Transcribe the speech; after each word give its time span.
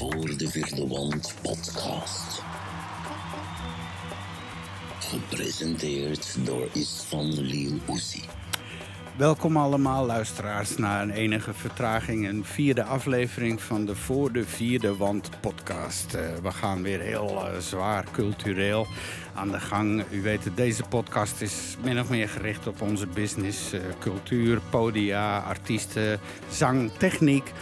Voor 0.00 0.36
de 0.36 0.50
Vierde 0.50 0.86
Wand 0.86 1.34
podcast. 1.42 2.42
Gepresenteerd 4.98 6.36
door 6.44 6.68
Isvan 6.72 7.40
Liel 7.40 7.78
Oesie. 7.88 8.24
Welkom 9.16 9.56
allemaal 9.56 10.06
luisteraars 10.06 10.76
naar 10.76 11.02
een 11.02 11.10
enige 11.10 11.54
vertraging. 11.54 12.28
Een 12.28 12.44
vierde 12.44 12.82
aflevering 12.84 13.62
van 13.62 13.84
de 13.84 13.96
Voor 13.96 14.32
de 14.32 14.44
Vierde 14.44 14.96
Wand 14.96 15.30
podcast. 15.40 16.14
Uh, 16.14 16.20
we 16.42 16.50
gaan 16.50 16.82
weer 16.82 17.00
heel 17.00 17.46
uh, 17.46 17.58
zwaar 17.58 18.04
cultureel 18.12 18.86
aan 19.34 19.50
de 19.50 19.60
gang. 19.60 20.04
U 20.10 20.22
weet 20.22 20.44
het, 20.44 20.56
deze 20.56 20.82
podcast 20.82 21.40
is 21.40 21.76
min 21.84 22.00
of 22.00 22.10
meer 22.10 22.28
gericht 22.28 22.66
op 22.66 22.80
onze 22.80 23.06
business. 23.06 23.74
Uh, 23.74 23.80
cultuur, 23.98 24.60
podia, 24.70 25.38
artiesten, 25.38 26.20
zang, 26.50 26.90
techniek. 26.98 27.52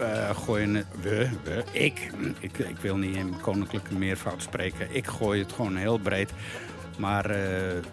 Uh, 0.00 0.30
gooien 0.30 0.72
we, 1.02 1.28
we, 1.44 1.64
ik, 1.72 2.10
ik, 2.40 2.58
ik 2.58 2.76
wil 2.76 2.96
niet 2.96 3.16
in 3.16 3.40
koninklijke 3.40 3.94
meervoud 3.94 4.42
spreken. 4.42 4.94
Ik 4.94 5.06
gooi 5.06 5.40
het 5.40 5.52
gewoon 5.52 5.76
heel 5.76 5.98
breed. 5.98 6.32
Maar 7.00 7.30
uh, 7.30 7.36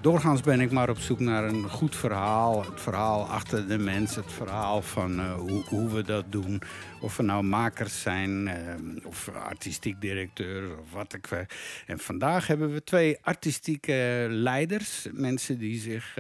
doorgaans 0.02 0.42
ben 0.42 0.60
ik 0.60 0.72
maar 0.72 0.90
op 0.90 0.98
zoek 0.98 1.20
naar 1.20 1.44
een 1.44 1.70
goed 1.70 1.96
verhaal. 1.96 2.66
Het 2.66 2.82
verhaal 2.82 3.26
achter 3.26 3.68
de 3.68 3.78
mens. 3.78 4.16
Het 4.16 4.32
verhaal 4.32 4.82
van 4.82 5.20
uh, 5.20 5.34
hoe, 5.34 5.64
hoe, 5.64 5.94
we 5.94 6.04
dat 6.04 6.26
doen. 6.30 6.62
Of 7.02 7.18
we 7.18 7.24
nou 7.24 7.44
makers 7.44 8.02
zijn, 8.02 8.48
uh, 8.48 9.06
of 9.06 9.30
artistiek 9.30 10.02
directeur, 10.02 10.80
of 10.80 10.92
wat 10.92 11.14
ik 11.14 11.28
weet. 11.28 11.54
En 11.86 12.00
vandaag 12.00 12.48
hebben 12.48 12.74
we 12.74 12.84
twee 12.84 13.18
artistieke 13.22 14.28
leiders. 14.30 15.08
Mensen 15.12 15.58
die 15.58 15.80
zich 15.80 16.18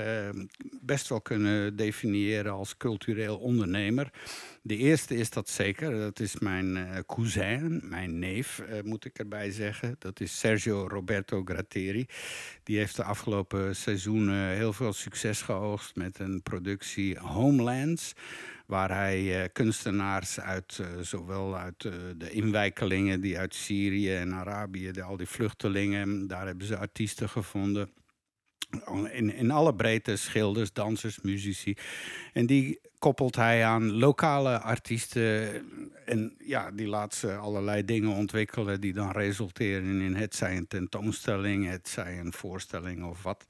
best 0.81 1.07
wel 1.07 1.21
kunnen 1.21 1.75
definiëren 1.75 2.51
als 2.51 2.77
cultureel 2.77 3.37
ondernemer. 3.37 4.09
De 4.67 4.77
eerste 4.77 5.15
is 5.15 5.29
dat 5.29 5.49
zeker. 5.49 5.99
Dat 5.99 6.19
is 6.19 6.39
mijn 6.39 6.75
uh, 6.75 6.97
cousin, 7.05 7.81
mijn 7.83 8.19
neef, 8.19 8.61
uh, 8.69 8.81
moet 8.83 9.05
ik 9.05 9.19
erbij 9.19 9.51
zeggen. 9.51 9.95
Dat 9.99 10.19
is 10.19 10.39
Sergio 10.39 10.87
Roberto 10.87 11.41
Gratteri. 11.45 12.05
Die 12.63 12.77
heeft 12.77 12.95
de 12.95 13.03
afgelopen 13.03 13.75
seizoenen 13.75 14.49
heel 14.49 14.73
veel 14.73 14.93
succes 14.93 15.41
geoogst 15.41 15.95
met 15.95 16.19
een 16.19 16.41
productie 16.41 17.19
Homelands 17.19 18.13
waar 18.65 18.89
hij 18.89 19.41
uh, 19.41 19.43
kunstenaars 19.53 20.39
uit, 20.39 20.81
zowel 21.01 21.57
uit 21.57 21.81
de 22.17 22.29
inwijkelingen 22.29 23.21
die 23.21 23.37
uit 23.37 23.55
Syrië 23.55 24.15
en 24.15 24.33
Arabië, 24.33 24.91
de, 24.91 25.03
al 25.03 25.17
die 25.17 25.27
vluchtelingen, 25.27 26.27
daar 26.27 26.45
hebben 26.45 26.67
ze 26.67 26.77
artiesten 26.77 27.29
gevonden. 27.29 27.89
In, 29.11 29.33
in 29.33 29.51
alle 29.51 29.75
breedte, 29.75 30.15
schilders, 30.15 30.73
dansers, 30.73 31.21
muzici. 31.21 31.77
En 32.33 32.45
die 32.45 32.79
koppelt 32.99 33.35
hij 33.35 33.65
aan 33.65 33.91
lokale 33.91 34.59
artiesten. 34.59 35.65
En 36.05 36.35
ja, 36.39 36.71
die 36.71 36.87
laat 36.87 37.13
ze 37.13 37.35
allerlei 37.35 37.85
dingen 37.85 38.11
ontwikkelen 38.11 38.81
die 38.81 38.93
dan 38.93 39.11
resulteren 39.11 40.01
in 40.01 40.15
het 40.15 40.35
zij 40.35 40.57
een 40.57 40.67
tentoonstelling, 40.67 41.69
het 41.69 41.87
zij 41.87 42.19
een 42.19 42.33
voorstelling 42.33 43.03
of 43.03 43.23
wat. 43.23 43.45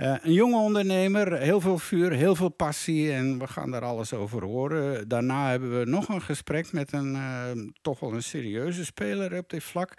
Uh, 0.00 0.14
een 0.22 0.32
jonge 0.32 0.56
ondernemer, 0.56 1.38
heel 1.38 1.60
veel 1.60 1.78
vuur, 1.78 2.12
heel 2.12 2.34
veel 2.34 2.48
passie 2.48 3.12
en 3.12 3.38
we 3.38 3.46
gaan 3.46 3.70
daar 3.70 3.84
alles 3.84 4.12
over 4.12 4.44
horen. 4.44 5.08
Daarna 5.08 5.50
hebben 5.50 5.78
we 5.78 5.84
nog 5.84 6.08
een 6.08 6.22
gesprek 6.22 6.72
met 6.72 6.92
een 6.92 7.14
uh, 7.14 7.50
toch 7.80 8.00
wel 8.00 8.12
een 8.12 8.22
serieuze 8.22 8.84
speler 8.84 9.38
op 9.38 9.50
dit 9.50 9.62
vlak. 9.62 9.94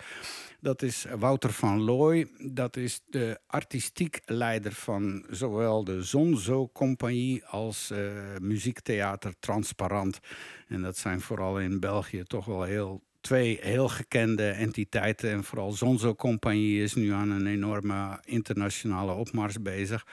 Dat 0.59 0.81
is 0.81 1.05
Wouter 1.17 1.52
van 1.52 1.81
Looy. 1.81 2.27
Dat 2.38 2.77
is 2.77 3.02
de 3.09 3.39
artistiek 3.47 4.20
leider 4.25 4.72
van 4.72 5.25
zowel 5.30 5.83
de 5.83 6.03
Zonzo 6.03 6.70
Compagnie 6.73 7.45
als 7.45 7.92
uh, 7.94 7.97
muziektheater 8.42 9.33
Transparant. 9.39 10.20
En 10.67 10.81
dat 10.81 10.97
zijn 10.97 11.21
vooral 11.21 11.60
in 11.60 11.80
België 11.80 12.23
toch 12.23 12.45
wel 12.45 12.64
heel 12.64 13.02
twee 13.21 13.57
heel 13.61 13.87
gekende 13.87 14.49
entiteiten. 14.49 15.31
En 15.31 15.43
vooral 15.43 15.71
Zonzo 15.71 16.15
Compagnie 16.15 16.83
is 16.83 16.93
nu 16.93 17.11
aan 17.11 17.30
een 17.30 17.47
enorme 17.47 18.19
internationale 18.25 19.13
opmars 19.13 19.61
bezig. 19.61 20.05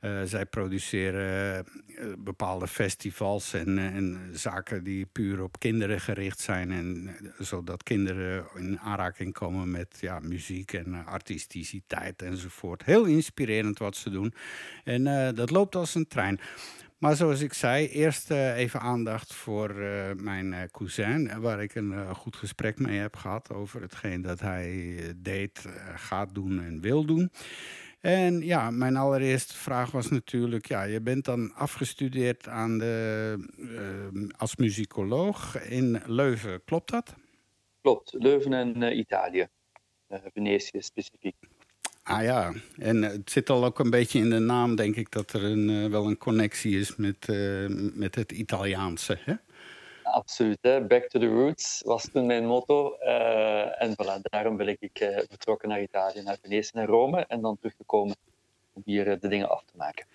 Uh, 0.00 0.22
zij 0.24 0.46
produceren 0.46 1.64
uh, 1.86 2.06
bepaalde 2.18 2.68
festivals 2.68 3.52
en, 3.52 3.68
uh, 3.68 3.84
en, 3.84 4.30
zaken 4.32 4.84
die 4.84 5.06
puur 5.06 5.42
op 5.42 5.58
kinderen 5.58 6.00
gericht 6.00 6.40
zijn. 6.40 6.72
En, 6.72 7.16
zodat 7.38 7.82
kinderen 7.82 8.46
in 8.54 8.78
aanraking 8.80 9.32
komen 9.32 9.70
met 9.70 9.96
ja, 10.00 10.18
muziek 10.18 10.72
en 10.72 11.06
artisticiteit 11.06 12.22
enzovoort. 12.22 12.84
Heel 12.84 13.04
inspirerend 13.04 13.78
wat 13.78 13.96
ze 13.96 14.10
doen. 14.10 14.34
En 14.84 15.34
dat 15.34 15.50
loopt 15.50 15.74
als 15.74 15.94
een 15.94 16.08
trein. 16.08 16.40
Maar 17.04 17.16
zoals 17.16 17.40
ik 17.40 17.52
zei, 17.52 17.88
eerst 17.88 18.30
uh, 18.30 18.56
even 18.56 18.80
aandacht 18.80 19.34
voor 19.34 19.70
uh, 19.70 20.10
mijn 20.12 20.52
uh, 20.52 20.62
cousin, 20.70 21.40
waar 21.40 21.62
ik 21.62 21.74
een 21.74 22.14
goed 22.14 22.36
gesprek 22.36 22.78
mee 22.78 22.98
heb 22.98 23.16
gehad 23.16 23.52
over 23.52 23.80
hetgeen 23.80 24.22
dat 24.22 24.40
hij 24.40 24.96
deed, 25.16 25.64
gaat 25.94 26.34
doen 26.34 26.60
en 26.60 26.80
wil 26.80 27.04
doen. 27.04 27.30
En 28.00 28.40
ja, 28.40 28.70
mijn 28.70 28.96
allereerste 28.96 29.54
vraag 29.54 29.90
was 29.90 30.10
natuurlijk, 30.10 30.66
ja, 30.66 30.82
je 30.82 31.00
bent 31.00 31.24
dan 31.24 31.54
afgestudeerd 31.54 32.48
aan 32.48 32.78
de, 32.78 33.36
als 34.36 34.56
muzikoloog 34.56 35.62
in 35.62 36.02
Leuven, 36.06 36.64
klopt 36.64 36.90
dat? 36.90 37.14
Klopt, 37.80 38.12
Leuven 38.12 38.52
en 38.52 38.98
Italië, 38.98 39.46
Venetië 40.08 40.82
specifiek. 40.82 41.36
Ah 42.04 42.22
ja, 42.22 42.52
en 42.78 43.02
het 43.02 43.30
zit 43.30 43.50
al 43.50 43.64
ook 43.64 43.78
een 43.78 43.90
beetje 43.90 44.18
in 44.18 44.30
de 44.30 44.38
naam, 44.38 44.76
denk 44.76 44.96
ik, 44.96 45.10
dat 45.10 45.32
er 45.32 45.44
een, 45.44 45.68
uh, 45.68 45.90
wel 45.90 46.06
een 46.06 46.16
connectie 46.16 46.78
is 46.78 46.96
met, 46.96 47.28
uh, 47.28 47.66
met 47.94 48.14
het 48.14 48.32
Italiaanse. 48.32 49.18
Hè? 49.20 49.34
Absoluut, 50.02 50.58
hè? 50.60 50.80
back 50.80 51.08
to 51.08 51.18
the 51.20 51.26
roots 51.26 51.82
was 51.84 52.08
toen 52.12 52.26
mijn 52.26 52.46
motto. 52.46 52.96
Uh, 53.00 53.82
en 53.82 53.92
voilà, 53.92 54.20
daarom 54.20 54.56
ben 54.56 54.68
ik 54.68 54.90
vertrokken 55.28 55.68
naar 55.68 55.82
Italië, 55.82 56.22
naar 56.22 56.36
Venetië 56.42 56.70
en 56.72 56.86
Rome 56.86 57.24
en 57.28 57.40
dan 57.40 57.56
teruggekomen 57.56 58.16
om 58.72 58.82
hier 58.84 59.20
de 59.20 59.28
dingen 59.28 59.50
af 59.50 59.64
te 59.64 59.76
maken. 59.76 60.06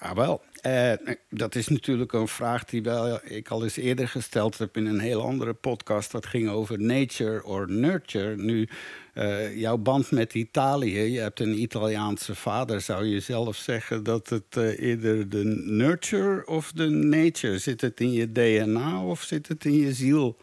Ah, 0.00 0.16
wel. 0.16 0.40
Uh, 0.66 0.92
dat 1.28 1.54
is 1.54 1.68
natuurlijk 1.68 2.12
een 2.12 2.28
vraag 2.28 2.64
die 2.64 2.82
wel, 2.82 3.20
ik 3.24 3.48
al 3.48 3.62
eens 3.62 3.76
eerder 3.76 4.08
gesteld 4.08 4.58
heb 4.58 4.76
in 4.76 4.86
een 4.86 5.00
heel 5.00 5.22
andere 5.22 5.54
podcast. 5.54 6.12
Dat 6.12 6.26
ging 6.26 6.48
over 6.48 6.80
nature 6.80 7.44
or 7.44 7.70
nurture. 7.70 8.36
Nu, 8.36 8.68
uh, 9.14 9.56
jouw 9.56 9.76
band 9.76 10.10
met 10.10 10.34
Italië, 10.34 11.00
je 11.00 11.20
hebt 11.20 11.40
een 11.40 11.60
Italiaanse 11.60 12.34
vader. 12.34 12.80
Zou 12.80 13.04
je 13.04 13.20
zelf 13.20 13.56
zeggen 13.56 14.02
dat 14.02 14.28
het 14.28 14.56
uh, 14.56 14.78
eerder 14.78 15.28
de 15.28 15.44
nurture 15.64 16.46
of 16.46 16.72
de 16.72 16.88
nature? 16.88 17.58
Zit 17.58 17.80
het 17.80 18.00
in 18.00 18.12
je 18.12 18.32
DNA 18.32 19.04
of 19.04 19.20
zit 19.20 19.48
het 19.48 19.64
in 19.64 19.74
je 19.74 19.92
ziel? 19.92 20.36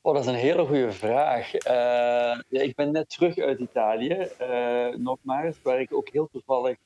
Oh, 0.00 0.14
dat 0.14 0.22
is 0.22 0.28
een 0.30 0.34
hele 0.34 0.66
goede 0.66 0.92
vraag. 0.92 1.50
ja, 2.48 2.60
ik 2.60 2.74
ben 2.74 2.92
net 2.92 3.10
terug 3.10 3.38
uit 3.38 3.58
Italië, 3.58 4.28
nogmaals, 4.96 5.56
waar 5.62 5.80
ik 5.80 5.94
ook 5.94 6.08
heel 6.08 6.28
toevallig 6.32 6.76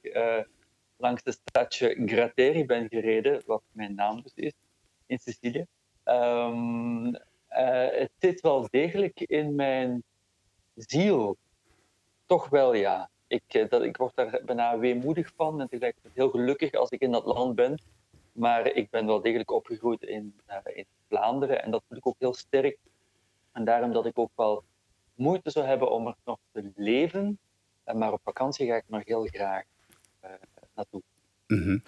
langs 0.96 1.20
het 1.24 1.40
stadje 1.48 2.02
Gratteri 2.06 2.66
ben 2.66 2.88
gereden, 2.88 3.42
wat 3.46 3.62
mijn 3.72 3.94
naam 3.94 4.22
dus 4.22 4.32
is, 4.34 4.52
in 5.06 5.18
Sicilië. 5.18 5.66
Um, 6.04 7.06
uh, 7.06 7.88
het 7.90 8.10
zit 8.18 8.40
wel 8.40 8.68
degelijk 8.70 9.20
in 9.20 9.54
mijn 9.54 10.02
ziel. 10.74 11.36
Toch 12.26 12.48
wel, 12.48 12.74
ja. 12.74 13.10
Ik, 13.26 13.42
eh, 13.46 13.68
dat, 13.68 13.82
ik 13.82 13.96
word 13.96 14.16
daar 14.16 14.40
bijna 14.44 14.78
weemoedig 14.78 15.32
van 15.36 15.60
en 15.60 15.68
tegelijkertijd 15.68 16.14
heel 16.14 16.30
gelukkig 16.30 16.72
als 16.72 16.90
ik 16.90 17.00
in 17.00 17.12
dat 17.12 17.24
land 17.24 17.54
ben. 17.54 17.82
Maar 18.32 18.66
ik 18.66 18.90
ben 18.90 19.06
wel 19.06 19.20
degelijk 19.20 19.50
opgegroeid 19.50 20.02
in, 20.02 20.40
uh, 20.48 20.56
in 20.76 20.86
Vlaanderen 21.08 21.62
en 21.62 21.70
dat 21.70 21.82
voel 21.88 21.98
ik 21.98 22.06
ook 22.06 22.18
heel 22.18 22.34
sterk. 22.34 22.78
En 23.52 23.64
daarom 23.64 23.92
dat 23.92 24.06
ik 24.06 24.18
ook 24.18 24.30
wel 24.34 24.64
moeite 25.14 25.50
zou 25.50 25.66
hebben 25.66 25.90
om 25.90 26.06
er 26.06 26.16
nog 26.24 26.38
te 26.52 26.72
leven. 26.76 27.38
Maar 27.84 28.12
op 28.12 28.20
vakantie 28.22 28.66
ga 28.66 28.76
ik 28.76 28.84
nog 28.88 29.04
heel 29.04 29.24
graag 29.24 29.64
naartoe. 30.74 31.02
Mm 31.46 31.62
-hmm. 31.62 31.82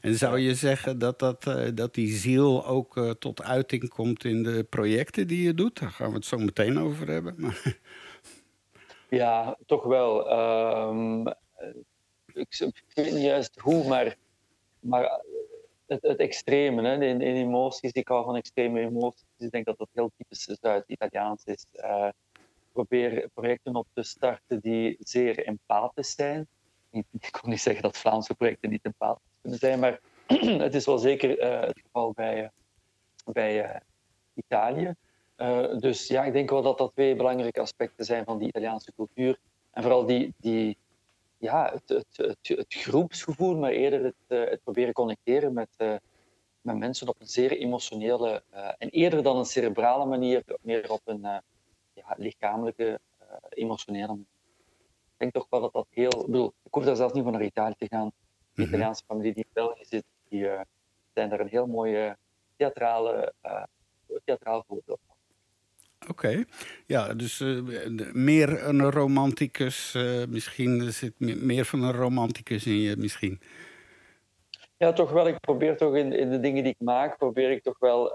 En 0.00 0.14
zou 0.14 0.38
je 0.38 0.54
zeggen 0.54 0.98
dat, 0.98 1.18
dat, 1.18 1.46
uh, 1.46 1.68
dat 1.74 1.94
die 1.94 2.12
ziel 2.12 2.66
ook 2.66 2.96
uh, 2.96 3.10
tot 3.10 3.42
uiting 3.42 3.88
komt 3.88 4.24
in 4.24 4.42
de 4.42 4.64
projecten 4.64 5.26
die 5.26 5.42
je 5.42 5.54
doet? 5.54 5.80
Daar 5.80 5.90
gaan 5.90 6.08
we 6.08 6.14
het 6.14 6.24
zo 6.24 6.38
meteen 6.38 6.78
over 6.78 7.08
hebben. 7.08 7.34
Maar... 7.38 7.62
Ja, 9.08 9.56
toch 9.66 9.84
wel. 9.84 10.32
Um, 10.88 11.28
ik, 12.26 12.58
ik, 12.58 12.84
weet 12.94 13.12
niet 13.12 13.22
juist 13.22 13.58
hoe, 13.58 13.88
maar, 13.88 14.16
maar 14.80 15.22
het, 15.86 16.02
het 16.02 16.18
extreme, 16.18 16.82
hè, 16.82 16.94
in, 16.94 17.20
in, 17.20 17.34
emoties, 17.34 17.92
ik 17.92 18.08
hou 18.08 18.24
van 18.24 18.36
extreme 18.36 18.80
emoties. 18.80 19.24
Ik 19.38 19.50
denk 19.50 19.64
dat 19.64 19.78
dat 19.78 19.88
heel 19.92 20.10
typisch 20.16 20.58
Zuid-Italiaans 20.60 21.44
is. 21.44 21.66
Uh, 21.74 22.08
probeer 22.72 23.28
projecten 23.34 23.74
op 23.74 23.86
te 23.94 24.02
starten 24.02 24.60
die 24.60 24.96
zeer 25.00 25.46
empathisch 25.46 26.14
zijn 26.14 26.48
ik 26.92 27.28
kon 27.40 27.50
niet 27.50 27.60
zeggen 27.60 27.82
dat 27.82 27.98
Vlaamse 27.98 28.34
projecten 28.34 28.70
niet 28.70 28.84
empathisch 28.84 29.30
kunnen 29.40 29.58
zijn, 29.58 29.78
maar 29.78 30.00
het 30.66 30.74
is 30.74 30.86
wel 30.86 30.98
zeker 30.98 31.38
uh, 31.38 31.60
het 31.60 31.80
geval 31.82 32.12
bij, 32.12 32.42
uh, 32.42 32.48
bij 33.24 33.64
uh, 33.64 33.80
Italië. 34.34 34.94
dus 35.78 36.06
ja, 36.06 36.24
ik 36.24 36.32
denk 36.32 36.50
wel 36.50 36.62
dat 36.62 36.78
dat 36.78 36.92
twee 36.92 37.16
belangrijke 37.16 37.60
aspecten 37.60 38.04
zijn 38.04 38.24
van 38.24 38.38
die 38.38 38.48
Italiaanse 38.48 38.92
cultuur. 38.96 39.38
En 39.70 39.82
vooral 39.82 40.06
die, 40.06 40.34
die, 40.36 40.76
ja, 41.38 41.72
het, 41.72 41.88
het, 41.88 42.16
het, 42.16 42.58
het 42.58 42.74
groepsgevoel, 42.74 43.56
maar 43.56 43.70
eerder 43.70 44.04
het, 44.04 44.50
het 44.50 44.62
proberen 44.62 44.92
connecteren 44.92 45.52
met, 45.52 46.00
met 46.60 46.78
mensen 46.78 47.08
op 47.08 47.20
een 47.20 47.26
zeer 47.26 47.50
emotionele 47.50 48.42
en 48.78 48.88
eerder 48.88 49.22
dan 49.22 49.36
een 49.36 49.44
cerebrale 49.44 50.04
manier, 50.04 50.42
meer 50.60 50.90
op 50.90 51.00
een 51.04 51.20
ja, 51.92 52.14
lichamelijke, 52.16 53.00
emotionele 53.48 54.06
manier. 54.06 54.31
Ik 55.22 55.32
denk 55.32 55.44
toch 55.44 55.50
wel 55.50 55.60
dat 55.60 55.72
dat 55.72 55.86
heel. 55.90 56.20
Ik, 56.20 56.26
bedoel, 56.26 56.52
ik 56.64 56.74
hoef 56.74 56.84
daar 56.84 56.96
zelfs 56.96 57.12
niet 57.12 57.22
van 57.22 57.32
naar 57.32 57.42
Italië 57.42 57.74
te 57.78 57.86
gaan. 57.88 58.12
De 58.54 58.62
mhm. 58.62 58.68
Italiaanse 58.68 59.04
familie 59.06 59.34
die 59.34 59.44
in 59.44 59.50
België 59.52 59.84
zit, 59.84 60.04
die 60.28 60.48
zijn 61.14 61.28
daar 61.28 61.40
een 61.40 61.48
heel 61.48 61.66
mooie 61.66 62.16
theatrale, 62.56 63.34
theatraal 64.24 64.64
voorbeeld 64.68 65.00
van. 65.06 65.16
Oké, 66.08 66.44
ja, 66.86 67.14
dus 67.14 67.40
uh, 67.40 68.12
meer 68.12 68.66
een 68.66 68.90
romanticus, 68.90 69.94
uh, 69.94 70.26
misschien 70.26 70.92
zit 70.92 71.12
meer 71.18 71.64
van 71.64 71.82
een 71.82 71.92
romanticus 71.92 72.66
in 72.66 72.78
je 72.78 72.96
misschien. 72.96 73.40
Ja, 74.76 74.92
toch 74.92 75.10
wel. 75.10 75.26
Ik 75.26 75.40
probeer 75.40 75.76
toch 75.76 75.96
in, 75.96 76.12
in 76.12 76.30
de 76.30 76.40
dingen 76.40 76.62
die 76.62 76.72
ik 76.72 76.80
maak, 76.80 77.18
probeer 77.18 77.50
ik 77.50 77.62
toch 77.62 77.78
wel 77.78 78.12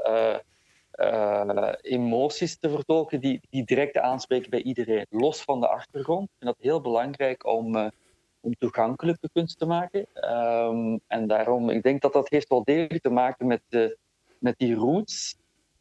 uh, 0.97 1.73
emoties 1.81 2.57
te 2.57 2.69
vertolken 2.69 3.19
die, 3.19 3.39
die 3.49 3.65
direct 3.65 3.97
aanspreken 3.97 4.49
bij 4.49 4.61
iedereen, 4.61 5.05
los 5.09 5.41
van 5.41 5.59
de 5.59 5.67
achtergrond. 5.67 6.23
Ik 6.23 6.35
vind 6.39 6.55
dat 6.55 6.63
heel 6.65 6.81
belangrijk 6.81 7.45
om, 7.45 7.91
om 8.39 8.55
toegankelijke 8.57 9.29
kunst 9.33 9.59
te 9.59 9.65
maken. 9.65 10.07
Um, 10.33 10.99
en 11.07 11.27
daarom, 11.27 11.69
ik 11.69 11.83
denk 11.83 12.01
dat 12.01 12.13
dat 12.13 12.29
heeft 12.29 12.49
wel 12.49 12.63
degelijk 12.63 13.03
te 13.03 13.09
maken 13.09 13.47
met, 13.47 13.61
de, 13.67 13.97
met 14.39 14.57
die 14.57 14.75
roots 14.75 15.35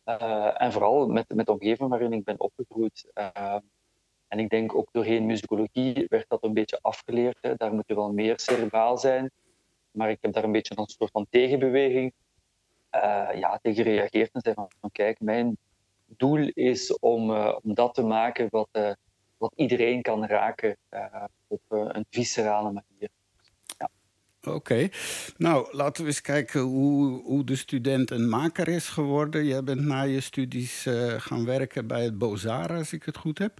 uh, 0.04 0.62
en 0.62 0.72
vooral 0.72 1.06
met, 1.06 1.34
met 1.34 1.46
de 1.46 1.52
omgeving 1.52 1.88
waarin 1.88 2.12
ik 2.12 2.24
ben 2.24 2.40
opgegroeid. 2.40 3.06
Uh, 3.14 3.56
en 4.28 4.38
ik 4.38 4.48
denk 4.48 4.74
ook 4.74 4.88
doorheen 4.92 5.26
muzikologie 5.26 6.06
werd 6.08 6.28
dat 6.28 6.44
een 6.44 6.54
beetje 6.54 6.78
afgeleerd. 6.82 7.38
Hè. 7.40 7.54
Daar 7.54 7.72
moet 7.72 7.86
je 7.86 7.94
wel 7.94 8.12
meer 8.12 8.40
cerebraal 8.40 8.98
zijn. 8.98 9.30
Maar 9.90 10.10
ik 10.10 10.18
heb 10.20 10.32
daar 10.32 10.44
een 10.44 10.52
beetje 10.52 10.74
een 10.76 10.86
soort 10.86 11.10
van 11.10 11.26
tegenbeweging 11.30 12.12
uh, 12.12 12.25
ja, 13.34 13.58
tegen 13.62 13.84
gereageerd 13.84 14.30
en 14.32 14.40
zei 14.40 14.54
van, 14.54 14.70
van, 14.80 14.90
kijk, 14.92 15.20
mijn 15.20 15.56
doel 16.06 16.50
is 16.54 16.98
om, 16.98 17.30
om 17.30 17.74
dat 17.74 17.94
te 17.94 18.02
maken 18.02 18.48
wat, 18.50 18.96
wat 19.36 19.52
iedereen 19.56 20.02
kan 20.02 20.26
raken 20.26 20.76
op 21.46 21.60
een 21.68 22.06
viscerale 22.10 22.72
manier. 22.72 23.10
Oké. 24.46 24.88
Nou, 25.36 25.76
laten 25.76 26.02
we 26.02 26.08
eens 26.08 26.20
kijken 26.20 26.60
hoe, 26.60 27.22
hoe 27.22 27.44
de 27.44 27.56
student 27.56 28.10
een 28.10 28.28
maker 28.28 28.68
is 28.68 28.88
geworden. 28.88 29.44
Jij 29.44 29.64
bent 29.64 29.80
na 29.80 30.02
je 30.02 30.20
studies 30.20 30.86
uh, 30.86 31.14
gaan 31.16 31.44
werken 31.44 31.86
bij 31.86 32.04
het 32.04 32.18
Bozara, 32.18 32.76
als 32.76 32.92
ik 32.92 33.02
het 33.02 33.16
goed 33.16 33.38
heb. 33.38 33.58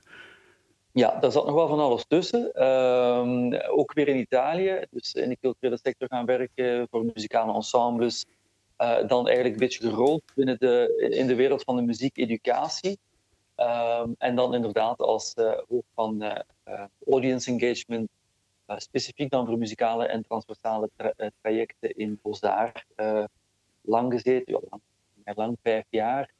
Ja, 0.93 1.19
daar 1.21 1.33
zat 1.33 1.47
nog 1.47 1.55
wel 1.55 1.69
van 1.69 1.79
alles 1.79 2.05
tussen. 2.09 2.51
Uh, 2.55 3.79
ook 3.79 3.93
weer 3.93 4.09
in 4.09 4.17
Italië, 4.17 4.85
dus 4.91 5.13
in 5.13 5.29
de 5.29 5.37
culturele 5.41 5.81
sector 5.83 6.09
gaan 6.09 6.27
werken 6.27 6.87
voor 6.91 7.05
muzikale 7.15 7.55
ensembles. 7.55 8.27
Uh, 8.79 9.09
dan 9.09 9.27
eigenlijk 9.27 9.55
een 9.55 9.67
beetje 9.67 9.89
gerold 9.89 10.23
binnen 10.35 10.59
de, 10.59 11.09
in 11.11 11.27
de 11.27 11.35
wereld 11.35 11.63
van 11.63 11.77
de 11.77 11.83
muziekeducatie. 11.83 12.99
Ehm, 13.55 14.11
en 14.19 14.37
dan 14.37 14.55
inderdaad 14.55 14.99
als 14.99 15.35
uh, 15.39 15.53
hoofd 15.69 15.89
van 15.95 16.43
audience 17.07 17.51
engagement 17.51 18.09
specifiek 18.77 19.31
dan 19.31 19.47
voor 19.47 19.59
muzikale 19.59 20.07
en 20.07 20.23
transversale 20.23 20.91
tra 20.97 21.13
eh, 21.17 21.29
trajecten 21.41 21.97
in 21.97 22.19
Bozar 22.23 22.85
uh, 22.97 23.25
lang 23.81 24.13
gezeten, 24.13 24.53
ja, 24.53 24.61
lang, 24.71 24.83
lang 25.37 25.57
vijf 25.63 25.85
jaar. 25.89 26.33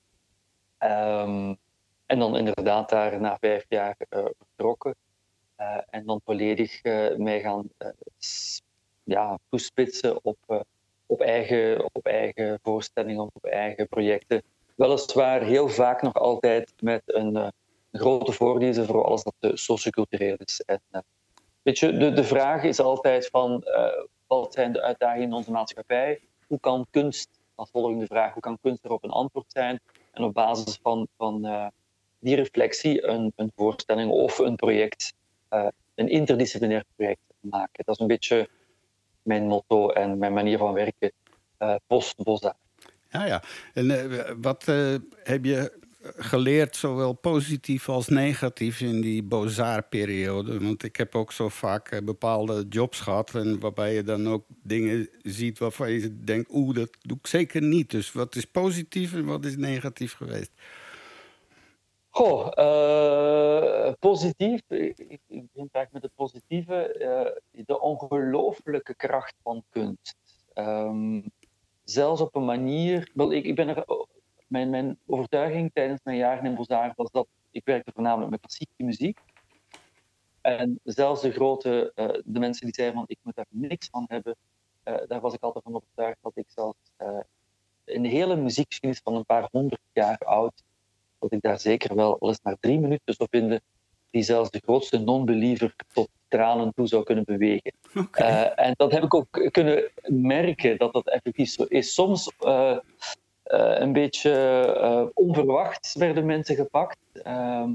Um, 0.79 1.57
en 2.07 2.19
dan 2.19 2.37
inderdaad 2.37 2.89
daar 2.89 3.21
na 3.21 3.37
vijf 3.41 3.65
jaar 3.69 3.97
vertrokken. 4.09 4.95
en 5.91 6.07
dan 6.07 6.21
volledig 6.25 6.83
mij 7.17 7.41
gaan 7.41 7.69
ja, 9.05 9.39
toespitsen 9.49 10.25
op, 10.25 10.67
op, 11.07 11.21
eigen, 11.21 11.95
op 11.95 12.07
eigen 12.07 12.59
voorstellingen, 12.63 13.31
op 13.33 13.45
eigen 13.45 13.89
projecten. 13.89 14.43
Weliswaar 14.75 15.43
heel 15.43 15.69
vaak 15.69 16.03
nog 16.03 16.15
altijd 16.15 16.73
met 16.81 17.03
een, 17.07 17.35
een 17.35 17.53
grote 17.93 18.33
voordeel 18.33 18.85
voor 18.85 19.05
alles 19.05 19.23
dat 19.23 19.59
sociocultureel 19.59 20.37
is. 20.39 20.61
En, 20.61 20.81
Weet 21.67 21.79
je, 21.79 21.93
de, 21.93 22.13
de 22.13 22.25
vraag 22.25 22.63
is 22.63 22.81
altijd 22.81 23.27
van 23.27 23.63
uh, 23.65 23.87
wat 24.27 24.53
zijn 24.53 24.73
de 24.73 24.83
uitdagingen 24.83 25.29
in 25.29 25.33
onze 25.33 25.51
maatschappij? 25.51 26.21
Hoe 26.47 26.61
kan 26.61 26.87
kunst, 26.91 27.29
als 27.55 27.71
volgende 27.71 28.07
vraag, 28.07 28.33
hoe 28.33 28.43
kan 28.43 28.59
kunst 28.63 28.85
erop 28.85 29.05
een 29.05 29.11
antwoord 29.11 29.53
zijn? 29.53 29.81
En 30.13 30.25
op 30.25 30.35
basis 30.35 30.79
van, 30.83 31.09
van 31.17 31.47
uh, 31.47 31.67
die 32.19 32.37
reflectie 32.37 33.07
een, 33.07 33.33
een 33.37 33.53
voorstelling 33.57 34.11
of 34.11 34.39
een 34.39 34.57
project, 34.57 35.15
uh, 35.51 35.67
een 35.95 36.09
interdisciplinair 36.09 36.85
project 36.97 37.21
maken. 37.41 37.85
Dat 37.85 37.95
is 37.95 38.01
een 38.01 38.07
beetje 38.07 38.49
mijn 39.27 39.47
motto 39.47 39.91
en 39.91 40.19
mijn 40.19 40.33
manier 40.33 40.59
van 40.59 40.73
werken 40.73 41.13
post-Bosda. 41.87 42.57
Ja, 43.11 43.27
ja. 43.27 43.43
En 43.75 44.41
wat 44.41 44.65
heb 45.23 45.45
je 45.45 45.85
geleerd, 46.17 46.77
zowel 46.77 47.13
positief 47.13 47.89
als 47.89 48.09
negatief 48.09 48.81
in 48.81 49.01
die 49.01 49.23
Bozar-periode. 49.23 50.61
Want 50.61 50.83
ik 50.83 50.97
heb 50.97 51.15
ook 51.15 51.33
zo 51.33 51.49
vaak 51.49 51.89
eh, 51.89 52.03
bepaalde 52.03 52.67
jobs 52.69 53.01
gehad... 53.01 53.35
En 53.35 53.61
waarbij 53.61 53.95
je 53.95 54.03
dan 54.03 54.29
ook 54.29 54.45
dingen 54.63 55.09
ziet 55.23 55.59
waarvan 55.59 55.91
je 55.91 56.21
denkt... 56.21 56.51
oeh, 56.53 56.75
dat 56.75 56.91
doe 57.01 57.17
ik 57.17 57.27
zeker 57.27 57.63
niet. 57.63 57.91
Dus 57.91 58.13
wat 58.13 58.35
is 58.37 58.45
positief 58.45 59.13
en 59.13 59.25
wat 59.25 59.45
is 59.45 59.57
negatief 59.57 60.13
geweest? 60.13 60.51
Goh, 62.17 62.49
uh, 62.59 63.93
positief. 63.99 64.61
Ik, 64.69 64.99
ik 64.99 65.21
begin 65.27 65.69
graag 65.73 65.91
met 65.91 66.03
het 66.03 66.15
positieve. 66.15 66.97
Uh, 67.53 67.65
de 67.65 67.81
ongelooflijke 67.81 68.95
kracht 68.95 69.35
van 69.43 69.65
kunst. 69.71 70.17
Um, 70.55 71.31
zelfs 71.85 72.21
op 72.21 72.35
een 72.35 72.45
manier... 72.45 73.11
Wel, 73.15 73.33
ik, 73.33 73.45
ik 73.45 73.55
ben 73.55 73.69
er 73.69 73.85
mijn, 74.47 74.71
mijn 74.71 74.99
overtuiging 75.07 75.71
tijdens 75.73 76.01
mijn 76.05 76.17
jaren 76.17 76.45
in 76.45 76.55
Bozar 76.55 76.93
was 76.95 77.11
dat 77.11 77.27
ik 77.51 77.65
werkte 77.65 77.93
voornamelijk 77.95 78.31
met 78.31 78.41
klassieke 78.41 78.85
muziek. 78.85 79.19
En 80.41 80.81
zelfs 80.85 81.21
de 81.21 81.33
grote, 81.33 81.93
uh, 81.95 82.09
de 82.25 82.39
mensen 82.39 82.65
die 82.65 82.75
zeiden 82.75 82.97
van 82.97 83.05
ik 83.09 83.19
moet 83.23 83.35
daar 83.35 83.47
niks 83.49 83.89
van 83.91 84.05
hebben, 84.09 84.37
daar 84.83 85.21
was 85.21 85.35
ik 85.35 85.43
altijd 85.43 85.65
van 85.65 85.75
overtuigd 85.75 86.19
dat 86.23 86.37
ik 86.37 86.47
zelfs 86.49 86.79
de 87.85 88.09
hele 88.09 88.37
muziekgeschiedenis 88.37 89.01
van 89.05 89.15
een 89.15 89.27
paar 89.27 89.49
honderd 89.51 89.81
jaar 89.93 90.19
oud, 90.19 90.63
dat 91.19 91.33
ik 91.33 91.41
daar 91.41 91.61
zeker 91.61 91.95
wel 91.95 92.19
al 92.19 92.29
eens 92.29 92.41
maar 92.43 92.57
drie 92.61 92.79
minuten 92.79 93.15
zou 93.15 93.29
vinden 93.31 93.61
die 94.11 94.23
zelfs 94.23 94.51
de 94.51 94.61
grootste 94.65 94.99
non-believer 94.99 95.75
tot 95.93 96.09
tranen 96.29 96.73
toe 96.75 96.87
zou 96.87 97.03
kunnen 97.03 97.25
bewegen. 97.25 97.73
Okay. 97.95 98.45
en 98.45 98.75
dat 98.77 98.93
heb 98.93 99.03
ik 99.03 99.15
ook 99.15 99.49
kunnen 99.51 99.91
merken 100.07 100.79
dat 100.79 100.93
dat 100.93 101.09
effectief 101.09 101.49
zo 101.51 101.65
is. 101.69 101.95
Soms 101.95 102.33
uh, 102.41 102.77
een 103.45 103.93
beetje 103.93 104.31
uh, 104.81 105.07
onverwacht 105.15 105.95
werden 105.99 106.27
mensen 106.27 106.57
gepakt. 106.57 106.99
Uh, 107.27 107.69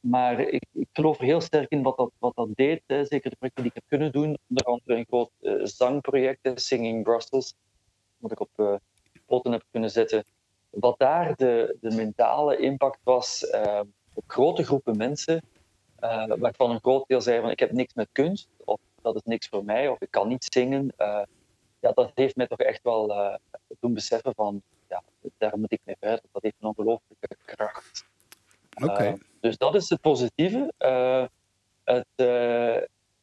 maar 0.00 0.40
ik, 0.40 0.64
ik, 0.72 0.88
geloof 0.92 1.18
er 1.18 1.24
heel 1.24 1.40
sterk 1.40 1.70
in 1.70 1.82
wat 1.82 1.96
dat, 1.96 2.10
wat 2.18 2.34
dat 2.34 2.48
deed. 2.54 2.82
Hè. 2.86 3.04
Zeker 3.04 3.30
de 3.30 3.36
projecten 3.36 3.62
die 3.62 3.72
ik 3.72 3.78
heb 3.78 3.88
kunnen 3.88 4.12
doen. 4.12 4.38
Onder 4.48 4.64
andere 4.64 4.96
een 4.96 5.06
groot 5.08 5.30
uh, 5.40 5.64
zangproject, 5.64 6.50
Singing 6.54 7.02
Brussels. 7.02 7.54
Wat 8.16 8.32
ik 8.32 8.40
op 8.40 8.80
poten 9.26 9.52
heb 9.52 9.62
kunnen 9.70 9.90
zetten. 9.90 10.24
Wat 10.72 10.98
daar 10.98 11.36
de, 11.36 11.76
de 11.80 11.94
mentale 11.94 12.56
impact 12.56 12.98
was 13.02 13.46
ehm, 13.46 13.84
op 14.14 14.24
grote 14.26 14.64
groepen 14.64 14.96
mensen. 14.96 15.42
waarvan 16.38 16.70
een 16.70 16.80
groot 16.80 17.08
deel 17.08 17.20
zei 17.20 17.40
van 17.40 17.50
ik 17.50 17.58
heb 17.58 17.72
niks 17.72 17.94
met 17.94 18.08
kunst. 18.12 18.48
Of 18.64 18.80
dat 19.02 19.14
is 19.14 19.22
niks 19.24 19.48
voor 19.48 19.64
mij. 19.64 19.88
Of 19.88 20.00
ik 20.00 20.10
kan 20.10 20.28
niet 20.28 20.46
zingen. 20.52 20.92
ja, 21.80 21.92
dat 21.94 22.10
heeft 22.14 22.36
mij 22.36 22.46
toch 22.46 22.58
echt 22.58 22.82
wel 22.82 23.38
doen 23.80 23.94
beseffen 23.94 24.34
van 24.34 24.62
ja, 24.88 25.02
daar 25.38 25.58
moet 25.58 25.72
ik 25.72 25.80
mee 25.84 25.96
verder. 26.00 26.24
Dat 26.32 26.42
heeft 26.42 26.56
een 26.60 26.68
ongelooflijke 26.68 27.36
kracht. 27.44 28.04
Okay. 28.82 29.08
Uh, 29.08 29.14
dus 29.40 29.58
dat 29.58 29.74
is 29.74 29.88
het 29.88 30.00
positieve. 30.00 30.72
Het 31.84 32.06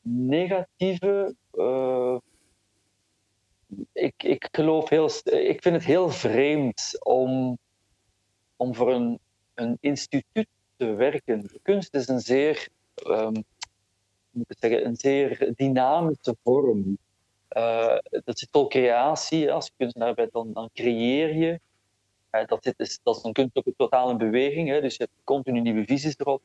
negatieve. 0.02 1.36
Ik, 3.94 4.24
ik 4.24 4.48
geloof 4.52 4.90
heel. 4.90 5.10
Ik 5.24 5.62
vind 5.62 5.76
het 5.76 5.86
heel 5.86 6.10
vreemd 6.10 6.98
om, 7.04 7.58
om 8.56 8.76
voor 8.76 8.94
een, 8.94 9.20
een 9.54 9.78
instituut 9.80 10.48
te 10.78 10.94
werken. 10.94 11.50
Kunst 11.62 11.94
is 11.94 12.08
een 12.08 12.20
zeer. 12.20 12.68
Um, 13.08 13.44
moet 14.32 14.50
ik 14.52 14.58
zeggen, 14.60 14.86
een 14.86 14.96
zeer 14.96 15.54
dynamische 15.56 16.36
vorm. 16.44 16.98
Uh, 17.58 17.98
dat 18.10 18.40
zit 18.40 18.50
vol 18.52 18.68
creatie. 18.68 19.52
Als 19.52 19.66
je 19.66 19.72
kunstenaar 19.78 20.14
bent, 20.14 20.32
dan, 20.32 20.54
dan 20.54 20.70
creëer 20.74 21.36
je. 21.36 21.60
Uh, 22.32 22.46
dat, 22.46 22.64
zit, 22.64 22.80
is, 22.80 23.00
dat 23.04 23.16
is 23.16 23.24
een 23.24 23.34
kunst 23.34 23.56
ook 23.56 23.66
totaal 23.78 24.10
in 24.10 24.18
beweging. 24.18 24.70
Hè, 24.70 24.82
dus 24.82 24.96
je 24.96 25.04
hebt 25.04 25.16
continu 25.24 25.60
nieuwe 25.60 25.86
visies 25.86 26.18
erop. 26.18 26.42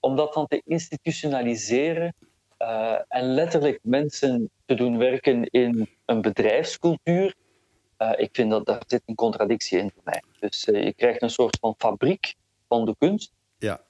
Om 0.00 0.16
dat 0.16 0.34
dan 0.34 0.46
te 0.46 0.62
institutionaliseren 0.64 2.14
uh, 2.58 2.98
en 3.08 3.34
letterlijk 3.34 3.78
mensen 3.82 4.50
te 4.64 4.74
doen 4.74 4.98
werken 4.98 5.44
in 5.44 5.88
een 6.04 6.20
bedrijfscultuur. 6.20 7.34
ik 8.16 8.28
vind 8.32 8.50
dat 8.50 8.66
daar 8.66 8.82
zit 8.86 9.02
een 9.06 9.14
contradictie 9.14 9.78
in 9.78 9.90
voor 9.94 10.02
mij. 10.04 10.22
Dus 10.40 10.64
je 10.64 10.92
krijgt 10.96 11.22
een 11.22 11.30
soort 11.30 11.58
van 11.60 11.74
fabriek 11.78 12.34
van 12.68 12.84
de 12.84 12.94
kunst. 12.98 13.32
Ja. 13.58 13.80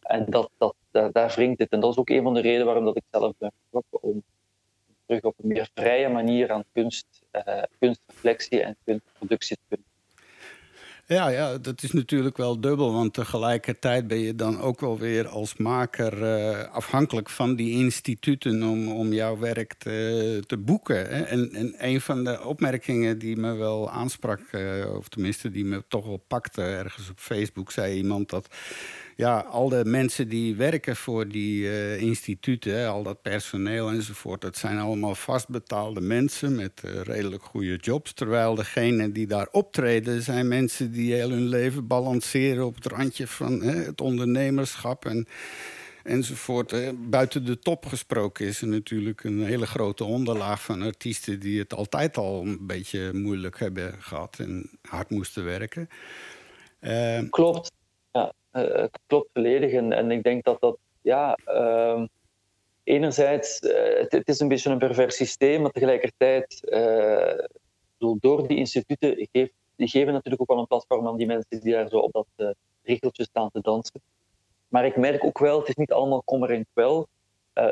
en 0.00 0.24
dat, 0.28 0.50
dat, 0.58 0.74
daar, 0.90 1.12
daar 1.12 1.32
wringt 1.34 1.58
het. 1.58 1.70
En 1.70 1.80
dat 1.80 1.90
is 1.90 1.96
ook 1.96 2.10
een 2.10 2.22
van 2.22 2.34
de 2.34 2.40
redenen 2.40 2.66
waarom 2.66 2.84
dat 2.84 2.96
ik 2.96 3.02
zelf 3.10 3.32
ben 3.38 3.52
vertrokken 3.60 4.02
om 4.02 4.22
terug 5.06 5.22
op 5.22 5.34
een 5.38 5.48
meer 5.48 5.70
vrije 5.74 6.08
manier 6.08 6.52
aan 6.52 6.64
kunst, 6.72 7.06
kunstreflectie 7.78 8.62
en 8.62 8.76
kunstproductie 8.84 9.56
te 9.56 9.62
kunnen 9.68 9.89
ja, 11.14 11.28
ja, 11.28 11.58
dat 11.58 11.82
is 11.82 11.92
natuurlijk 11.92 12.36
wel 12.36 12.60
dubbel. 12.60 12.92
Want 12.92 13.14
tegelijkertijd 13.14 14.06
ben 14.06 14.18
je 14.18 14.34
dan 14.34 14.60
ook 14.60 14.80
wel 14.80 14.98
weer 14.98 15.28
als 15.28 15.56
maker 15.56 16.22
uh, 16.22 16.64
afhankelijk 16.72 17.30
van 17.30 17.54
die 17.54 17.72
instituten 17.72 18.62
om, 18.62 18.88
om 18.88 19.12
jouw 19.12 19.38
werk 19.38 19.74
te, 19.74 20.42
te 20.46 20.56
boeken. 20.56 20.96
Hè? 20.96 21.22
En, 21.22 21.52
en 21.52 21.74
een 21.78 22.00
van 22.00 22.24
de 22.24 22.44
opmerkingen 22.44 23.18
die 23.18 23.36
me 23.36 23.54
wel 23.54 23.90
aansprak, 23.90 24.40
uh, 24.52 24.94
of 24.94 25.08
tenminste 25.08 25.50
die 25.50 25.64
me 25.64 25.84
toch 25.88 26.06
wel 26.06 26.24
pakte 26.26 26.62
ergens 26.62 27.10
op 27.10 27.18
Facebook, 27.18 27.70
zei 27.70 27.96
iemand 27.96 28.30
dat 28.30 28.48
ja, 29.20 29.40
al 29.40 29.68
de 29.68 29.84
mensen 29.84 30.28
die 30.28 30.56
werken 30.56 30.96
voor 30.96 31.28
die 31.28 31.62
uh, 31.62 32.00
instituten, 32.00 32.88
al 32.88 33.02
dat 33.02 33.22
personeel 33.22 33.90
enzovoort, 33.90 34.40
dat 34.40 34.56
zijn 34.56 34.78
allemaal 34.78 35.14
vastbetaalde 35.14 36.00
mensen 36.00 36.54
met 36.54 36.82
uh, 36.84 37.00
redelijk 37.00 37.42
goede 37.42 37.76
jobs. 37.76 38.12
Terwijl 38.12 38.54
degenen 38.54 39.12
die 39.12 39.26
daar 39.26 39.48
optreden, 39.50 40.22
zijn 40.22 40.48
mensen 40.48 40.92
die 40.92 41.14
heel 41.14 41.30
hun 41.30 41.48
leven 41.48 41.86
balanceren 41.86 42.66
op 42.66 42.74
het 42.74 42.86
randje 42.86 43.26
van 43.26 43.62
het 43.62 44.00
ondernemerschap 44.00 45.04
en, 45.04 45.26
enzovoort. 46.02 46.74
Buiten 47.10 47.44
de 47.44 47.58
top 47.58 47.86
gesproken 47.86 48.46
is 48.46 48.60
er 48.60 48.68
natuurlijk 48.68 49.24
een 49.24 49.44
hele 49.44 49.66
grote 49.66 50.04
onderlaag 50.04 50.62
van 50.62 50.82
artiesten 50.82 51.40
die 51.40 51.58
het 51.58 51.74
altijd 51.74 52.16
al 52.16 52.42
een 52.42 52.66
beetje 52.66 53.12
moeilijk 53.12 53.58
hebben 53.58 53.94
gehad 53.98 54.38
en 54.38 54.70
hard 54.82 55.10
moesten 55.10 55.44
werken. 55.44 55.88
Uh, 56.80 57.20
Klopt. 57.30 57.70
Uh, 58.52 58.74
het 58.74 58.98
klopt 59.06 59.28
volledig. 59.32 59.72
En, 59.72 59.92
en, 59.92 60.10
ik 60.10 60.22
denk 60.22 60.44
dat 60.44 60.60
dat, 60.60 60.78
ja, 61.00 61.38
uh, 61.46 62.04
enerzijds, 62.82 63.62
uh, 63.62 63.98
het, 63.98 64.12
het, 64.12 64.28
is 64.28 64.40
een 64.40 64.48
beetje 64.48 64.70
een 64.70 64.78
pervers 64.78 65.16
systeem, 65.16 65.62
maar 65.62 65.70
tegelijkertijd, 65.70 66.60
uh, 66.64 67.46
door 67.98 68.48
die 68.48 68.56
instituten, 68.56 69.28
geeft, 69.32 69.52
die 69.76 69.88
geven 69.88 70.12
natuurlijk 70.12 70.42
ook 70.42 70.48
wel 70.48 70.58
een 70.58 70.66
platform 70.66 71.06
aan 71.06 71.16
die 71.16 71.26
mensen 71.26 71.60
die 71.60 71.72
daar 71.72 71.88
zo 71.88 71.98
op 71.98 72.12
dat 72.12 72.54
regeltje 72.82 73.22
staan 73.24 73.50
te 73.50 73.60
dansen. 73.60 74.00
Maar 74.68 74.86
ik 74.86 74.96
merk 74.96 75.24
ook 75.24 75.38
wel, 75.38 75.58
het 75.58 75.68
is 75.68 75.74
niet 75.74 75.92
allemaal 75.92 76.22
kommer 76.22 76.50
en 76.50 76.66
kwel, 76.72 77.08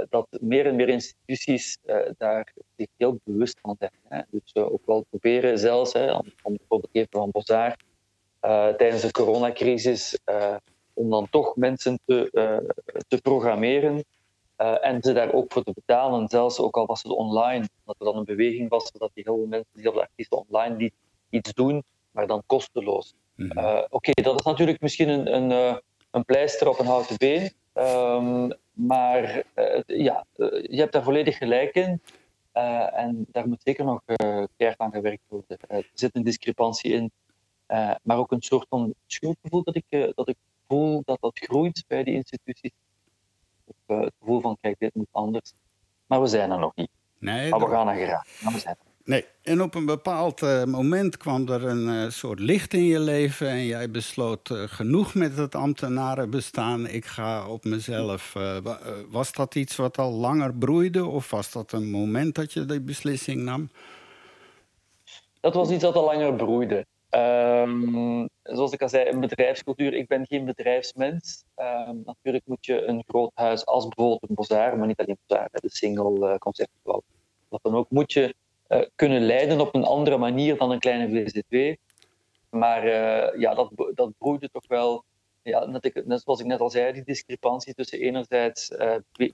dat 0.09 0.27
meer 0.41 0.67
en 0.67 0.77
meer 0.77 0.89
instituties 0.89 1.79
daar 2.17 2.53
zich 2.77 2.89
heel 2.97 3.19
bewust 3.25 3.59
van 3.61 3.77
zijn. 3.79 3.93
Hè. 4.09 4.23
Dus 4.31 4.55
ook 4.55 4.87
wel 4.87 5.05
proberen 5.11 5.59
zelfs, 5.59 5.93
hè, 5.93 6.13
om, 6.13 6.25
om 6.43 6.57
bijvoorbeeld 6.57 6.95
even 6.95 7.09
van 7.11 7.31
Bozar, 7.31 7.69
uh, 7.71 7.88
tijdens 8.41 9.03
de 9.03 9.11
coronacrisis 9.11 10.19
uh, 10.27 10.55
om 10.93 11.11
dan 11.11 11.29
toch 11.31 11.57
mensen 11.57 12.01
te, 12.05 12.29
uh, 12.33 12.71
te 13.09 13.21
programmeren 13.23 14.05
en 14.57 15.03
ze 15.03 15.13
daar 15.13 15.33
ook 15.33 15.53
voor 15.53 15.63
te 15.63 15.73
betalen, 15.73 16.29
zelfs 16.29 16.59
ook 16.59 16.77
al 16.77 16.87
was 16.87 17.03
het 17.03 17.13
online, 17.13 17.69
dat 17.85 17.97
er 17.99 18.05
dan 18.05 18.17
een 18.17 18.25
beweging 18.25 18.69
was 18.69 18.93
dat 18.93 19.11
die 19.15 19.25
heel 19.27 19.37
veel 19.37 19.47
mensen, 19.47 19.81
heel 19.81 19.93
veel 19.93 20.01
artiesten 20.01 20.47
online 20.49 20.77
die 20.77 20.93
iets 21.31 21.53
doen, 21.55 21.85
maar 22.11 22.27
dan 22.27 22.43
kosteloos. 22.47 23.15
Mm 23.35 23.51
-hmm. 23.51 23.59
Oké, 23.67 23.87
okay, 23.91 24.25
dat 24.25 24.39
is 24.39 24.47
natuurlijk 24.47 24.81
misschien 24.81 25.09
een, 25.09 25.35
een, 25.35 25.81
een 26.11 26.25
pleister 26.25 26.69
op 26.69 26.79
een 26.79 26.87
houten 26.87 27.17
been, 27.17 27.53
um, 27.75 28.53
maar 28.73 29.45
ja, 29.87 30.27
je 30.63 30.77
hebt 30.77 30.93
daar 30.93 31.03
volledig 31.03 31.37
gelijk 31.37 31.75
in. 31.75 32.03
en 32.93 33.27
daar 33.29 33.49
moet 33.49 33.63
zeker 33.63 33.85
nog 33.85 34.01
keihard 34.57 34.81
aan 34.81 34.93
gewerkt 34.93 35.23
worden. 35.29 35.59
er 35.69 35.91
zit 35.95 36.17
een 36.17 36.23
discrepantie 36.23 36.93
in 36.93 37.13
uh, 37.69 37.95
maar 38.03 38.17
ook 38.17 38.33
een 38.33 38.43
soort 38.43 38.67
van 38.69 38.95
schuldgevoel 39.07 39.63
dat 39.63 39.77
ik, 39.77 39.85
uh, 39.89 40.09
dat 40.15 40.29
ik 40.29 40.37
voel 40.69 41.03
dat 41.05 41.19
dat 41.21 41.39
groeit 41.39 41.85
bij 41.87 42.05
die 42.05 42.15
instituties. 42.15 42.71
Of, 43.65 43.77
uh, 43.87 44.01
het 44.01 44.13
gevoel 44.19 44.41
van, 44.41 44.57
kijk, 44.61 44.79
dit 44.79 44.95
moet 44.95 45.09
anders. 45.11 45.53
Maar 46.07 46.21
we 46.21 46.27
zijn 46.27 46.51
er 46.51 46.59
nog 46.59 46.75
niet. 46.75 46.91
Nee, 47.19 47.51
maar 47.51 47.61
we 47.61 47.67
gaan 47.67 47.89
er. 47.89 48.27
Maar 48.43 48.53
we 48.53 48.59
zijn 48.59 48.77
er. 48.79 48.87
Nee, 49.05 49.25
en 49.43 49.63
op 49.63 49.75
een 49.75 49.87
bepaald 49.87 50.41
moment 50.67 51.17
kwam 51.17 51.49
er 51.49 51.65
een 51.65 52.13
soort 52.13 52.39
licht 52.39 52.75
in 52.75 52.85
je 52.85 52.99
leven 52.99 53.49
en 53.49 53.67
jij 53.67 53.91
besloot 53.91 54.51
genoeg 54.53 55.15
met 55.15 55.37
het 55.37 55.55
ambtenarenbestaan. 55.55 56.87
Ik 56.87 57.05
ga 57.05 57.49
op 57.49 57.65
mezelf. 57.65 58.33
was 59.11 59.33
dat 59.33 59.55
iets 59.55 59.77
wat 59.77 59.99
al 59.99 60.13
langer 60.13 60.55
broeide 60.55 61.07
of 61.07 61.31
was 61.31 61.53
dat 61.53 61.73
een 61.73 61.91
moment 61.91 62.35
dat 62.35 62.53
je 62.53 62.65
die 62.65 62.81
beslissing 62.81 63.43
nam? 63.43 63.71
Dat 65.41 65.55
was 65.55 65.71
iets 65.71 65.83
dat 65.83 65.95
al 65.95 66.05
langer 66.05 66.35
broeide. 66.35 66.87
Um, 67.11 68.29
zoals 68.43 68.73
ik 68.73 68.83
al 68.83 68.89
zei, 68.89 69.09
een 69.09 69.21
bedrijfscultuur. 69.21 69.95
Ik 69.95 70.09
ben 70.09 70.27
geen 70.27 70.45
bedrijfsmens. 70.45 71.45
Um, 71.57 72.03
natuurlijk 72.05 72.47
moet 72.47 72.67
je 72.67 72.85
een 72.85 73.05
groot 73.07 73.31
huis 73.35 73.67
als 73.67 73.89
bijvoorbeeld 73.89 74.29
een 74.29 74.35
Bozar, 74.35 74.79
maar 74.79 74.87
niet 74.87 74.99
alleen 74.99 75.19
Bozar, 75.27 75.49
de 75.53 75.71
single 75.71 76.29
uh, 76.29 76.37
conceptual. 76.37 77.03
Wat 77.49 77.63
dan 77.63 77.75
ook, 77.75 77.91
moet 77.91 78.13
je 78.13 78.35
uh, 78.69 78.83
kunnen 78.95 79.23
leiden 79.23 79.61
op 79.61 79.75
een 79.75 79.85
andere 79.85 80.17
manier 80.17 80.57
dan 80.57 80.71
een 80.71 80.79
kleine 80.79 81.09
VZ2. 81.09 81.81
Maar 82.51 82.87
uh, 82.87 83.41
ja, 83.41 83.55
dat, 83.55 83.71
dat 83.95 84.13
broeide 84.19 84.51
toch 84.51 84.67
wel. 84.67 85.05
Ja, 85.43 85.67
net, 85.67 85.85
ik, 85.85 86.07
net 86.07 86.21
zoals 86.21 86.41
ik 86.41 86.47
net 86.47 86.61
al 86.61 86.71
zei, 86.71 86.93
die 86.93 87.05
discrepantie 87.05 87.75
tussen 87.75 88.01
enerzijds 88.01 88.71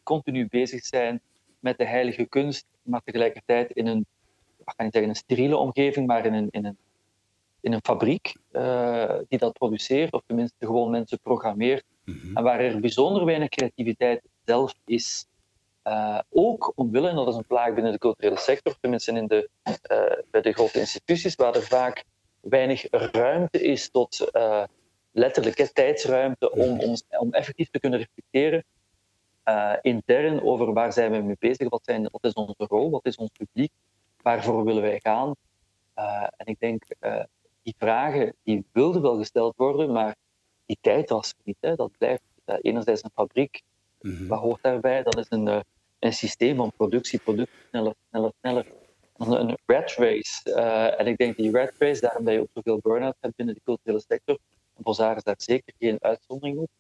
continu 0.03 0.47
bezig 0.49 0.85
zijn 0.85 1.21
met 1.61 1.79
de 1.79 1.87
heilige 1.87 2.25
kunst, 2.25 2.67
maar 2.83 3.03
tegelijkertijd 3.05 3.71
in 3.71 3.87
een, 3.87 4.07
ik 4.59 4.75
zeggen 4.77 5.09
een 5.09 5.15
steriele 5.15 5.57
omgeving, 5.57 6.07
maar 6.07 6.27
in 6.27 6.33
een, 6.33 6.49
in 6.51 6.65
een 6.65 6.79
in 7.65 7.73
een 7.73 7.85
fabriek 7.85 8.37
uh, 8.53 9.15
die 9.29 9.39
dat 9.39 9.53
produceert, 9.53 10.13
of 10.13 10.23
tenminste 10.27 10.67
gewoon 10.67 10.91
mensen 10.91 11.21
programmeert, 11.21 11.85
mm-hmm. 12.05 12.37
en 12.37 12.43
waar 12.43 12.61
er 12.61 12.81
bijzonder 12.81 13.25
weinig 13.25 13.49
creativiteit 13.49 14.23
zelf 14.45 14.75
is. 14.85 15.27
Uh, 15.85 16.19
ook 16.31 16.73
omwille, 16.75 17.09
en 17.09 17.15
dat 17.15 17.29
is 17.29 17.35
een 17.35 17.47
plaag 17.47 17.75
binnen 17.75 17.93
de 17.93 17.99
culturele 17.99 18.39
sector, 18.39 18.77
tenminste 18.81 19.13
in 19.13 19.27
de, 19.27 19.49
uh, 19.65 20.23
bij 20.31 20.41
de 20.41 20.53
grote 20.53 20.79
instituties, 20.79 21.35
waar 21.35 21.55
er 21.55 21.63
vaak 21.63 22.05
weinig 22.41 22.87
ruimte 22.91 23.63
is 23.63 23.91
tot 23.91 24.31
letterlijke 25.13 25.73
tijdsruimte 25.73 26.51
om, 26.51 26.81
om, 26.81 26.95
om 27.19 27.33
effectief 27.33 27.71
te 27.71 27.81
kunnen 27.81 27.99
reflecteren 27.99 28.65
intern 29.83 30.43
over 30.43 30.73
waar 30.73 30.93
zijn 30.93 31.13
we 31.13 31.19
mee 31.19 31.37
bezig, 31.39 31.69
wat, 31.69 31.85
zijn, 31.85 32.09
wat 32.11 32.25
is 32.25 32.33
onze 32.33 32.55
rol, 32.57 32.91
wat 32.91 33.07
is 33.07 33.17
ons 33.17 33.31
publiek, 33.39 33.73
waarvoor 34.23 34.65
willen 34.65 34.83
wij 34.83 35.01
gaan. 35.03 35.35
en 36.37 36.47
ik 36.47 36.59
denk 36.59 36.85
die 37.65 37.75
vragen 37.79 38.35
die 38.43 38.65
wilden 38.73 39.03
wel 39.03 39.17
gesteld 39.17 39.57
worden, 39.57 39.93
maar 39.93 40.17
die 40.67 40.79
tijd 40.81 41.11
was 41.11 41.29
er 41.29 41.43
niet. 41.45 41.57
Hè. 41.61 41.75
Dat 41.75 41.91
blijft 41.99 42.23
uh, 42.47 42.57
enerzijds 42.61 43.03
een 43.03 43.11
fabriek, 43.15 43.63
mm-hmm. 44.01 44.29
wat 44.29 44.41
hoort 44.41 44.63
daarbij? 44.63 45.03
Dat 45.03 45.19
is 45.19 45.27
een, 45.29 45.47
uh, 45.47 45.61
een 45.99 46.13
systeem 46.13 46.57
van 46.57 46.73
productie, 46.77 47.19
productie, 47.19 47.59
sneller, 47.69 47.95
sneller, 48.09 48.33
sneller. 48.41 48.67
Een, 49.17 49.33
een 49.33 49.59
rat 49.67 49.91
race. 49.91 50.51
Uh, 50.51 51.01
en 51.01 51.07
ik 51.07 51.17
denk 51.17 51.37
die 51.37 51.51
rat 51.51 51.73
race, 51.79 52.01
daarom 52.01 52.25
dat 52.25 52.35
je 52.35 52.41
ook 52.41 52.49
zoveel 52.55 52.79
burn-out 52.83 53.17
hebt 53.21 53.37
binnen 53.37 53.55
de 53.55 53.61
culturele 53.65 54.05
sector, 54.09 54.39
Bozar 54.77 55.17
is 55.17 55.23
daar 55.23 55.35
zeker 55.39 55.75
geen 55.79 55.97
uitzondering 56.01 56.59
op, 56.59 56.71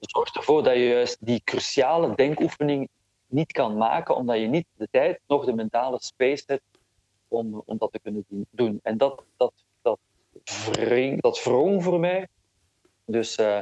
zorgt 0.00 0.36
ervoor 0.36 0.62
dat 0.62 0.74
je 0.74 0.84
juist 0.84 1.16
die 1.20 1.40
cruciale 1.44 2.14
denkoefening 2.14 2.88
niet 3.26 3.52
kan 3.52 3.76
maken, 3.76 4.16
omdat 4.16 4.38
je 4.38 4.46
niet 4.46 4.66
de 4.76 4.88
tijd, 4.90 5.20
nog 5.26 5.44
de 5.44 5.54
mentale 5.54 5.98
space 6.00 6.42
hebt 6.46 6.78
om, 7.28 7.62
om 7.66 7.78
dat 7.78 7.92
te 7.92 7.98
kunnen 7.98 8.24
doen. 8.50 8.80
En 8.82 8.98
dat, 8.98 9.22
dat 9.36 9.52
wring, 10.70 11.20
dat 11.20 11.42
wrong 11.42 11.82
voor 11.82 12.00
mij. 12.00 12.28
Dus 13.04 13.38
uh, 13.38 13.60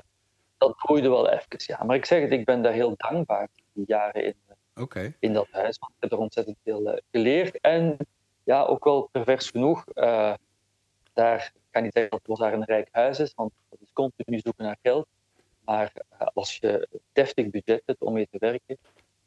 dat 0.58 0.74
groeide 0.76 1.08
wel 1.08 1.28
even. 1.28 1.46
Ja. 1.56 1.84
Maar 1.84 1.96
ik 1.96 2.04
zeg 2.04 2.22
het, 2.22 2.30
ik 2.30 2.44
ben 2.44 2.62
daar 2.62 2.72
heel 2.72 2.94
dankbaar 2.96 3.48
die 3.72 3.84
jaren 3.86 4.24
in, 4.24 4.34
okay. 4.74 5.16
in 5.18 5.32
dat 5.32 5.48
huis. 5.50 5.78
Want 5.78 5.92
ik 5.92 6.00
heb 6.00 6.12
er 6.12 6.18
ontzettend 6.18 6.56
veel 6.64 6.92
uh, 6.92 6.98
geleerd. 7.10 7.60
En 7.60 7.96
ja, 8.44 8.62
ook 8.62 8.84
wel 8.84 9.08
pervers 9.12 9.50
genoeg. 9.50 9.84
Uh, 9.94 10.34
daar 11.12 11.52
kan 11.70 11.82
niet 11.82 11.92
zeggen 11.92 12.10
dat 12.10 12.20
het 12.26 12.38
daar 12.38 12.52
een 12.52 12.64
rijk 12.64 12.88
huis 12.90 13.18
is, 13.18 13.32
want 13.34 13.52
dat 13.68 13.78
is 13.80 13.92
continu 13.92 14.38
zoeken 14.38 14.64
naar 14.64 14.78
geld. 14.82 15.06
Maar 15.64 15.92
als 16.34 16.56
je 16.56 16.88
deftig 17.12 17.50
budget 17.50 17.82
hebt 17.86 18.02
om 18.02 18.12
mee 18.12 18.28
te 18.30 18.38
werken, 18.38 18.78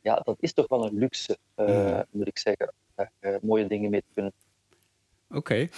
ja, 0.02 0.16
dat 0.16 0.38
is 0.40 0.54
toch 0.54 0.68
wel 0.68 0.86
een 0.86 0.98
luxe, 0.98 1.38
mm. 1.56 2.04
moet 2.10 2.28
ik 2.28 2.38
zeggen. 2.38 2.74
Daar 2.96 3.40
mooie 3.42 3.68
dingen 3.68 3.90
mee 3.90 4.02
te 4.02 4.14
kunnen. 4.14 4.34
Oké. 5.28 5.38
Okay. 5.38 5.70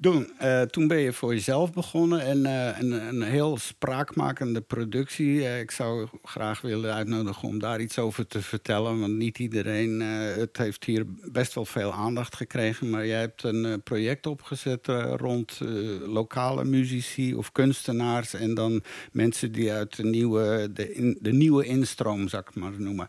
Doen. 0.00 0.30
Uh, 0.42 0.62
toen 0.62 0.88
ben 0.88 0.98
je 0.98 1.12
voor 1.12 1.34
jezelf 1.34 1.72
begonnen 1.72 2.20
en 2.20 2.44
een, 2.44 2.92
een, 2.92 3.22
heel 3.22 3.56
spraakmakende 3.56 4.60
productie. 4.60 5.34
Uh, 5.34 5.60
ik 5.60 5.70
zou 5.70 6.08
graag 6.22 6.60
willen 6.60 6.94
uitnodigen 6.94 7.48
om 7.48 7.58
daar 7.58 7.80
iets 7.80 7.98
over 7.98 8.26
te 8.26 8.42
vertellen. 8.42 9.00
Want 9.00 9.12
niet 9.12 9.38
iedereen. 9.38 10.00
het 10.00 10.56
heeft 10.56 10.84
hier 10.84 11.04
best 11.32 11.54
wel 11.54 11.64
veel 11.64 11.92
aandacht 11.92 12.36
gekregen. 12.36 12.90
Maar 12.90 13.06
jij 13.06 13.20
hebt 13.20 13.42
een 13.42 13.82
project 13.82 14.26
opgezet 14.26 14.86
rond 15.16 15.60
lokale 16.06 16.64
muzici 16.64 17.34
of 17.34 17.52
kunstenaars. 17.52 18.34
En 18.34 18.54
dan 18.54 18.82
mensen 19.12 19.52
die 19.52 19.72
uit 19.72 19.96
de 19.96 20.04
nieuwe, 20.04 20.72
de, 20.72 21.16
de 21.20 21.32
nieuwe 21.32 21.64
instroom, 21.64 22.28
zou 22.28 22.42
ik 22.46 22.54
maar 22.54 22.80
noemen. 22.80 23.08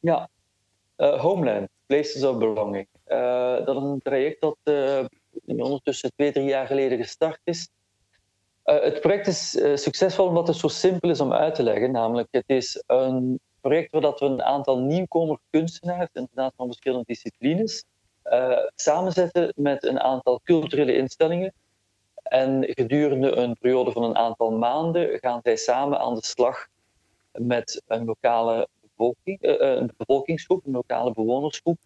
Ja, 0.00 0.28
Homeland, 0.96 1.68
Places 1.86 2.24
of 2.24 2.38
Belonging. 2.38 2.86
dat 3.64 3.76
is 3.76 3.82
een 3.82 4.00
traject 4.02 4.40
dat 4.40 4.56
die 5.44 5.64
ondertussen 5.64 6.12
twee, 6.16 6.32
drie 6.32 6.44
jaar 6.44 6.66
geleden 6.66 6.98
gestart 6.98 7.40
is. 7.44 7.68
Uh, 8.64 8.82
het 8.82 9.00
project 9.00 9.26
is 9.26 9.54
uh, 9.54 9.76
succesvol 9.76 10.26
omdat 10.26 10.46
het 10.46 10.56
zo 10.56 10.68
simpel 10.68 11.10
is 11.10 11.20
om 11.20 11.32
uit 11.32 11.54
te 11.54 11.62
leggen. 11.62 11.90
Namelijk, 11.90 12.28
het 12.30 12.44
is 12.46 12.82
een 12.86 13.40
project 13.60 13.92
waar 13.92 14.00
dat 14.00 14.20
we 14.20 14.26
een 14.26 14.42
aantal 14.42 14.78
nieuwkomer 14.78 15.38
kunstenaars, 15.50 16.08
inderdaad 16.12 16.52
van 16.56 16.66
verschillende 16.66 17.04
disciplines, 17.06 17.84
uh, 18.24 18.58
samenzetten 18.74 19.52
met 19.56 19.84
een 19.84 20.00
aantal 20.00 20.40
culturele 20.44 20.96
instellingen. 20.96 21.52
En 22.22 22.64
gedurende 22.68 23.36
een 23.36 23.56
periode 23.60 23.92
van 23.92 24.02
een 24.02 24.16
aantal 24.16 24.50
maanden 24.50 25.18
gaan 25.18 25.40
zij 25.42 25.56
samen 25.56 25.98
aan 25.98 26.14
de 26.14 26.24
slag 26.24 26.66
met 27.32 27.82
een 27.86 28.04
lokale 28.04 28.68
bevolking, 28.80 29.38
een 29.40 29.92
bevolkingsgroep, 29.96 30.66
een 30.66 30.72
lokale 30.72 31.12
bewonersgroep. 31.12 31.78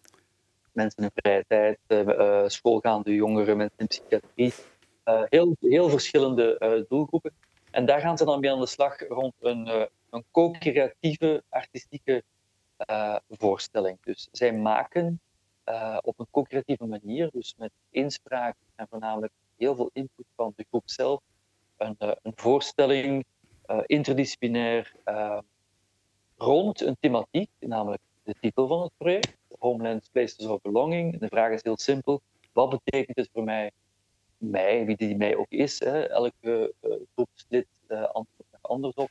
Mensen 0.73 1.03
in 1.03 1.11
vrije 1.13 1.45
tijd, 1.47 1.79
uh, 1.87 2.43
schoolgaande 2.47 3.13
jongeren, 3.13 3.57
mensen 3.57 3.77
in 3.77 3.87
psychiatrie. 3.87 4.53
heel, 5.03 5.55
heel 5.59 5.89
verschillende 5.89 6.85
doelgroepen. 6.89 7.33
En 7.71 7.85
daar 7.85 7.99
gaan 7.99 8.17
ze 8.17 8.25
dan 8.25 8.39
mee 8.39 8.51
aan 8.51 8.59
de 8.59 8.65
slag 8.65 9.07
rond 9.07 9.33
een, 9.39 9.89
een 10.09 10.23
co-creatieve 10.31 11.43
artistieke 11.49 12.23
voorstelling. 13.29 13.97
Dus 14.03 14.27
zij 14.31 14.53
maken 14.53 15.21
op 16.01 16.19
een 16.19 16.27
co-creatieve 16.31 16.85
manier, 16.85 17.29
dus 17.31 17.55
met 17.57 17.71
inspraak 17.89 18.55
en 18.75 18.87
voornamelijk 18.89 19.33
heel 19.57 19.75
veel 19.75 19.89
input 19.93 20.25
van 20.35 20.53
de 20.55 20.65
groep 20.69 20.89
zelf, 20.89 21.21
een, 21.77 21.95
een 21.99 22.33
voorstelling 22.35 23.25
interdisciplinair 23.85 24.93
rond 26.37 26.81
een 26.81 26.97
thematiek, 26.99 27.49
namelijk 27.59 28.01
de 28.23 28.35
titel 28.39 28.67
van 28.67 28.81
het 28.81 28.91
project, 28.97 29.37
Homeland 29.63 30.09
Places 30.11 30.45
of 30.45 30.61
Belonging. 30.61 31.19
De 31.19 31.27
vraag 31.27 31.51
is 31.51 31.63
heel 31.63 31.77
simpel, 31.77 32.21
wat 32.53 32.69
betekent 32.69 33.17
het 33.17 33.29
voor 33.33 33.43
mij, 33.43 33.71
mij, 34.37 34.85
wie 34.85 34.95
die 34.95 35.17
mij 35.17 35.35
ook 35.35 35.49
is, 35.49 35.79
hè? 35.79 36.03
elke 36.03 36.73
groepslid 37.15 37.67
antwoordt 37.87 38.51
er 38.51 38.59
anders 38.61 38.95
op. 38.95 39.09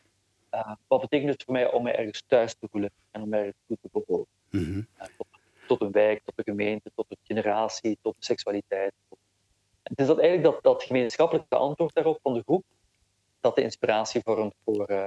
wat 0.87 1.01
betekent 1.01 1.31
het 1.31 1.43
voor 1.43 1.53
mij 1.53 1.73
om 1.73 1.83
mij 1.83 1.97
ergens 1.97 2.23
thuis 2.27 2.55
te 2.55 2.69
voelen 2.71 2.91
en 3.11 3.23
om 3.23 3.29
mij 3.29 3.39
ergens 3.39 3.65
goed 3.67 3.79
te 3.83 3.89
behoren? 3.93 4.27
Mm 4.51 4.65
-hmm 4.65 4.87
tot 5.67 5.81
een 5.81 5.93
wijk, 5.93 6.23
tot 6.25 6.37
de 6.37 6.43
gemeente, 6.43 6.91
tot 6.95 7.07
de 7.09 7.17
generatie, 7.23 7.99
tot 8.03 8.15
de 8.19 8.25
seksualiteit. 8.25 8.93
Het 9.83 9.99
is 9.99 10.07
dat 10.07 10.19
eigenlijk 10.19 10.55
dat, 10.55 10.63
dat 10.63 10.83
gemeenschappelijke 10.83 11.57
antwoord 11.57 11.95
daarop 11.95 12.19
van 12.23 12.35
de 12.35 12.43
groep 12.43 12.65
dat 13.41 13.57
de 13.57 13.63
inspiratie 13.63 14.21
vormt 14.25 14.55
voor, 14.65 14.91
uh, 14.91 15.07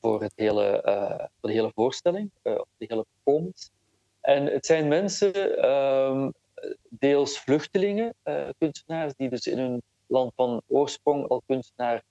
voor, 0.00 0.22
het 0.22 0.32
hele, 0.36 0.82
uh, 0.86 1.26
voor 1.40 1.48
de 1.48 1.52
hele 1.52 1.72
voorstelling, 1.74 2.30
uh, 2.42 2.60
de 2.76 2.86
hele 2.88 3.06
performance. 3.14 3.70
En 4.24 4.46
het 4.46 4.66
zijn 4.66 4.88
mensen, 4.88 5.64
um, 5.70 6.32
deels 6.88 7.38
vluchtelingen, 7.38 8.14
kunstenaars, 8.58 9.14
die 9.16 9.28
dus 9.28 9.46
in 9.46 9.58
hun 9.58 9.82
land 10.06 10.32
van 10.36 10.62
oorsprong 10.66 11.28
al 11.28 11.42
kunstenaar 11.46 12.02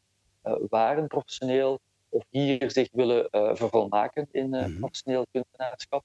waren, 0.70 1.08
professioneel, 1.08 1.80
of 2.10 2.24
hier 2.30 2.72
zich 2.72 2.90
willen 2.92 3.28
vervolmaken 3.32 4.28
in 4.32 4.50
mm 4.50 4.78
professioneel 4.80 5.26
kunstenaarschap. 5.32 6.04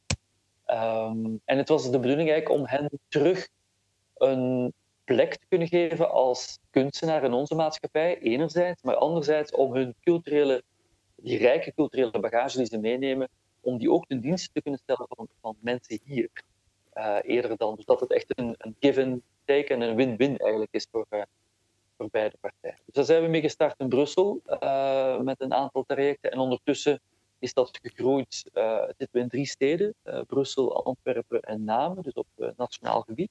Um, 0.66 1.40
en 1.44 1.56
het 1.58 1.68
was 1.68 1.90
de 1.90 1.98
bedoeling 1.98 2.30
eigenlijk 2.30 2.60
om 2.60 2.66
hen 2.66 2.90
terug 3.08 3.48
een 4.14 4.72
plek 5.04 5.36
te 5.36 5.46
kunnen 5.48 5.68
geven 5.68 6.10
als 6.10 6.58
kunstenaar 6.70 7.24
in 7.24 7.32
onze 7.32 7.54
maatschappij, 7.54 8.18
enerzijds, 8.18 8.82
maar 8.82 8.96
anderzijds 8.96 9.52
om 9.52 9.74
hun 9.74 9.94
culturele, 10.00 10.62
die 11.16 11.38
rijke 11.38 11.72
culturele 11.74 12.20
bagage 12.20 12.56
die 12.56 12.66
ze 12.66 12.78
meenemen, 12.78 13.28
om 13.68 13.78
die 13.78 13.90
ook 13.90 14.06
ten 14.06 14.20
dienste 14.20 14.50
te 14.52 14.62
kunnen 14.62 14.80
stellen 14.80 15.06
van, 15.08 15.28
van 15.40 15.56
mensen 15.60 16.00
hier. 16.04 16.30
Uh, 16.94 17.18
eerder 17.22 17.56
dan. 17.56 17.74
Dus 17.74 17.84
dat 17.84 18.00
het 18.00 18.12
echt 18.12 18.38
een, 18.38 18.54
een 18.58 18.76
give-and-take 18.80 19.74
en 19.74 19.80
een 19.80 19.96
win-win 19.96 20.38
eigenlijk 20.38 20.72
is 20.72 20.86
voor, 20.90 21.06
uh, 21.10 21.22
voor 21.96 22.08
beide 22.10 22.36
partijen. 22.40 22.78
Dus 22.84 22.94
daar 22.94 23.04
zijn 23.04 23.22
we 23.22 23.28
mee 23.28 23.40
gestart 23.40 23.80
in 23.80 23.88
Brussel 23.88 24.42
uh, 24.46 25.20
met 25.20 25.40
een 25.40 25.52
aantal 25.52 25.84
trajecten. 25.84 26.30
En 26.30 26.38
ondertussen 26.38 27.00
is 27.38 27.54
dat 27.54 27.78
gegroeid. 27.82 28.34
Zitten 28.86 29.08
we 29.10 29.18
in 29.18 29.28
drie 29.28 29.46
steden: 29.46 29.94
Brussel, 30.26 30.84
Antwerpen 30.84 31.40
en 31.40 31.64
Namen, 31.64 32.02
dus 32.02 32.12
op 32.12 32.26
nationaal 32.56 33.00
gebied. 33.00 33.30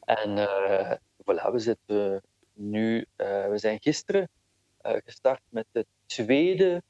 En 0.00 0.48
voilà, 1.22 1.52
we 1.52 1.58
zitten 1.58 2.22
nu, 2.52 3.06
we 3.16 3.54
zijn 3.54 3.80
gisteren 3.80 4.28
gestart 4.82 5.40
met 5.48 5.66
het 5.72 5.86
tweede 6.06 6.82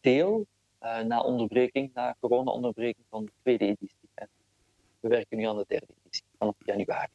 deel 0.00 0.46
na 0.80 1.20
onderbreking, 1.20 1.90
na 1.94 2.16
corona-onderbreking 2.20 3.04
van 3.10 3.24
de 3.24 3.32
tweede 3.42 3.64
editie. 3.64 4.08
En 4.14 4.28
we 5.00 5.08
werken 5.08 5.36
nu 5.36 5.44
aan 5.44 5.56
de 5.56 5.64
derde 5.68 5.94
editie 6.02 6.24
vanaf 6.38 6.54
januari. 6.58 7.10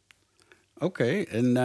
Oké, 0.76 0.86
okay, 0.86 1.24
en, 1.24 1.58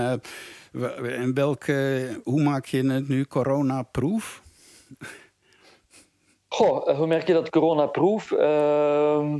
en 1.21 1.35
welke, 1.35 2.21
hoe 2.25 2.43
maak 2.43 2.67
je 2.67 2.91
het 2.91 3.09
nu 3.09 3.25
corona-proof? 3.25 4.43
Goh, 6.53 6.89
eh, 6.89 6.97
hoe 6.97 7.07
merk 7.07 7.27
je 7.27 7.33
dat 7.33 7.51
coronaproof? 7.51 8.31
Uh, 8.31 9.35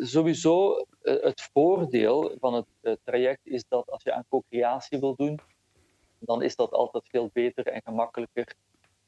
sowieso, 0.00 0.84
eh, 1.02 1.22
het 1.22 1.48
voordeel 1.52 2.36
van 2.40 2.64
het 2.80 2.98
traject 3.04 3.40
is 3.42 3.64
dat 3.68 3.90
als 3.90 4.02
je 4.02 4.12
aan 4.12 4.24
co-creatie 4.28 4.98
wil 4.98 5.14
doen, 5.16 5.40
dan 6.18 6.42
is 6.42 6.56
dat 6.56 6.70
altijd 6.70 7.08
veel 7.08 7.30
beter 7.32 7.66
en 7.66 7.82
gemakkelijker 7.84 8.54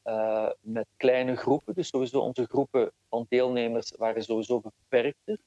uh, 0.09 0.51
met 0.61 0.87
kleine 0.97 1.37
groepen. 1.37 1.75
Dus 1.75 1.89
sowieso 1.89 2.21
onze 2.21 2.47
groepen 2.47 2.93
van 3.09 3.27
deelnemers 3.29 3.93
waren 3.97 4.23
sowieso 4.23 4.61
beperkter. 4.61 5.39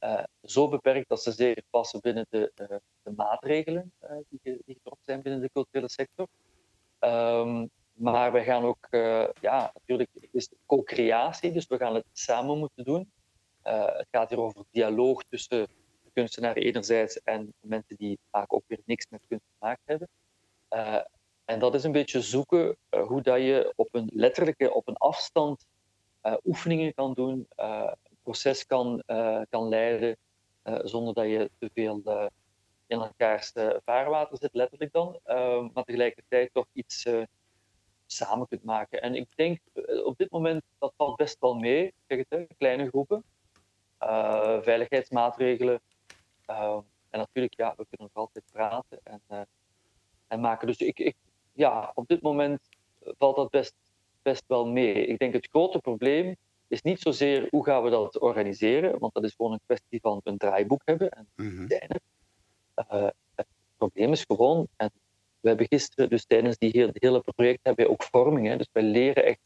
Uh, 0.00 0.22
zo 0.42 0.68
beperkt 0.68 1.08
dat 1.08 1.22
ze 1.22 1.32
zeer 1.32 1.62
passen 1.70 2.00
binnen 2.00 2.26
de, 2.28 2.52
uh, 2.56 2.76
de 3.02 3.12
maatregelen 3.16 3.92
die, 4.28 4.40
die 4.42 4.74
getroffen 4.74 5.04
zijn 5.04 5.22
binnen 5.22 5.40
de 5.40 5.50
culturele 5.52 5.90
sector. 5.90 6.26
Um, 7.00 7.70
maar 7.92 8.32
we 8.32 8.42
gaan 8.42 8.64
ook, 8.64 8.86
ja, 9.40 9.70
natuurlijk, 9.74 10.10
het 10.20 10.28
is 10.32 10.48
co-creatie, 10.66 11.52
dus 11.52 11.66
we 11.66 11.76
gaan 11.76 11.94
het 11.94 12.04
samen 12.12 12.58
moeten 12.58 12.84
doen. 12.84 13.12
Het 13.62 14.06
gaat 14.10 14.28
hier 14.28 14.40
over 14.40 14.64
dialoog 14.70 15.22
tussen 15.28 15.66
de 16.04 16.10
kunstenaar 16.12 16.56
enerzijds 16.56 17.22
en 17.22 17.52
mensen 17.60 17.96
die 17.96 18.18
vaak 18.30 18.52
ook 18.52 18.62
weer 18.66 18.80
niks 18.84 19.06
met 19.08 19.26
kunst 19.28 19.44
te 19.44 19.56
maken 19.58 19.82
hebben. 19.84 20.08
Uh, 21.52 21.58
en 21.58 21.58
dat 21.58 21.74
is 21.74 21.84
een 21.84 21.92
beetje 21.92 22.20
zoeken 22.20 22.76
hoe 23.06 23.22
dat 23.22 23.38
je 23.38 23.72
op 23.76 23.88
een 23.94 24.10
letterlijke, 24.12 24.74
op 24.74 24.88
een 24.88 24.96
afstand 24.96 25.66
oefeningen 26.44 26.94
kan 26.94 27.12
doen, 27.12 27.46
een 27.56 27.96
proces 28.22 28.66
kan, 28.66 29.02
kan 29.50 29.68
leiden, 29.68 30.16
zonder 30.82 31.14
dat 31.14 31.24
je 31.24 31.50
te 31.58 31.70
veel 31.74 32.30
in 32.86 33.00
elkaars 33.00 33.52
vaarwater 33.84 34.38
zit, 34.38 34.54
letterlijk 34.54 34.92
dan. 34.92 35.18
maar 35.72 35.84
tegelijkertijd 35.84 36.50
toch 36.52 36.66
iets 36.72 37.06
samen 38.12 38.48
kunt 38.48 38.64
maken. 38.64 39.02
En 39.02 39.14
ik 39.14 39.28
denk 39.36 39.58
eh, 39.72 40.04
op 40.04 40.18
dit 40.18 40.30
moment 40.30 40.62
dat 40.78 40.92
valt 40.96 41.16
best 41.16 41.40
wel 41.40 41.54
mee, 41.54 41.94
zeg 42.06 42.24
het, 42.28 42.46
kleine 42.58 42.88
groepen, 42.88 43.24
uh, 44.00 44.62
veiligheidsmaatregelen. 44.62 45.80
Uh, 46.50 46.78
en 47.10 47.18
natuurlijk, 47.18 47.54
ja, 47.54 47.74
we 47.76 47.86
kunnen 47.88 48.10
nog 48.14 48.24
altijd 48.24 48.44
praten 48.52 49.00
en, 49.02 49.22
uh, 49.30 49.40
en 50.26 50.40
maken. 50.40 50.66
Dus 50.66 50.76
ik, 50.76 50.98
ik, 50.98 51.16
ja, 51.52 51.92
op 51.94 52.08
dit 52.08 52.22
moment 52.22 52.60
valt 53.18 53.36
dat 53.36 53.50
best, 53.50 53.74
best 54.22 54.44
wel 54.46 54.66
mee. 54.66 55.06
Ik 55.06 55.18
denk 55.18 55.32
het 55.32 55.48
grote 55.50 55.78
probleem 55.78 56.36
is 56.68 56.82
niet 56.82 57.00
zozeer 57.00 57.46
hoe 57.50 57.64
gaan 57.64 57.82
we 57.82 57.90
dat 57.90 58.18
organiseren, 58.18 58.98
want 58.98 59.14
dat 59.14 59.24
is 59.24 59.34
gewoon 59.36 59.52
een 59.52 59.60
kwestie 59.66 60.00
van 60.00 60.20
een 60.24 60.36
draaiboek 60.36 60.82
hebben 60.84 61.10
en 61.10 61.28
mm 61.36 61.48
-hmm. 61.48 61.66
het 63.34 63.46
probleem 63.76 64.12
is 64.12 64.24
gewoon, 64.24 64.66
en 64.76 64.90
we 65.42 65.48
hebben 65.48 65.66
gisteren, 65.66 66.08
dus 66.08 66.24
tijdens 66.24 66.58
die 66.58 66.70
hele, 66.72 66.90
hele 66.92 67.20
project, 67.20 67.58
hebben 67.62 67.84
we 67.84 67.90
ook 67.90 68.02
vorming. 68.02 68.46
Hè? 68.46 68.56
Dus 68.56 68.68
wij 68.72 68.82
leren 68.82 69.24
echt 69.24 69.40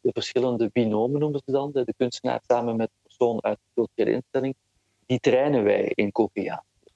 de 0.00 0.10
verschillende 0.12 0.70
binomen, 0.72 1.20
noemen 1.20 1.42
ze 1.44 1.52
dan. 1.52 1.70
De, 1.72 1.94
kunstenaar 1.96 2.42
samen 2.46 2.76
met 2.76 2.88
de 2.88 2.98
persoon 3.02 3.42
uit 3.42 3.58
de 3.58 3.70
culturele 3.74 4.16
instelling. 4.16 4.54
Die 5.06 5.20
trainen 5.20 5.64
wij 5.64 5.92
in 5.94 6.12
co-creatie. 6.12 6.92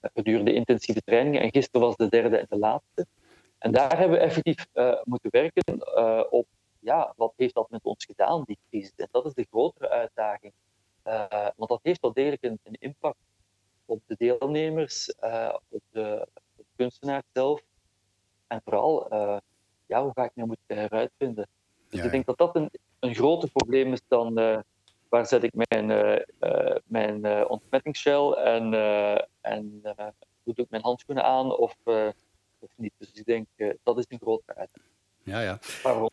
Gedurende 0.00 0.52
intensieve 0.52 1.00
trainingen. 1.00 1.40
En 1.40 1.50
gisteren 1.50 1.86
was 1.86 1.96
de 1.96 2.08
derde 2.08 2.36
en 2.36 2.46
de 2.48 2.58
laatste. 2.58 3.06
En 3.64 3.72
daar 3.72 3.98
hebben 3.98 4.18
we 4.18 4.24
effectief 4.24 4.66
uh, 4.74 5.02
moeten 5.04 5.30
werken 5.30 5.82
uh, 5.96 6.24
op 6.30 6.46
ja, 6.78 7.12
wat 7.16 7.32
heeft 7.36 7.54
dat 7.54 7.70
met 7.70 7.84
ons 7.84 8.04
gedaan, 8.04 8.42
die 8.44 8.58
crisis. 8.68 8.94
En 8.96 9.08
dat 9.10 9.26
is 9.26 9.34
de 9.34 9.46
grotere 9.50 9.88
uitdaging. 9.88 10.52
Uh, 11.04 11.48
want 11.56 11.70
dat 11.70 11.80
heeft 11.82 12.00
wel 12.00 12.12
degelijk 12.12 12.42
een, 12.42 12.58
een 12.62 12.76
impact 12.78 13.18
op 13.84 14.00
de 14.06 14.14
deelnemers, 14.18 15.14
op 15.68 15.82
de 15.90 16.28
kunstenaar 16.76 17.22
zelf. 17.32 17.62
En 18.46 18.60
vooral, 18.64 19.12
uh, 19.12 19.36
ja, 19.86 20.02
hoe 20.02 20.12
ga 20.14 20.24
ik 20.24 20.30
me 20.34 20.46
moeten 20.46 20.76
heruitvinden? 20.76 21.48
Dus 21.88 21.98
ja, 21.98 22.04
ik 22.04 22.10
denk 22.10 22.26
dat 22.26 22.38
dat 22.38 22.56
een, 22.56 22.70
een 22.98 23.14
groter 23.14 23.50
probleem 23.50 23.92
is 23.92 24.02
dan 24.08 24.40
uh, 24.40 24.58
waar 25.08 25.26
zet 25.26 25.42
ik 25.42 25.52
mijn, 25.68 25.90
uh, 25.90 26.76
mijn 26.84 27.48
ontsmettingsshell 27.48 28.30
en, 28.30 28.74
en 29.40 29.80
doe 30.42 30.54
ik 30.54 30.70
mijn 30.70 30.82
handschoenen 30.82 31.24
aan 31.24 31.56
of, 31.56 31.76
of 32.64 32.70
niet. 32.76 32.92
Dus 32.98 33.10
ik 33.12 33.24
denk 33.24 33.46
dat 33.82 33.98
is 33.98 34.04
een 34.08 34.18
grote 34.18 34.54
uitdaging. 34.54 34.92
Ja, 35.22 35.40
ja. 35.40 35.58
Waarom? 35.82 36.10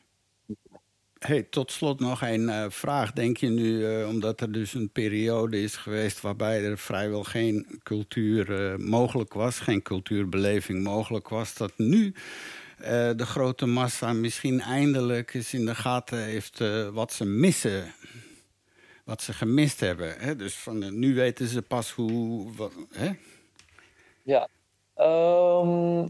Hey, 1.20 1.44
tot 1.44 1.72
slot 1.72 2.00
nog 2.00 2.22
een 2.22 2.42
uh, 2.42 2.66
vraag. 2.70 3.12
Denk 3.12 3.38
je 3.38 3.50
nu, 3.50 4.00
uh, 4.00 4.08
omdat 4.08 4.42
er 4.42 4.52
dus 4.52 4.74
een 4.74 4.90
periode 4.90 5.62
is 5.62 5.76
geweest 5.76 6.22
waarbij 6.22 6.64
er 6.64 6.78
vrijwel 6.78 7.24
geen 7.24 7.80
cultuur 7.84 8.50
uh, 8.50 8.78
mogelijk 8.78 9.34
was, 9.34 9.60
geen 9.60 9.82
cultuurbeleving 9.82 10.84
mogelijk 10.84 11.30
was, 11.30 11.54
dat 11.54 11.74
nu 11.78 12.14
de 13.16 13.26
grote 13.26 13.66
massa 13.66 14.14
misschien 14.14 14.62
eindelijk 14.62 15.34
eens 15.34 15.54
in 15.54 15.66
de 15.66 15.76
gaten 15.76 16.24
heeft 16.24 16.60
wat 16.92 17.14
ze 17.14 17.26
missen 17.26 17.94
wat 19.04 19.22
ze 19.22 19.34
gemist 19.34 19.80
hebben. 19.80 20.20
Hè? 20.20 20.36
Dus 20.36 20.56
van, 20.56 21.00
nu 21.00 21.16
weten 21.16 21.48
ze 21.48 21.62
pas 21.62 21.92
hoe. 21.92 22.56
Wat, 22.56 22.74
hè? 22.92 23.12
Ja. 24.24 24.48
Um, 25.02 26.10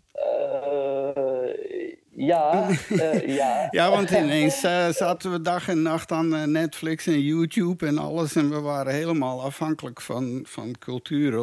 ja, 2.16 2.70
uh, 2.90 3.28
ja. 3.40 3.68
ja, 3.72 3.90
want 3.90 4.12
ineens 4.24 4.64
uh, 4.64 4.88
zaten 4.90 5.32
we 5.32 5.42
dag 5.42 5.68
en 5.68 5.82
nacht 5.82 6.12
aan 6.12 6.52
Netflix 6.52 7.08
en 7.08 7.22
YouTube 7.22 7.86
en 7.86 7.98
alles. 7.98 8.36
En 8.36 8.50
we 8.50 8.60
waren 8.60 8.94
helemaal 8.94 9.42
afhankelijk 9.42 10.02
van, 10.02 10.42
van 10.44 10.76
cultuur, 10.80 11.38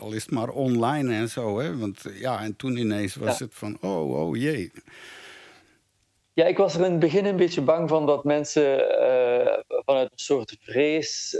al 0.00 0.12
is 0.12 0.22
het 0.22 0.30
maar 0.30 0.48
online 0.48 1.14
en 1.14 1.28
zo. 1.28 1.58
Hè? 1.58 1.78
Want 1.78 2.04
ja, 2.14 2.42
en 2.42 2.56
toen 2.56 2.76
ineens 2.76 3.14
was 3.14 3.38
het 3.38 3.54
van, 3.54 3.78
oh, 3.80 4.26
oh 4.26 4.36
jee. 4.36 4.72
Ja, 6.32 6.44
ik 6.44 6.56
was 6.56 6.74
er 6.74 6.84
in 6.84 6.90
het 6.90 7.00
begin 7.00 7.24
een 7.24 7.36
beetje 7.36 7.62
bang 7.62 7.88
van 7.88 8.06
dat 8.06 8.24
mensen 8.24 8.78
vanuit 9.84 10.10
een 10.12 10.18
soort 10.18 10.56
vrees 10.60 11.36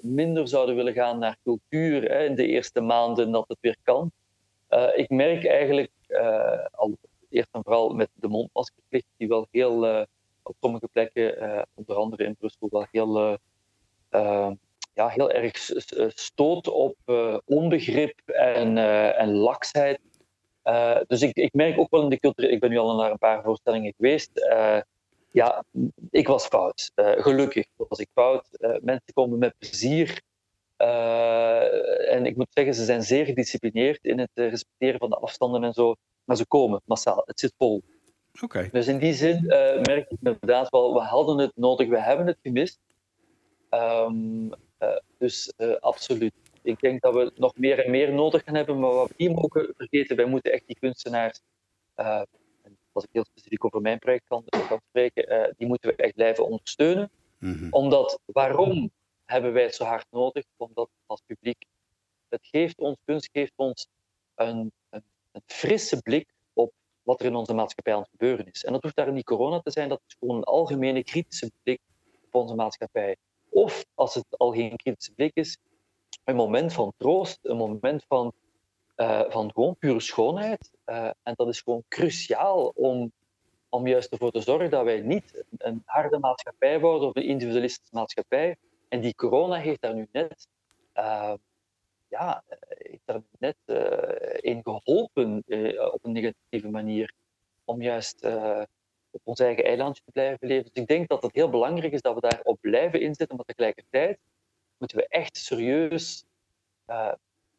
minder 0.00 0.48
zouden 0.48 0.74
willen 0.74 0.92
gaan 0.92 1.18
naar 1.18 1.36
cultuur 1.44 2.02
hè, 2.02 2.24
in 2.24 2.34
de 2.34 2.46
eerste 2.46 2.80
maanden 2.80 3.30
dat 3.30 3.44
het 3.48 3.58
weer 3.60 3.76
kan. 3.82 4.12
Ik 4.94 5.08
merk 5.08 5.46
eigenlijk 5.46 5.90
al 6.70 6.98
eerst 7.30 7.48
en 7.52 7.62
vooral 7.62 7.94
met 7.94 8.10
de 8.14 8.28
mondmaskerplicht, 8.28 9.06
die 9.16 9.28
wel 9.28 9.46
heel 9.50 9.86
uh, 9.86 10.02
op 10.42 10.56
sommige 10.60 10.88
plekken, 10.92 11.42
uh, 11.42 11.62
onder 11.74 11.96
andere 11.96 12.24
in 12.24 12.36
Brussel, 12.36 12.68
wel 12.70 12.86
heel, 12.90 13.38
uh, 14.10 14.50
ja, 14.94 15.08
heel 15.08 15.30
erg 15.30 15.56
stoot 16.14 16.68
op 16.68 16.96
onbegrip 17.44 18.20
en, 18.26 18.78
en 19.16 19.32
laksheid. 19.32 20.00
dus 21.06 21.22
ik, 21.22 21.36
ik 21.36 21.52
merk 21.52 21.78
ook 21.78 21.90
wel 21.90 22.02
in 22.02 22.08
de 22.08 22.20
cultuur, 22.20 22.50
ik 22.50 22.60
ben 22.60 22.70
nu 22.70 22.78
al 22.78 22.96
naar 22.96 23.10
een 23.10 23.18
paar 23.18 23.42
voorstellingen 23.42 23.94
geweest. 23.96 24.30
ja, 25.30 25.64
ik 26.10 26.28
was 26.28 26.46
fout. 26.46 26.92
gelukkig 26.94 27.66
was 27.76 27.98
ik 27.98 28.08
fout. 28.12 28.48
mensen 28.80 29.12
komen 29.12 29.38
met 29.38 29.54
plezier. 29.58 30.22
En 32.08 32.26
ik 32.26 32.36
moet 32.36 32.46
zeggen, 32.50 32.74
ze 32.74 32.84
zijn 32.84 33.02
zeer 33.02 33.24
gedisciplineerd 33.24 34.04
in 34.04 34.18
het 34.18 34.30
respecteren 34.34 34.98
van 34.98 35.10
de 35.10 35.16
afstanden 35.16 35.64
en 35.64 35.72
zo 35.72 35.94
maar 36.30 36.38
ze 36.38 36.46
komen 36.46 36.80
massaal. 36.84 37.22
Het 37.24 37.40
zit 37.40 37.54
vol. 37.58 37.82
Okay. 38.42 38.70
Dus 38.70 38.86
in 38.86 38.98
die 38.98 39.12
zin 39.12 39.44
uh, 39.44 39.50
merk 39.80 40.10
ik 40.10 40.18
inderdaad 40.20 40.68
wel, 40.68 40.94
we 40.94 41.00
hadden 41.00 41.38
het 41.38 41.52
nodig, 41.54 41.88
we 41.88 42.00
hebben 42.00 42.26
het 42.26 42.38
gemist. 42.42 42.78
Um, 43.70 44.52
uh, 44.78 44.96
dus 45.18 45.52
absoluut. 45.80 46.32
Ik 46.62 46.80
denk 46.80 47.00
dat 47.00 47.14
we 47.14 47.32
nog 47.34 47.56
meer 47.56 47.84
en 47.84 47.90
meer 47.90 48.12
nodig 48.12 48.42
gaan 48.44 48.54
hebben, 48.54 48.78
maar 48.78 48.92
wat 48.92 49.08
we 49.08 49.14
niet 49.16 49.34
mogen 49.34 49.74
vergeten, 49.76 50.16
wij 50.16 50.24
moeten 50.24 50.52
echt 50.52 50.66
die 50.66 50.78
kunstenaars, 50.78 51.40
als 52.92 53.04
ik 53.04 53.08
heel 53.12 53.24
specifiek 53.24 53.64
over 53.64 53.80
mijn 53.80 53.98
project 53.98 54.24
kan, 54.28 54.44
kan 54.68 54.80
spreken, 54.88 55.54
die 55.56 55.66
moeten 55.66 55.90
we 55.90 55.96
echt 55.96 56.14
blijven 56.14 56.44
ondersteunen. 56.44 57.10
Mm 57.38 57.52
-hmm. 57.52 57.68
Omdat, 57.70 58.20
waarom 58.24 58.90
hebben 59.30 59.52
wij 59.52 59.72
zo 59.72 59.84
hard 59.84 60.06
nodig? 60.10 60.44
Omdat 60.56 60.88
als 61.06 61.22
publiek, 61.26 61.64
het 62.28 62.46
geeft 62.46 62.78
ons, 62.78 62.96
kunst 63.04 63.28
geeft 63.32 63.52
ons 63.56 63.88
een, 64.34 64.72
een 64.90 65.04
een 65.32 65.42
frisse 65.46 66.02
blik 66.02 66.28
op 66.52 66.72
wat 67.02 67.20
er 67.20 67.26
in 67.26 67.34
onze 67.34 67.54
maatschappij 67.54 67.94
aan 67.94 68.00
het 68.00 68.10
gebeuren 68.10 68.46
is. 68.46 68.64
En 68.64 68.72
dat 68.72 68.82
hoeft 68.82 68.96
daar 68.96 69.12
niet 69.12 69.24
corona 69.24 69.60
te 69.60 69.70
zijn, 69.70 69.88
dat 69.88 70.00
is 70.06 70.16
gewoon 70.18 70.36
een 70.36 70.44
algemene 70.44 71.04
kritische 71.04 71.50
blik 71.62 71.80
op 72.26 72.34
onze 72.34 72.54
maatschappij. 72.54 73.16
Of 73.48 73.84
als 73.94 74.14
het 74.14 74.26
al 74.38 74.52
geen 74.52 74.76
kritische 74.76 75.12
blik 75.12 75.30
is, 75.34 75.56
een 76.24 76.36
moment 76.36 76.72
van 76.72 76.92
troost, 76.96 77.38
een 77.42 77.56
moment 77.56 78.04
van, 78.08 78.32
uh, 78.96 79.22
van 79.28 79.52
gewoon 79.52 79.76
pure 79.76 80.00
schoonheid. 80.00 80.70
Uh, 80.86 81.10
en 81.22 81.34
dat 81.34 81.48
is 81.48 81.60
gewoon 81.60 81.84
cruciaal 81.88 82.72
om, 82.74 83.12
om 83.68 83.86
juist 83.86 84.12
ervoor 84.12 84.30
te 84.30 84.40
zorgen 84.40 84.70
dat 84.70 84.84
wij 84.84 85.00
niet 85.00 85.44
een 85.58 85.82
harde 85.84 86.18
maatschappij 86.18 86.80
worden 86.80 87.08
of 87.08 87.16
een 87.16 87.24
individualistische 87.24 87.94
maatschappij. 87.94 88.56
En 88.90 89.00
die 89.00 89.14
corona 89.14 89.56
heeft 89.56 89.80
daar 89.80 89.94
nu 89.94 90.08
net 90.12 90.48
uh, 90.94 91.34
ja, 92.08 92.44
daar 93.04 93.22
net 93.38 93.56
uh, 93.66 94.36
in 94.40 94.62
geholpen 94.62 95.42
uh, 95.46 95.92
op 95.92 96.04
een 96.04 96.12
negatieve 96.12 96.68
manier 96.68 97.12
om 97.64 97.82
juist 97.82 98.24
uh, 98.24 98.62
op 99.10 99.20
ons 99.24 99.40
eigen 99.40 99.64
eilandje 99.64 100.02
te 100.04 100.10
blijven 100.10 100.46
leven. 100.46 100.70
Dus 100.72 100.82
ik 100.82 100.88
denk 100.88 101.08
dat 101.08 101.22
het 101.22 101.34
heel 101.34 101.50
belangrijk 101.50 101.92
is 101.92 102.02
dat 102.02 102.14
we 102.14 102.20
daarop 102.20 102.60
blijven 102.60 103.00
inzetten, 103.00 103.36
maar 103.36 103.44
tegelijkertijd 103.44 104.18
moeten 104.78 104.96
we 104.96 105.06
echt 105.08 105.36
serieus, 105.36 106.24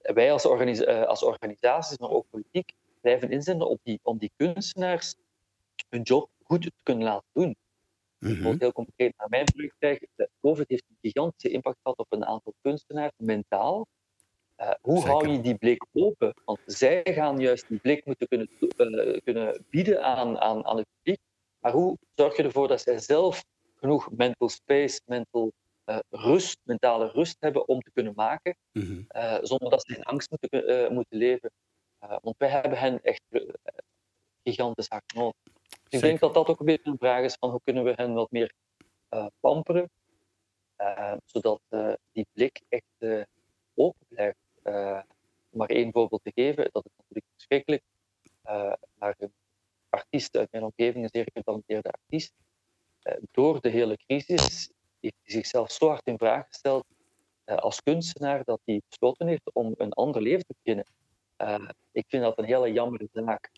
wij 0.02 0.32
als, 0.32 0.46
organisa 0.46 1.04
als, 1.04 1.24
organisaties, 1.24 1.98
maar 1.98 2.10
ook 2.10 2.26
politiek, 2.30 2.74
blijven 3.02 3.32
inzetten 3.32 3.68
op 3.68 3.80
die, 3.84 4.00
om 4.04 4.18
die 4.18 4.32
kunstenaars 4.36 5.16
hun 5.90 6.02
job 6.02 6.30
goed 6.44 6.62
te 6.62 6.72
kunnen 6.84 7.04
laten 7.04 7.30
doen. 7.34 7.56
Mm 8.22 8.36
-hmm. 8.36 8.56
heel 8.60 8.72
concreet 8.72 9.18
naar 9.18 9.30
mijn 9.30 9.46
project 9.46 10.08
COVID 10.42 10.70
heeft 10.70 10.84
een 10.90 10.98
gigantische 11.02 11.50
impact 11.50 11.78
gehad 11.82 11.98
op 11.98 12.06
een 12.10 12.26
aantal 12.26 12.54
kunstenaars, 12.62 13.14
mentaal, 13.18 13.88
uh, 14.58 14.72
hoe 14.82 14.98
Zeker. 14.98 15.12
hou 15.12 15.28
je 15.28 15.42
die 15.42 15.56
blik 15.56 15.86
open? 15.92 16.34
Want 16.46 16.60
zij 16.66 17.02
gaan 17.04 17.40
juist 17.40 17.68
die 17.68 17.80
blik 17.80 18.06
moeten 18.06 18.28
kunnen, 18.28 18.50
uh, 18.60 19.18
kunnen 19.24 19.66
bieden 19.70 20.04
aan, 20.04 20.40
aan, 20.40 20.66
aan 20.66 20.78
het 20.78 20.88
publiek. 20.98 21.20
Maar 21.60 21.72
hoe 21.72 21.98
zorg 22.16 22.38
je 22.38 22.44
ervoor 22.44 22.68
dat 22.68 22.82
zij 22.82 23.00
zelf 23.00 23.44
genoeg 23.76 24.12
mental 24.12 24.50
space, 24.50 25.02
mental 25.06 25.52
uh, 25.86 26.00
rust, 26.10 26.58
mentale 26.64 27.12
rust 27.12 27.36
hebben 27.40 27.68
om 27.68 27.82
te 27.82 27.92
kunnen 27.92 28.14
maken, 28.16 28.56
mm 28.72 28.82
-hmm. 28.82 29.06
zonder 29.46 29.70
dat 29.70 29.86
ze 29.86 29.96
in 29.96 30.04
angst 30.04 30.30
moeten, 30.30 30.94
moeten 30.94 31.18
leven? 31.18 31.52
want 32.22 32.38
wij 32.38 32.50
hebben 32.50 32.78
hen 32.78 33.04
echt 33.04 33.22
gigantisch 34.44 34.88
hard 34.88 35.14
nodig. 35.14 35.51
Dus 35.92 36.02
ik 36.02 36.08
denk 36.08 36.20
dat 36.20 36.34
dat 36.34 36.48
ook 36.48 36.60
een 36.60 36.66
beetje 36.66 36.92
een 36.92 36.98
vraag 36.98 37.24
is 37.24 37.36
van 37.40 37.50
hoe 37.50 37.62
kunnen 37.64 37.84
we 37.84 37.94
hen 37.96 38.14
wat 38.14 38.32
meer 38.32 38.54
pamperen, 39.40 39.90
zodat 41.26 41.62
die 42.12 42.28
blik 42.34 42.62
echt 42.70 43.26
open 43.74 44.06
blijft. 44.08 44.38
Om 45.50 45.60
maar 45.60 45.70
één 45.70 45.92
voorbeeld 45.92 46.24
te 46.24 46.32
geven, 46.36 46.70
dat 46.72 46.86
is 46.86 46.92
natuurlijk 46.98 47.26
verschrikkelijk. 47.34 47.84
Maar 48.94 49.16
een 49.18 49.34
artiest 49.90 50.38
uit 50.38 50.52
mijn 50.52 50.64
omgeving, 50.64 51.04
een 51.04 51.10
zeer 51.14 51.28
getalenteerde 51.34 51.92
artiest, 51.92 52.34
door 53.32 53.62
de 53.62 53.70
hele 53.70 53.98
crisis 53.98 54.72
heeft 55.00 55.16
hij 55.24 55.34
zichzelf 55.34 55.72
zo 55.72 55.88
hard 55.88 56.08
in 56.08 56.18
vraag 56.18 56.48
gesteld 56.48 56.86
als 57.46 57.82
kunstenaar 57.82 58.44
dat 58.44 58.62
hij 58.66 58.82
besloten 58.90 59.28
heeft 59.28 59.54
om 59.54 59.74
een 59.78 59.94
ander 59.94 60.22
leven 60.22 60.46
te 60.46 60.56
beginnen. 60.64 60.86
ik 61.92 62.06
vind 62.08 62.24
dat 62.24 62.38
een 62.38 62.46
hele 62.46 62.72
jammere 62.72 63.10
zaak. 63.12 63.52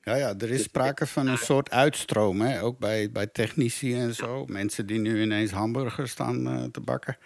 Ja, 0.00 0.14
ja, 0.14 0.28
er 0.28 0.42
is 0.42 0.48
dus 0.48 0.62
sprake 0.62 1.06
van 1.06 1.26
een 1.26 1.38
soort 1.38 1.70
uitstroom, 1.70 2.40
hè? 2.40 2.62
ook 2.62 2.78
bij, 2.78 3.10
bij 3.10 3.26
technici 3.26 3.94
en 3.94 4.14
zo. 4.14 4.44
Mensen 4.46 4.86
die 4.86 4.98
nu 4.98 5.22
ineens 5.22 5.50
hamburgers 5.50 6.10
staan 6.10 6.68
te 6.70 6.80
bakken. 6.80 7.18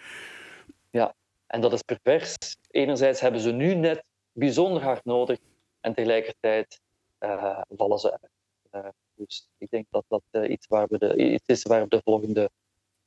Ja, 0.89 1.13
en 1.47 1.61
dat 1.61 1.73
is 1.73 1.81
pervers. 1.81 2.35
Enerzijds 2.71 3.19
hebben 3.19 3.41
ze 3.41 3.51
nu 3.51 3.75
net 3.75 4.03
bijzonder 4.31 4.83
hard 4.83 5.05
nodig 5.05 5.39
en 5.81 5.93
tegelijkertijd 5.93 6.79
uh, 7.19 7.61
vallen 7.69 7.99
ze 7.99 8.11
uit. 8.11 8.31
Uh, 8.71 8.91
dus 9.15 9.49
ik 9.57 9.69
denk 9.69 9.85
dat 9.89 10.05
dat 10.07 10.47
iets, 10.47 10.67
waar 10.67 10.87
we 10.89 10.97
de, 10.97 11.31
iets 11.33 11.47
is 11.47 11.63
waar 11.63 11.81
we 11.81 11.89
de 11.89 12.01
volgende 12.03 12.49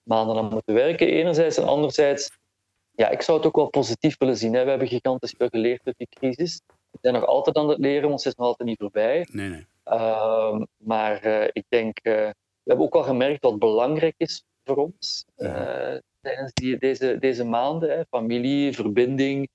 maanden 0.03 0.37
aan 0.37 0.49
moeten 0.49 0.75
werken. 0.75 1.07
Enerzijds 1.07 1.57
en 1.57 1.65
anderzijds, 1.65 2.31
ja, 2.91 3.09
ik 3.09 3.23
zou 3.23 3.39
het 3.39 3.47
ook 3.47 3.57
wel 3.57 3.69
positief 3.69 4.19
willen 4.19 4.37
zien. 4.37 4.55
Hè. 4.55 4.65
We 4.65 4.71
hebben 4.71 4.89
gigantisch 4.89 5.35
veel 5.39 5.49
geleerd 5.49 5.81
uit 5.85 5.99
die 5.99 6.09
crisis. 6.11 6.61
We 6.91 6.99
zijn 7.01 7.15
nog 7.15 7.27
altijd 7.27 7.57
aan 7.57 7.69
het 7.69 7.79
leren, 7.79 8.09
want 8.09 8.25
het 8.25 8.33
is 8.33 8.39
nog 8.39 8.47
altijd 8.47 8.69
niet 8.69 8.79
voorbij. 8.79 9.27
Nee, 9.31 9.49
nee. 9.49 9.67
Ehm, 9.85 10.65
maar 10.77 11.25
ik 11.53 11.65
denk, 11.69 11.99
we 12.03 12.35
hebben 12.65 12.85
ook 12.85 12.95
al 12.95 13.03
gemerkt 13.03 13.43
wat 13.43 13.59
belangrijk 13.59 14.15
is 14.17 14.45
voor 14.65 14.77
ons. 14.77 15.25
Ja 15.37 16.01
tijdens 16.21 16.53
die, 16.53 16.79
deze, 16.79 17.19
deze 17.19 17.45
maanden. 17.45 17.91
Hè, 17.91 18.05
familie, 18.05 18.73
verbinding. 18.73 19.49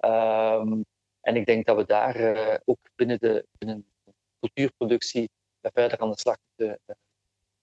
Um, 0.00 0.84
en 1.20 1.36
ik 1.36 1.46
denk 1.46 1.66
dat 1.66 1.76
we 1.76 1.84
daar 1.86 2.60
ook 2.64 2.78
binnen 2.94 3.18
de, 3.18 3.46
binnen 3.58 3.86
cultuurproductie 4.40 5.30
verder 5.62 5.98
aan 5.98 6.10
de 6.10 6.18
slag 6.18 6.36
te, 6.56 6.78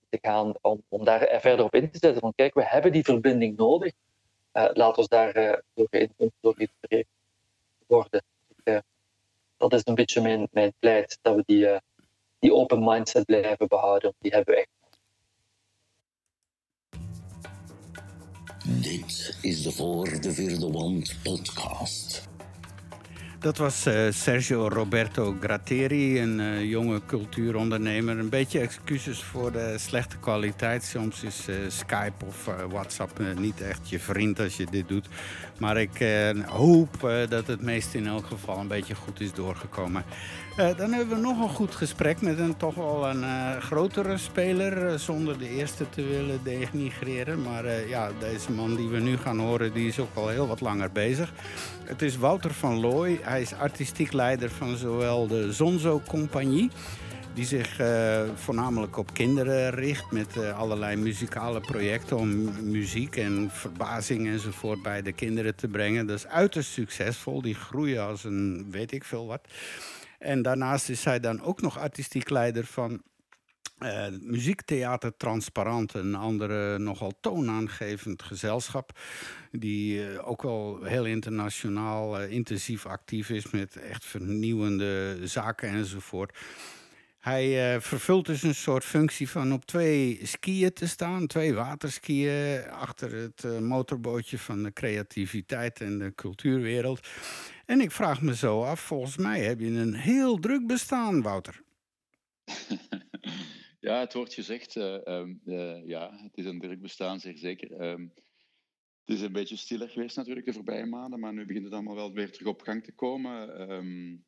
te 0.09 0.17
gaan 0.21 0.53
om, 0.61 0.83
om 0.87 1.03
daar 1.03 1.39
verder 1.41 1.65
op 1.65 1.75
in 1.75 1.91
te 1.91 1.97
zetten. 1.97 2.21
Van 2.21 2.33
kijk, 2.35 2.53
we 2.53 2.65
hebben 2.65 2.91
die 2.91 3.03
verbinding 3.03 3.57
nodig. 3.57 3.93
Laat 4.51 4.97
ons 4.97 5.07
daar 5.07 5.33
door, 5.73 5.87
door 6.39 6.55
geïnspireerd 6.55 7.07
worden. 7.87 8.23
Dat 9.69 9.73
is 9.73 9.81
een 9.83 9.95
beetje 9.95 10.21
mijn, 10.21 10.47
mijn 10.51 10.73
pleit, 10.79 11.17
dat 11.21 11.35
we 11.35 11.43
die, 11.45 11.79
die 12.39 12.53
open 12.53 12.83
mindset 12.83 13.25
blijven 13.25 13.67
behouden. 13.67 14.13
Die 14.19 14.31
hebben 14.31 14.53
we 14.53 14.59
echt 14.59 14.69
Dit 18.81 19.37
is 19.41 19.63
de 19.63 19.71
Voor 19.71 20.21
de 20.21 20.33
Vierde 20.33 20.71
Wand 20.71 21.15
podcast. 21.23 22.29
Dat 23.41 23.57
was 23.57 23.87
uh, 23.87 24.11
Sergio 24.11 24.67
Roberto 24.67 25.35
Gratteri, 25.39 26.21
een 26.21 26.39
uh, 26.39 26.63
jonge 26.63 27.01
cultuurondernemer. 27.05 28.17
Een 28.17 28.29
beetje 28.29 28.59
excuses 28.59 29.23
voor 29.23 29.51
de 29.51 29.75
slechte 29.77 30.17
kwaliteit. 30.17 30.83
Soms 30.83 31.23
is 31.23 31.47
uh, 31.49 31.55
Skype 31.67 32.25
of 32.25 32.49
WhatsApp 32.69 33.19
niet 33.37 33.61
echt 33.61 33.89
je 33.89 33.99
vriend 33.99 34.39
als 34.39 34.57
je 34.57 34.65
dit 34.71 34.87
doet. 34.87 35.07
Maar 35.57 35.77
ik 35.77 36.05
hoop 36.45 37.25
dat 37.29 37.47
het 37.47 37.61
meest 37.61 37.93
in 37.93 38.07
elk 38.07 38.25
geval 38.25 38.57
een 38.57 38.67
beetje 38.67 38.95
goed 38.95 39.19
is 39.19 39.33
doorgekomen. 39.33 40.03
Dan 40.61 40.91
hebben 40.91 41.15
we 41.15 41.21
nog 41.21 41.41
een 41.41 41.55
goed 41.55 41.75
gesprek 41.75 42.21
met 42.21 42.39
een 42.39 42.57
toch 42.57 42.75
wel 42.75 43.09
een 43.09 43.61
grotere 43.61 44.17
speler. 44.17 44.99
zonder 44.99 45.37
de 45.37 45.49
eerste 45.49 45.89
te 45.89 46.03
willen 46.03 46.39
denigreren. 46.43 47.41
Maar 47.41 47.87
ja, 47.87 48.11
deze 48.19 48.51
man 48.51 48.75
die 48.75 48.87
we 48.87 48.99
nu 48.99 49.17
gaan 49.17 49.39
horen, 49.39 49.73
die 49.73 49.87
is 49.87 49.99
ook 49.99 50.15
al 50.15 50.27
heel 50.27 50.47
wat 50.47 50.61
langer 50.61 50.91
bezig. 50.91 51.33
Het 51.83 52.01
is 52.01 52.17
Wouter 52.17 52.53
van 52.53 52.79
Looy. 52.79 53.19
Hij 53.21 53.41
is 53.41 53.53
artistiek 53.53 54.11
leider 54.11 54.49
van 54.49 54.77
zowel 54.77 55.27
de 55.27 55.53
Zonzo 55.53 56.01
Compagnie 56.07 56.69
die 57.33 57.45
zich 57.45 57.79
voornamelijk 58.35 58.97
op 58.97 59.13
kinderen 59.13 59.69
richt 59.69 60.11
met 60.11 60.37
allerlei 60.37 60.95
muzikale 60.95 61.59
projecten 61.59 62.17
om 62.17 62.49
muziek 62.69 63.15
en 63.15 63.49
verbazing 63.51 64.27
enzovoort 64.27 64.81
bij 64.81 65.01
de 65.01 65.11
kinderen 65.11 65.55
te 65.55 65.67
brengen. 65.67 66.07
Dat 66.07 66.17
is 66.17 66.27
uiterst 66.27 66.71
succesvol. 66.71 67.41
Die 67.41 67.55
groeien 67.55 68.07
als 68.07 68.23
een 68.23 68.67
weet 68.71 68.91
ik 68.91 69.03
veel 69.03 69.27
wat. 69.27 69.41
En 70.21 70.41
daarnaast 70.41 70.89
is 70.89 71.03
hij 71.03 71.19
dan 71.19 71.41
ook 71.41 71.61
nog 71.61 71.79
artistiek 71.79 72.29
leider 72.29 72.65
van 72.65 73.01
uh, 73.79 74.05
muziektheater 74.21 75.17
Transparant, 75.17 75.93
een 75.93 76.15
andere 76.15 76.77
nogal 76.77 77.13
toonaangevend 77.21 78.23
gezelschap. 78.23 78.99
Die 79.51 80.09
uh, 80.09 80.27
ook 80.27 80.41
wel 80.41 80.83
heel 80.83 81.05
internationaal 81.05 82.21
uh, 82.21 82.31
intensief 82.31 82.85
actief 82.85 83.29
is 83.29 83.49
met 83.49 83.75
echt 83.75 84.05
vernieuwende 84.05 85.17
zaken 85.27 85.69
enzovoort. 85.69 86.37
Hij 87.19 87.81
vervult 87.81 88.25
dus 88.25 88.43
een 88.43 88.55
soort 88.55 88.85
functie 88.85 89.29
van 89.29 89.53
op 89.53 89.65
twee 89.65 90.19
skiën 90.23 90.73
te 90.73 90.87
staan, 90.87 91.27
twee 91.27 91.53
waterskiën 91.53 92.63
achter 92.69 93.11
het 93.13 93.59
motorbootje 93.59 94.37
van 94.37 94.63
de 94.63 94.73
creativiteit 94.73 95.81
en 95.81 95.97
de 95.99 96.15
cultuurwereld. 96.15 97.07
En 97.71 97.81
ik 97.81 97.91
vraag 97.91 98.21
me 98.21 98.35
zo 98.35 98.63
af, 98.63 98.79
volgens 98.79 99.17
mij 99.17 99.39
heb 99.39 99.59
je 99.59 99.67
een 99.67 99.93
heel 99.93 100.39
druk 100.39 100.67
bestaan, 100.67 101.21
Wouter. 101.21 101.63
Ja, 103.79 103.99
het 103.99 104.13
wordt 104.13 104.33
gezegd. 104.33 104.75
Uh, 104.75 104.93
um, 105.05 105.41
uh, 105.45 105.87
ja, 105.87 106.17
het 106.23 106.37
is 106.37 106.45
een 106.45 106.59
druk 106.59 106.81
bestaan, 106.81 107.19
zeker. 107.19 107.81
Um, 107.81 108.13
het 109.05 109.15
is 109.15 109.21
een 109.21 109.31
beetje 109.31 109.55
stiller 109.55 109.89
geweest 109.89 110.15
natuurlijk 110.15 110.45
de 110.45 110.53
voorbije 110.53 110.85
maanden, 110.85 111.19
maar 111.19 111.33
nu 111.33 111.45
begint 111.45 111.63
het 111.63 111.73
allemaal 111.73 111.95
wel 111.95 112.13
weer 112.13 112.31
terug 112.31 112.47
op 112.47 112.61
gang 112.61 112.83
te 112.83 112.91
komen. 112.91 113.71
Um, 113.71 114.25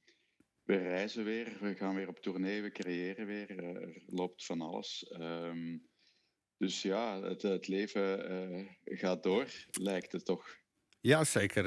we 0.63 0.75
reizen 0.75 1.23
weer, 1.23 1.57
we 1.59 1.75
gaan 1.75 1.95
weer 1.95 2.07
op 2.07 2.19
tournee, 2.19 2.61
we 2.61 2.71
creëren 2.71 3.25
weer, 3.25 3.63
er 3.63 4.03
loopt 4.05 4.45
van 4.45 4.61
alles. 4.61 5.13
dus 6.57 6.81
ja, 6.81 7.21
het, 7.21 7.41
het 7.41 7.67
leven 7.67 8.77
gaat 8.83 9.23
door, 9.23 9.47
lijkt 9.71 10.11
het 10.11 10.25
toch. 10.25 10.62
Ja, 11.05 11.23
zeker. 11.23 11.65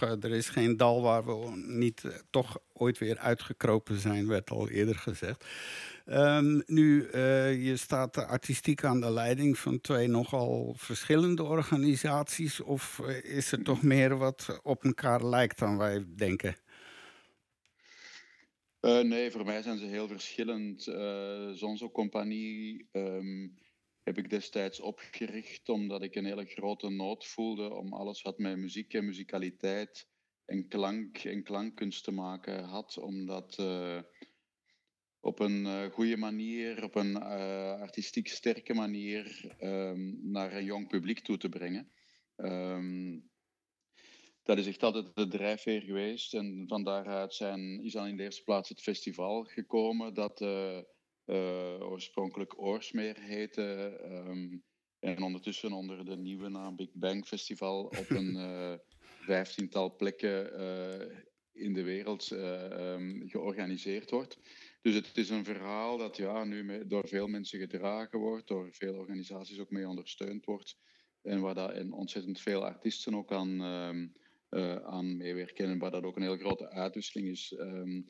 er 0.00 0.30
is 0.30 0.48
geen 0.48 0.76
dal 0.76 1.02
waar 1.02 1.24
we 1.24 1.62
niet 1.66 2.22
toch 2.30 2.58
ooit 2.72 2.98
weer 2.98 3.18
uitgekropen 3.18 4.00
zijn, 4.00 4.26
werd 4.26 4.50
al 4.50 4.68
eerder 4.68 4.94
gezegd. 4.94 5.44
Um, 6.06 6.62
nu, 6.66 7.08
uh, 7.14 7.66
je 7.66 7.76
staat 7.76 8.16
artistiek 8.16 8.84
aan 8.84 9.00
de 9.00 9.10
leiding 9.10 9.58
van 9.58 9.80
twee 9.80 10.08
nogal 10.08 10.74
verschillende 10.76 11.42
organisaties. 11.42 12.60
Of 12.60 13.00
uh, 13.02 13.36
is 13.36 13.52
er 13.52 13.62
toch 13.62 13.82
meer 13.82 14.16
wat 14.16 14.60
op 14.62 14.84
elkaar 14.84 15.24
lijkt 15.24 15.58
dan 15.58 15.78
wij 15.78 16.04
denken? 16.16 16.56
Uh, 18.80 19.00
nee, 19.00 19.30
voor 19.30 19.44
mij 19.44 19.62
zijn 19.62 19.78
ze 19.78 19.84
heel 19.84 20.08
verschillend. 20.08 20.82
Zonzo 21.52 21.90
Compagnie 21.90 22.88
um, 22.92 23.54
heb 24.08 24.18
ik 24.18 24.30
destijds 24.30 24.80
opgericht 24.80 25.68
omdat 25.68 26.02
ik 26.02 26.14
een 26.14 26.24
hele 26.24 26.44
grote 26.44 26.88
nood 26.88 27.26
voelde 27.26 27.74
om 27.74 27.92
alles 27.92 28.22
wat 28.22 28.38
met 28.38 28.56
muziek 28.56 28.94
en 28.94 29.04
muzikaliteit 29.04 30.08
en 30.44 30.68
klank 30.68 31.18
en 31.18 31.42
klankkunst 31.42 32.04
te 32.04 32.10
maken 32.10 32.64
had. 32.64 32.98
Omdat 32.98 33.58
op 35.20 35.38
een 35.40 35.64
uh, 35.64 35.84
goede 35.84 36.16
manier, 36.16 36.84
op 36.84 36.94
een 36.94 37.10
uh, 37.10 37.80
artistiek 37.80 38.28
sterke 38.28 38.74
manier 38.74 39.56
um, 39.60 40.18
naar 40.22 40.52
een 40.52 40.64
jong 40.64 40.88
publiek 40.88 41.20
toe 41.20 41.36
te 41.36 41.48
brengen. 41.48 41.92
Um, 42.36 43.30
dat 44.42 44.58
is 44.58 44.66
echt 44.66 44.82
altijd 44.82 45.16
de 45.16 45.28
drijfveer 45.28 45.82
geweest. 45.82 46.34
En 46.34 46.64
van 46.66 46.84
daaruit 46.84 47.34
zijn, 47.34 47.84
is 47.84 47.92
dan 47.92 48.06
in 48.06 48.16
de 48.16 48.22
eerste 48.22 48.42
plaats 48.42 48.68
het 48.68 48.80
festival 48.80 49.44
gekomen, 49.44 50.14
dat 50.14 50.40
oorspronkelijk 51.80 52.62
Oorsmeer 52.62 53.20
heette. 53.20 54.00
Um, 54.04 54.62
en 54.98 55.22
ondertussen 55.22 55.72
onder 55.72 56.04
de 56.04 56.16
nieuwe 56.16 56.48
naam 56.48 56.76
Big 56.76 56.90
Bang 56.92 57.26
Festival 57.26 57.84
op 57.84 58.10
een 58.10 58.36
vijftiental 59.30 59.96
plekken 59.96 60.52
in 61.52 61.72
de 61.72 61.82
wereld 61.82 62.24
georganiseerd 63.26 64.10
wordt. 64.10 64.38
Dus 64.82 64.94
het 64.94 65.16
is 65.16 65.30
een 65.30 65.44
verhaal 65.44 65.96
dat 65.98 66.16
ja, 66.16 66.44
nu 66.44 66.86
door 66.86 67.08
veel 67.08 67.26
mensen 67.26 67.58
gedragen 67.58 68.18
wordt, 68.18 68.48
door 68.48 68.68
veel 68.72 68.94
organisaties 68.94 69.58
ook 69.58 69.70
mee 69.70 69.88
ondersteund 69.88 70.44
wordt. 70.44 70.76
En 71.22 71.40
waar 71.40 71.54
dat, 71.54 71.72
en 71.72 71.92
ontzettend 71.92 72.40
veel 72.40 72.64
artiesten 72.64 73.14
ook 73.14 73.32
aan, 73.32 73.60
uh, 74.50 74.76
aan 74.76 75.16
meewerken. 75.16 75.66
En 75.66 75.78
waar 75.78 75.90
dat 75.90 76.04
ook 76.04 76.16
een 76.16 76.22
heel 76.22 76.36
grote 76.36 76.70
uitwisseling 76.70 77.28
is. 77.28 77.54
Um, 77.58 78.08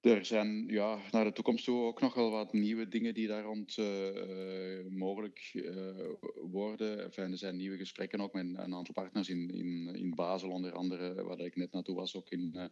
er 0.00 0.24
zijn 0.24 0.66
ja, 0.66 0.98
naar 1.10 1.24
de 1.24 1.32
toekomst 1.32 1.64
toe 1.64 1.84
ook 1.84 2.00
nog 2.00 2.14
wel 2.14 2.30
wat 2.30 2.52
nieuwe 2.52 2.88
dingen 2.88 3.14
die 3.14 3.26
daar 3.26 3.42
rond 3.42 3.76
uh, 3.76 4.86
mogelijk 4.88 5.50
uh, 5.52 6.10
worden. 6.34 7.04
Enfin, 7.04 7.30
er 7.30 7.38
zijn 7.38 7.56
nieuwe 7.56 7.76
gesprekken 7.76 8.20
ook 8.20 8.32
met 8.32 8.44
een 8.44 8.74
aantal 8.74 8.94
partners 8.94 9.28
in, 9.28 9.50
in, 9.50 9.94
in 9.94 10.14
Basel, 10.14 10.50
onder 10.50 10.72
andere, 10.72 11.22
waar 11.22 11.40
ik 11.40 11.56
net 11.56 11.72
naartoe 11.72 11.96
was, 11.96 12.16
ook 12.16 12.30
in 12.30 12.70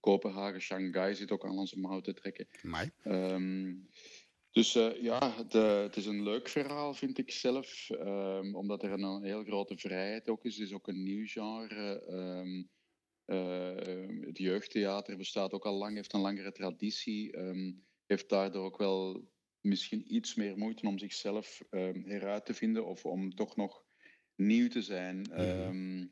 Kopenhagen, 0.00 0.60
Shanghai 0.60 1.14
zit 1.14 1.30
ook 1.30 1.44
aan 1.44 1.58
onze 1.58 1.78
mouw 1.78 2.00
te 2.00 2.14
trekken. 2.14 2.46
Um, 3.04 3.88
dus 4.50 4.76
uh, 4.76 5.02
ja, 5.02 5.42
de, 5.42 5.58
het 5.58 5.96
is 5.96 6.06
een 6.06 6.22
leuk 6.22 6.48
verhaal, 6.48 6.94
vind 6.94 7.18
ik 7.18 7.30
zelf. 7.30 7.88
Um, 7.90 8.54
omdat 8.54 8.82
er 8.82 8.92
een, 8.92 9.24
heel 9.24 9.44
grote 9.44 9.76
vrijheid 9.76 10.28
ook 10.28 10.44
is. 10.44 10.56
Het 10.56 10.66
is 10.66 10.74
ook 10.74 10.88
een 10.88 11.02
nieuw 11.02 11.26
genre. 11.26 12.06
Um, 12.10 12.56
uh, 12.56 12.64
het 13.26 14.38
jeugdtheater 14.38 15.16
bestaat 15.16 15.52
ook 15.52 15.66
al 15.66 15.74
lang, 15.74 15.94
heeft 15.94 16.12
een 16.12 16.20
langere 16.20 16.52
traditie. 16.52 17.36
heeft 18.06 18.28
daardoor 18.28 18.64
ook 18.64 18.78
wel 18.78 19.28
misschien 19.60 20.14
iets 20.14 20.34
meer 20.34 20.58
moeite 20.58 20.86
om 20.86 20.98
zichzelf 20.98 21.62
heruit 22.04 22.46
te 22.46 22.54
vinden. 22.54 22.86
Of 22.86 23.04
om 23.04 23.34
toch 23.34 23.56
nog 23.56 23.84
nieuw 24.34 24.68
te 24.68 24.82
zijn. 24.82 25.26
Mm 25.36 26.10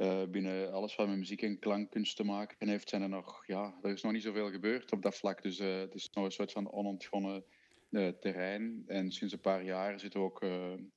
uh, 0.00 0.22
binnen 0.24 0.72
alles 0.72 0.94
wat 0.94 1.08
met 1.08 1.16
muziek 1.16 1.42
en 1.42 1.58
klankkunst 1.58 2.16
te 2.16 2.24
maken 2.24 2.68
heeft, 2.68 2.88
zijn 2.88 3.02
er 3.02 3.08
nog, 3.08 3.46
ja, 3.46 3.78
er 3.82 3.90
is 3.90 4.02
nog 4.02 4.12
niet 4.12 4.22
zoveel 4.22 4.50
gebeurd 4.50 4.92
op 4.92 5.02
dat 5.02 5.16
vlak. 5.16 5.42
Dus 5.42 5.60
uh, 5.60 5.78
het 5.78 5.94
is 5.94 6.10
nog 6.12 6.24
een 6.24 6.30
soort 6.30 6.52
van 6.52 6.72
onontgonnen 6.72 7.44
uh, 7.90 8.08
terrein. 8.08 8.82
En 8.86 9.12
sinds 9.12 9.32
een 9.32 9.40
paar 9.40 9.64
jaar 9.64 10.00
zitten 10.00 10.20
we 10.20 10.26
ook 10.26 10.44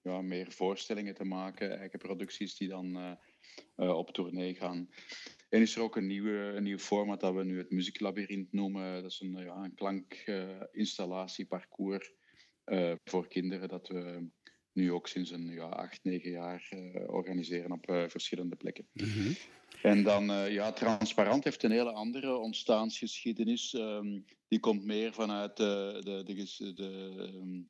ja, 0.01 0.21
meer 0.21 0.51
voorstellingen 0.51 1.13
te 1.13 1.23
maken, 1.23 1.79
eigen 1.79 1.99
producties 1.99 2.57
die 2.57 2.67
dan 2.67 3.17
op 3.75 4.11
tournee 4.11 4.55
gaan. 4.55 4.89
En 5.53 5.61
is 5.61 5.75
er 5.75 5.81
ook 5.81 5.95
een, 5.95 6.07
nieuwe, 6.07 6.53
een 6.55 6.63
nieuw 6.63 6.77
format 6.77 7.19
dat 7.19 7.33
we 7.33 7.43
nu 7.43 7.57
het 7.57 7.69
muzieklabyrinth 7.69 8.51
noemen. 8.51 9.01
Dat 9.01 9.11
is 9.11 9.19
een, 9.19 9.37
ja, 9.37 9.55
een 9.55 9.73
klankinstallatieparcours 9.73 12.11
voor 13.03 13.27
kinderen 13.27 13.67
dat 13.67 13.87
we 13.87 14.27
nu 14.71 14.91
ook 14.91 15.07
sinds 15.07 15.31
een 15.31 15.47
ja, 15.47 15.65
acht, 15.65 16.03
negen 16.03 16.31
jaar 16.31 16.69
uh, 16.75 17.07
organiseren 17.07 17.71
op 17.71 17.89
uh, 17.89 18.07
verschillende 18.07 18.55
plekken. 18.55 18.87
Mm-hmm. 18.93 19.35
En 19.81 20.03
dan, 20.03 20.51
ja, 20.51 20.71
Transparant 20.71 21.43
heeft 21.43 21.63
een 21.63 21.71
hele 21.71 21.91
andere 21.91 22.37
ontstaansgeschiedenis. 22.37 23.73
Um, 23.73 24.25
die 24.47 24.59
komt 24.59 24.83
meer 24.83 25.13
vanuit 25.13 25.57
de, 25.57 26.01
de, 26.03 26.23
de, 26.23 26.73
de 26.73 27.13
um, 27.33 27.69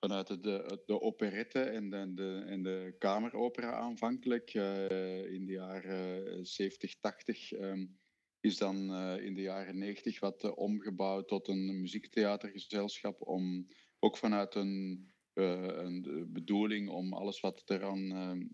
vanuit 0.00 0.26
de, 0.26 0.82
de, 0.86 1.00
operette 1.00 1.60
en 1.60 1.90
de, 1.90 2.14
de, 2.14 2.60
de 2.62 2.94
kameropera 2.98 3.72
aanvankelijk. 3.72 4.54
in 4.54 5.46
de 5.46 5.52
jaren 5.52 6.46
70, 6.46 6.94
80 7.00 7.52
um, 7.52 7.98
is 8.40 8.56
dan 8.56 8.76
in 9.20 9.34
de 9.34 9.42
jaren 9.42 9.78
90 9.78 10.20
wat 10.20 10.54
omgebouwd 10.54 11.28
tot 11.28 11.48
een 11.48 11.80
muziektheatergezelschap 11.80 13.20
om 13.26 13.66
ook 13.98 14.16
vanuit 14.16 14.54
een 14.54 15.08
een 15.34 16.28
bedoeling 16.32 16.88
om 16.88 17.12
alles 17.12 17.40
wat 17.40 17.62
er 17.66 17.84
aan 17.84 18.12
uh, 18.12 18.46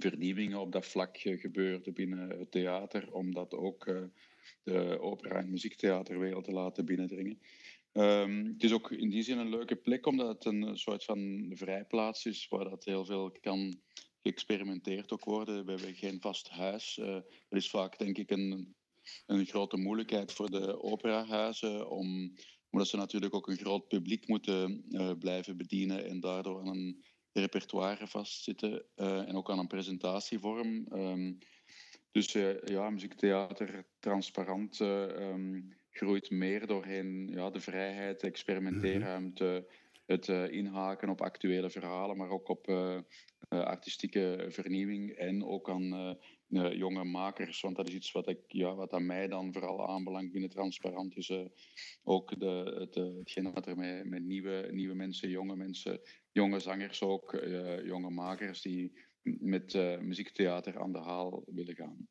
vernieuwingen 0.00 0.60
op 0.60 0.72
dat 0.72 0.86
vlak 0.86 1.16
gebeurde 1.18 1.92
binnen 1.92 2.38
het 2.38 2.50
theater, 2.50 3.12
om 3.12 3.34
dat 3.34 3.54
ook 3.54 3.84
de 4.62 5.00
opera- 5.00 5.38
en 5.38 5.50
muziektheaterwereld 5.50 6.44
te 6.44 6.52
laten 6.52 6.84
binnendringen. 6.84 7.40
Um, 7.92 8.46
het 8.46 8.62
is 8.62 8.72
ook 8.72 8.90
in 8.90 9.08
die 9.08 9.22
zin 9.22 9.38
een 9.38 9.48
leuke 9.48 9.76
plek, 9.76 10.06
omdat 10.06 10.28
het 10.28 10.44
een 10.44 10.78
soort 10.78 11.04
van 11.04 11.50
vrijplaats 11.54 12.26
is 12.26 12.48
waar 12.48 12.70
dat 12.70 12.84
heel 12.84 13.04
veel 13.04 13.30
kan 13.40 13.80
geëxperimenteerd 14.22 15.12
ook 15.12 15.24
worden. 15.24 15.64
We 15.64 15.70
hebben 15.72 15.94
geen 15.94 16.20
vast 16.20 16.48
huis. 16.48 16.96
Uh, 16.96 17.06
er 17.14 17.56
is 17.56 17.70
vaak, 17.70 17.98
denk 17.98 18.18
ik, 18.18 18.30
een 18.30 19.46
grote 19.46 19.76
moeilijkheid 19.76 20.32
voor 20.32 20.50
de 20.50 20.82
operahuizen, 20.82 21.90
om, 21.90 22.34
omdat 22.70 22.88
ze 22.88 22.96
natuurlijk 22.96 23.34
ook 23.34 23.48
een 23.48 23.56
groot 23.56 23.88
publiek 23.88 24.28
moeten 24.28 24.84
blijven 25.18 25.56
bedienen 25.56 26.04
en 26.04 26.20
daardoor 26.20 26.60
aan 26.60 26.76
een 26.76 27.04
repertoire 27.32 28.06
vastzitten 28.06 28.84
en 28.94 29.34
ook 29.34 29.50
aan 29.50 29.58
een 29.58 29.66
presentatievorm. 29.66 30.86
Um, 30.92 31.38
dus 32.10 32.32
ja, 32.64 32.90
muziektheater 32.90 33.86
transparant 33.98 34.80
um, 34.80 35.80
groeit 35.92 36.30
meer 36.30 36.66
doorheen 36.66 37.28
ja, 37.28 37.50
de 37.50 37.60
vrijheid, 37.60 38.20
de 38.20 38.26
experimenteerruimte, 38.26 39.66
het 40.06 40.28
uh, 40.28 40.50
inhaken 40.50 41.08
op 41.08 41.20
actuele 41.20 41.70
verhalen, 41.70 42.16
maar 42.16 42.30
ook 42.30 42.48
op 42.48 42.68
uh, 42.68 42.98
uh, 43.48 43.60
artistieke 43.60 44.46
vernieuwing 44.48 45.10
en 45.10 45.44
ook 45.44 45.70
aan 45.70 46.18
jonge 46.72 47.04
makers. 47.04 47.60
Want 47.60 47.76
dat 47.76 47.88
is 47.88 47.94
iets 47.94 48.12
wat, 48.12 48.28
ik, 48.28 48.38
ja, 48.48 48.74
wat 48.74 48.92
aan 48.92 49.06
mij 49.06 49.28
dan 49.28 49.52
vooral 49.52 49.88
aanbelangt 49.88 50.32
binnen 50.32 50.50
Transparant. 50.50 51.16
Is 51.16 51.32
ook 52.02 52.40
de, 52.40 52.76
het, 52.78 52.94
hetgene 52.94 53.52
wat 53.52 53.66
er 53.66 53.76
met, 53.76 54.04
met 54.04 54.22
nieuwe, 54.22 54.68
nieuwe 54.70 54.94
mensen, 54.94 55.28
jonge 55.28 55.56
mensen, 55.56 56.00
jonge 56.32 56.60
zangers 56.60 57.02
ook, 57.02 57.44
jonge 57.84 58.10
makers 58.10 58.62
die 58.62 58.92
met 59.22 59.74
muziektheater 60.00 60.78
aan 60.78 60.92
de 60.92 60.98
haal 60.98 61.42
willen 61.46 61.74
gaan. 61.74 62.08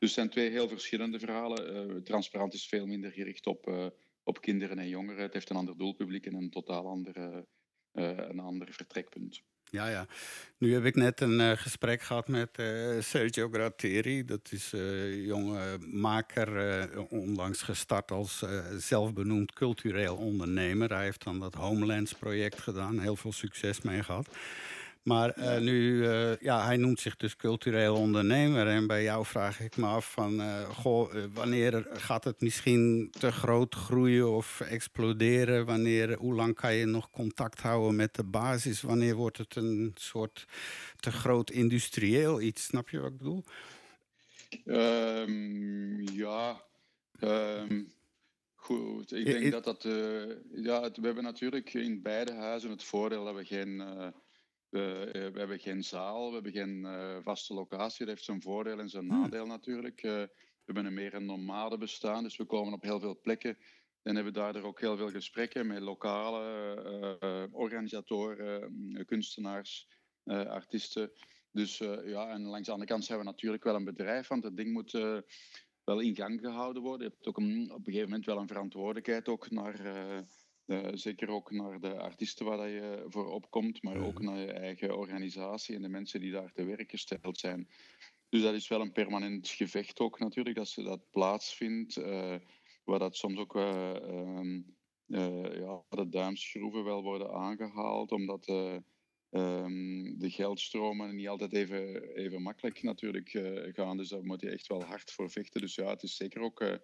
Dus 0.00 0.08
het 0.08 0.18
zijn 0.18 0.28
twee 0.28 0.50
heel 0.50 0.68
verschillende 0.68 1.18
verhalen. 1.18 2.04
Transparant 2.04 2.54
is 2.54 2.66
veel 2.66 2.86
minder 2.86 3.12
gericht 3.12 3.46
op 3.46 3.92
op 4.22 4.40
kinderen 4.40 4.78
en 4.78 4.88
jongeren. 4.88 5.22
Het 5.22 5.32
heeft 5.32 5.50
een 5.50 5.56
ander 5.56 5.76
doelpubliek 5.76 6.26
en 6.26 6.34
een 6.34 6.50
totaal 6.50 6.86
andere, 6.86 7.46
uh, 7.92 8.10
een 8.16 8.40
ander 8.40 8.72
vertrekpunt. 8.72 9.42
Ja, 9.64 9.88
ja. 9.88 10.06
Nu 10.58 10.72
heb 10.72 10.84
ik 10.84 10.94
net 10.94 11.20
een 11.20 11.58
gesprek 11.58 12.02
gehad 12.02 12.28
met 12.28 12.50
Sergio 12.98 13.48
Gratteri. 13.48 14.24
Dat 14.24 14.52
is 14.52 14.72
een 14.72 15.22
jonge 15.22 15.78
maker, 15.78 17.08
onlangs 17.10 17.62
gestart 17.62 18.10
als 18.10 18.44
zelfbenoemd 18.76 19.52
cultureel 19.52 20.16
ondernemer. 20.16 20.88
Hij 20.94 21.04
heeft 21.04 21.24
dan 21.24 21.38
dat 21.38 21.54
Homelands 21.54 22.12
project 22.12 22.60
gedaan, 22.60 22.98
heel 22.98 23.16
veel 23.16 23.32
succes 23.32 23.80
mee 23.80 24.02
gehad. 24.02 24.36
Maar 25.02 25.38
uh, 25.38 25.58
nu, 25.58 25.92
uh, 25.92 26.36
ja, 26.36 26.64
hij 26.64 26.76
noemt 26.76 27.00
zich 27.00 27.16
dus 27.16 27.36
cultureel 27.36 27.96
ondernemer. 27.96 28.66
En 28.66 28.86
bij 28.86 29.02
jou 29.02 29.24
vraag 29.24 29.60
ik 29.60 29.76
me 29.76 29.86
af 29.86 30.12
van, 30.12 30.40
uh, 30.40 30.68
goh, 30.70 31.14
wanneer 31.32 31.86
gaat 31.92 32.24
het 32.24 32.40
misschien 32.40 33.08
te 33.18 33.32
groot 33.32 33.74
groeien 33.74 34.30
of 34.30 34.60
exploderen? 34.60 35.66
Wanneer, 35.66 36.16
hoe 36.16 36.34
lang 36.34 36.54
kan 36.54 36.74
je 36.74 36.86
nog 36.86 37.10
contact 37.10 37.60
houden 37.60 37.96
met 37.96 38.14
de 38.14 38.24
basis? 38.24 38.80
Wanneer 38.80 39.14
wordt 39.14 39.38
het 39.38 39.56
een 39.56 39.92
soort 39.94 40.46
te 40.96 41.12
groot 41.12 41.50
industrieel 41.50 42.40
iets? 42.40 42.64
Snap 42.64 42.88
je 42.88 43.00
wat 43.00 43.10
ik 43.10 43.16
bedoel? 43.16 43.44
Um, 44.64 46.00
ja, 46.12 46.62
um, 47.20 47.92
goed. 48.54 49.12
Ik 49.12 49.24
denk 49.24 49.52
dat 49.52 49.64
dat... 49.64 49.82
ja, 50.52 50.82
het, 50.82 50.96
we 50.96 51.06
hebben 51.06 51.24
natuurlijk 51.24 51.74
in 51.74 52.02
beide 52.02 52.32
huizen 52.32 52.70
het 52.70 52.84
voordeel 52.84 53.24
dat 53.24 53.34
we 53.34 53.44
geen 53.44 53.80
eh, 53.80 54.06
we, 54.70 55.30
hebben 55.34 55.58
geen 55.58 55.82
zaal, 55.82 56.28
we 56.28 56.34
hebben 56.34 56.52
geen 56.52 56.78
uh, 56.84 57.18
vaste 57.22 57.54
locatie. 57.54 57.98
Dat 57.98 58.08
heeft 58.08 58.24
zijn 58.24 58.42
voordeel 58.42 58.78
en 58.78 58.88
zijn 58.88 59.08
hmm. 59.08 59.20
nadeel 59.20 59.46
natuurlijk. 59.46 60.00
We 60.00 60.30
hebben 60.64 60.86
een 60.86 60.94
meer 60.94 61.14
een 61.14 61.26
nomade 61.26 61.78
bestaan, 61.78 62.22
dus 62.22 62.36
we 62.36 62.44
komen 62.44 62.72
op 62.72 62.82
heel 62.82 63.00
veel 63.00 63.20
plekken. 63.20 63.58
En 64.02 64.14
hebben 64.14 64.32
daardoor 64.32 64.62
ook 64.62 64.80
heel 64.80 64.96
veel 64.96 65.10
gesprekken 65.10 65.66
met 65.66 65.80
lokale 65.80 67.48
organisatoren, 67.52 69.04
kunstenaars, 69.06 69.88
artiesten. 70.24 71.12
Dus 71.50 71.78
ja, 72.04 72.28
en 72.28 72.42
langs 72.42 72.66
de 72.66 72.72
andere 72.72 72.90
kant 72.90 73.04
zijn 73.04 73.18
we 73.18 73.24
natuurlijk 73.24 73.64
wel 73.64 73.74
een 73.74 73.84
bedrijf, 73.84 74.28
want 74.28 74.44
het 74.44 74.56
ding 74.56 74.72
moet 74.72 74.92
wel 75.84 76.00
in 76.00 76.16
gang 76.16 76.40
gehouden 76.40 76.82
worden. 76.82 77.06
Je 77.06 77.12
hebt 77.12 77.26
ook 77.26 77.36
een, 77.36 77.70
op 77.70 77.78
een 77.78 77.84
gegeven 77.84 78.08
moment 78.08 78.26
wel 78.26 78.38
een 78.38 78.48
verantwoordelijkheid 78.48 79.28
ook 79.28 79.50
naar 79.50 79.74
uh, 80.70 80.88
zeker 80.92 81.28
ook 81.28 81.50
naar 81.50 81.80
de 81.80 81.98
artiesten 81.98 82.46
waar 82.46 82.56
dat 82.56 82.66
je 82.66 83.04
voor 83.08 83.30
opkomt, 83.30 83.82
maar 83.82 83.96
ook 83.96 84.22
naar 84.22 84.38
je 84.38 84.52
eigen 84.52 84.98
organisatie 84.98 85.74
en 85.74 85.82
de 85.82 85.88
mensen 85.88 86.20
die 86.20 86.32
daar 86.32 86.52
te 86.52 86.64
werk 86.64 86.90
gesteld 86.90 87.38
zijn. 87.38 87.68
Dus 88.28 88.42
dat 88.42 88.54
is 88.54 88.68
wel 88.68 88.80
een 88.80 88.92
permanent 88.92 89.48
gevecht 89.48 90.00
ook 90.00 90.18
natuurlijk, 90.18 90.56
dat 90.56 90.68
ze 90.68 90.82
dat 90.82 91.10
plaatsvindt, 91.10 91.96
uh, 91.96 92.34
waar 92.84 92.98
dat 92.98 93.16
soms 93.16 93.38
ook 93.38 93.56
uh, 93.56 93.94
ja, 95.06 95.82
de 95.88 96.08
duimschroeven 96.08 96.84
wel 96.84 97.02
worden 97.02 97.32
aangehaald, 97.32 98.12
omdat 98.12 98.48
um, 99.30 100.18
de 100.18 100.30
geldstromen 100.30 101.16
niet 101.16 101.28
altijd 101.28 101.52
even, 101.52 102.14
even 102.14 102.42
makkelijk 102.42 102.82
natuurlijk 102.82 103.28
gaan. 103.72 103.96
Dus 103.96 104.08
daar 104.08 104.24
moet 104.24 104.40
je 104.40 104.50
echt 104.50 104.66
wel 104.66 104.84
hard 104.84 105.10
voor 105.10 105.30
vechten. 105.30 105.60
Dus 105.60 105.74
ja, 105.74 105.88
het 105.88 106.02
is 106.02 106.16
zeker 106.16 106.40
ook 106.40 106.80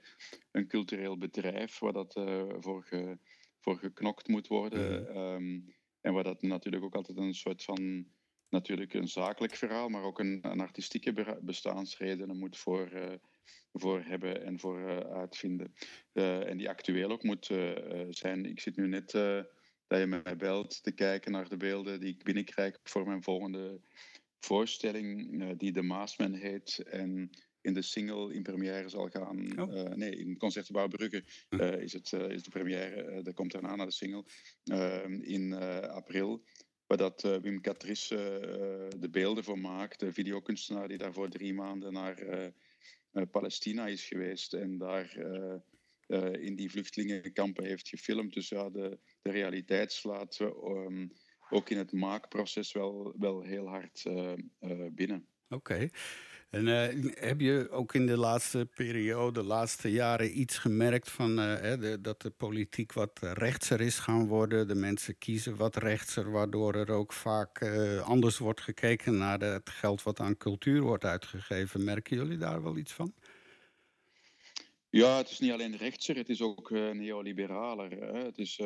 een 0.50 0.68
cultureel 0.68 1.18
bedrijf 1.18 1.78
waar 1.78 1.92
dat 1.92 2.12
voor 2.58 2.82
ge, 2.82 3.18
voor 3.66 3.78
geknokt 3.78 4.28
moet 4.28 4.46
worden. 4.46 5.16
Um, 5.16 5.74
en 6.00 6.12
waar 6.12 6.24
dat 6.24 6.42
natuurlijk 6.42 6.84
ook 6.84 6.94
altijd 6.94 7.18
een 7.18 7.34
soort 7.34 7.62
van, 7.64 8.06
natuurlijk 8.48 8.94
een 8.94 9.08
zakelijk 9.08 9.54
verhaal, 9.54 9.88
maar 9.88 10.02
ook 10.02 10.18
een, 10.18 10.38
een 10.42 10.60
artistieke 10.60 11.38
bestaansredenen 11.42 12.38
moet 12.38 12.56
voor, 12.56 12.92
uh, 12.92 13.12
voor 13.72 14.02
hebben 14.02 14.44
en 14.44 14.58
voor 14.58 14.78
uh, 14.78 14.98
uitvinden. 14.98 15.74
Uh, 16.12 16.48
en 16.48 16.56
die 16.56 16.68
actueel 16.68 17.10
ook 17.10 17.22
moet 17.22 17.50
zijn. 18.10 18.44
Ik 18.44 18.60
zit 18.60 18.76
nu 18.76 18.88
net 18.88 19.10
dat 19.86 19.98
je 19.98 20.06
mij 20.06 20.36
belt 20.36 20.82
te 20.82 20.92
kijken 20.92 21.32
naar 21.32 21.48
de 21.48 21.56
beelden 21.56 22.00
die 22.00 22.12
ik 22.14 22.24
binnenkrijg 22.24 22.78
voor 22.82 23.06
mijn 23.06 23.22
volgende 23.22 23.80
voorstelling, 24.38 25.56
die 25.56 25.72
de 25.72 25.82
Maasman 25.82 26.34
heet. 26.34 26.78
En 26.78 27.30
in 27.66 27.74
de 27.74 27.82
single 27.82 28.34
in 28.34 28.42
première 28.42 28.88
zal 28.88 29.08
gaan. 29.08 29.60
Oh. 29.60 29.74
Uh, 29.74 29.82
nee, 29.82 30.16
in 30.16 30.36
Concertgebouw 30.36 30.88
Brugge 30.88 31.24
uh, 31.50 31.80
is, 31.80 31.92
het, 31.92 32.12
uh, 32.12 32.30
is 32.30 32.42
de 32.42 32.50
première. 32.50 33.22
Dat 33.22 33.34
komt 33.34 33.52
daarna 33.52 33.76
naar 33.76 33.86
de 33.86 33.92
single. 33.92 34.24
in 35.20 35.52
april. 35.88 36.44
Waar 36.86 36.98
dat 36.98 37.22
Wim 37.42 37.60
Catrice 37.60 38.16
de 38.98 39.10
beelden 39.10 39.44
voor 39.44 39.58
maakt. 39.58 40.00
De 40.00 40.12
videokunstenaar 40.12 40.88
die 40.88 40.98
daarvoor 40.98 41.28
drie 41.28 41.54
maanden 41.54 41.92
naar 41.92 42.52
Palestina 43.30 43.86
is 43.86 44.04
geweest. 44.04 44.52
En 44.54 44.78
daar 44.78 45.16
in 46.40 46.56
die 46.56 46.70
vluchtelingenkampen 46.70 47.64
heeft 47.64 47.88
gefilmd. 47.88 48.34
Dus 48.34 48.48
ja, 48.48 48.70
de, 48.70 48.98
de 49.22 49.30
realiteit 49.30 49.92
slaat 49.92 50.38
um, 50.40 51.12
ook 51.50 51.70
in 51.70 51.78
het 51.78 51.92
maakproces 51.92 52.72
wel, 52.72 53.14
wel 53.18 53.42
heel 53.42 53.68
hard 53.68 54.02
binnen. 54.92 55.26
Oké. 55.48 55.88
En 56.50 56.66
uh, 56.66 57.12
heb 57.14 57.40
je 57.40 57.70
ook 57.70 57.94
in 57.94 58.06
de 58.06 58.16
laatste 58.16 58.68
periode, 58.74 59.40
de 59.40 59.46
laatste 59.46 59.90
jaren, 59.90 60.40
iets 60.40 60.58
gemerkt 60.58 61.10
van 61.10 61.36
de, 61.36 61.98
dat 62.00 62.22
de 62.22 62.30
politiek 62.30 62.92
wat 62.92 63.18
rechtser 63.20 63.80
is 63.80 63.98
gaan 63.98 64.26
worden? 64.26 64.68
De 64.68 64.74
mensen 64.74 65.18
kiezen 65.18 65.56
wat 65.56 65.76
rechtser, 65.76 66.30
waardoor 66.30 66.74
er 66.74 66.90
ook 66.90 67.12
vaak 67.12 67.60
uh, 67.60 68.00
anders 68.00 68.38
wordt 68.38 68.60
gekeken 68.60 69.16
naar 69.18 69.40
het 69.40 69.70
geld 69.70 70.02
wat 70.02 70.20
aan 70.20 70.36
cultuur 70.36 70.80
wordt 70.80 71.04
uitgegeven. 71.04 71.84
Merken 71.84 72.16
jullie 72.16 72.38
daar 72.38 72.62
wel 72.62 72.76
iets 72.76 72.92
van? 72.92 73.14
Ja, 74.90 75.16
het 75.16 75.30
is 75.30 75.38
niet 75.38 75.52
alleen 75.52 75.76
rechtser, 75.76 76.16
het 76.16 76.28
is 76.28 76.42
ook 76.42 76.70
neoliberaler. 76.70 77.90
Hè? 77.90 78.24
Het 78.24 78.38
is. 78.38 78.56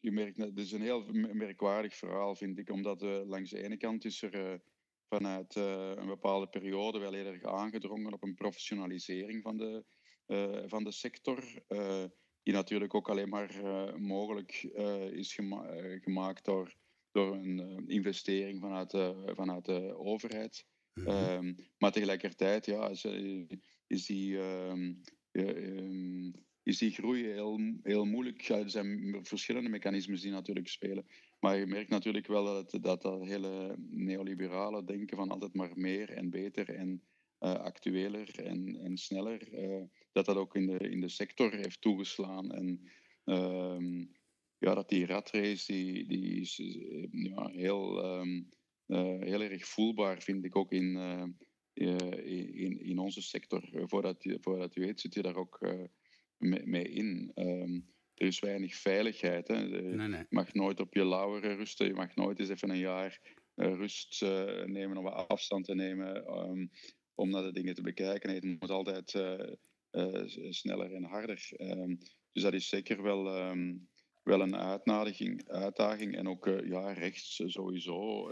je 0.00 0.12
merkt, 0.12 0.36
het 0.36 0.58
is 0.58 0.72
een 0.72 0.82
heel 0.82 1.04
merkwaardig 1.12 1.94
verhaal, 1.94 2.34
vind 2.34 2.58
ik, 2.58 2.70
omdat 2.70 3.02
langs 3.02 3.50
de 3.50 3.62
ene 3.62 3.76
kant 3.76 4.04
is 4.04 4.22
er 4.22 4.60
vanuit 5.14 5.56
uh, 5.56 5.90
een 5.94 6.06
bepaalde 6.06 6.46
periode 6.46 6.98
wel 6.98 7.12
heel 7.12 7.26
erg 7.26 7.42
aangedrongen 7.42 8.12
op 8.12 8.22
een 8.22 8.34
professionalisering 8.34 9.42
van 9.42 9.56
de, 9.56 9.84
uh, 10.26 10.62
van 10.66 10.84
de 10.84 10.92
sector. 10.92 11.62
Uh, 11.68 12.04
die 12.42 12.54
natuurlijk 12.54 12.94
ook 12.94 13.08
alleen 13.08 13.28
maar 13.28 13.50
mogelijk 14.00 14.62
is 15.12 15.34
gema 15.34 15.66
gemaakt 16.00 16.44
door, 16.44 16.74
door 17.10 17.34
een 17.34 17.84
investering 17.86 18.60
vanuit, 18.60 19.14
vanuit 19.36 19.64
de 19.64 19.96
overheid. 19.96 20.66
Mm 20.94 21.04
-hmm. 21.06 21.56
maar 21.78 21.92
tegelijkertijd 21.92 22.66
ja, 22.66 22.88
is, 22.88 23.04
is 23.86 24.06
die. 24.06 24.38
Um, 24.38 25.02
is 26.64 26.78
die 26.78 26.90
groei 26.90 27.24
heel, 27.24 27.60
heel 27.82 28.04
moeilijk. 28.04 28.40
Ja, 28.40 28.58
er 28.58 28.70
zijn 28.70 29.18
verschillende 29.22 29.68
mechanismes 29.68 30.20
die 30.20 30.30
natuurlijk 30.30 30.68
spelen. 30.68 31.06
Maar 31.44 31.58
je 31.58 31.66
merkt 31.66 31.90
natuurlijk 31.90 32.26
wel 32.26 32.44
dat 32.44 33.02
dat, 33.02 33.02
hele 33.02 33.76
neoliberale 33.90 34.84
denken 34.84 35.16
van 35.16 35.28
altijd 35.28 35.54
maar 35.54 35.72
meer 35.74 36.10
en 36.10 36.30
beter 36.30 36.68
en 36.68 37.02
uh, 37.40 37.54
actueler 37.54 38.38
en, 38.38 38.76
en 38.76 38.96
sneller, 38.96 39.52
uh, 39.52 39.82
dat 40.12 40.24
dat 40.24 40.36
ook 40.36 40.54
in 40.54 40.66
de, 40.66 40.90
in 40.90 41.00
de 41.00 41.08
sector 41.08 41.54
heeft 41.54 41.80
toegeslaan. 41.80 42.52
En 42.52 42.80
uh, 43.24 44.06
ja, 44.58 44.74
dat 44.74 44.88
die 44.88 45.06
ratrace, 45.06 45.72
die, 45.72 46.08
die 46.08 46.40
is 46.40 46.56
ja, 47.10 47.48
heel, 47.48 48.04
um, 48.18 48.48
heel 49.20 49.42
erg 49.42 49.66
voelbaar, 49.66 50.22
vind 50.22 50.44
ik 50.44 50.56
ook 50.56 50.72
in, 50.72 50.96
in, 51.74 52.80
in 52.80 52.98
onze 52.98 53.22
sector. 53.22 53.68
Voordat 53.72 54.22
je, 54.22 54.38
voordat 54.40 54.74
je 54.74 54.80
weet, 54.80 55.00
zit 55.00 55.14
je 55.14 55.22
daar 55.22 55.36
ook 55.36 55.60
mee, 56.38 56.88
in. 56.88 57.32
Um, 57.34 57.92
er 58.14 58.26
is 58.26 58.40
weinig 58.40 58.74
veiligheid. 58.74 59.48
Hè. 59.48 59.56
Je 59.56 60.26
mag 60.28 60.52
nooit 60.52 60.80
op 60.80 60.94
je 60.94 61.04
lauweren 61.04 61.56
rusten. 61.56 61.86
Je 61.86 61.94
mag 61.94 62.14
nooit 62.14 62.38
eens 62.38 62.48
even 62.48 62.70
een 62.70 62.78
jaar 62.78 63.20
uh, 63.56 63.74
rust 63.74 64.22
uh, 64.22 64.64
nemen 64.64 64.96
om 64.96 65.06
afstand 65.06 65.64
te 65.64 65.74
nemen. 65.74 66.38
Um, 66.38 66.70
om 67.14 67.30
naar 67.30 67.42
de 67.42 67.52
dingen 67.52 67.74
te 67.74 67.82
bekijken. 67.82 68.34
Het 68.34 68.60
moet 68.60 68.70
altijd 68.70 69.10
sneller 70.48 70.92
en 70.92 71.04
harder. 71.04 71.48
Ehm, 71.56 71.94
dus 72.32 72.42
dat 72.42 72.52
is 72.52 72.68
zeker 72.68 73.02
wel, 73.02 73.28
ehm, 73.28 73.74
wel 74.22 74.40
een 74.40 74.56
uitdaging, 74.56 75.48
uitdaging. 75.48 76.16
En 76.16 76.28
ook 76.28 76.46
ja, 76.64 76.92
rechts 76.92 77.42
sowieso. 77.46 78.30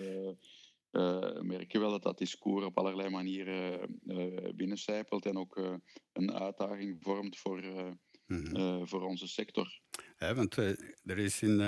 Uh, 0.93 1.41
merk 1.41 1.72
je 1.72 1.78
wel 1.78 1.91
dat 1.91 2.03
dat 2.03 2.18
discours 2.18 2.64
op 2.64 2.78
allerlei 2.78 3.09
manieren 3.09 4.01
uh, 4.07 4.53
binnencijpelt 4.55 5.26
en 5.26 5.37
ook 5.37 5.57
uh, 5.57 5.74
een 6.12 6.33
uitdaging 6.33 7.03
vormt 7.03 7.39
voor, 7.39 7.62
mm-hmm. 8.33 8.89
voor 8.89 9.03
onze 9.03 9.28
sector. 9.28 9.80
Ja, 10.18 10.35
want 10.35 10.57
er 11.07 11.18
is 11.18 11.43
in, 11.43 11.61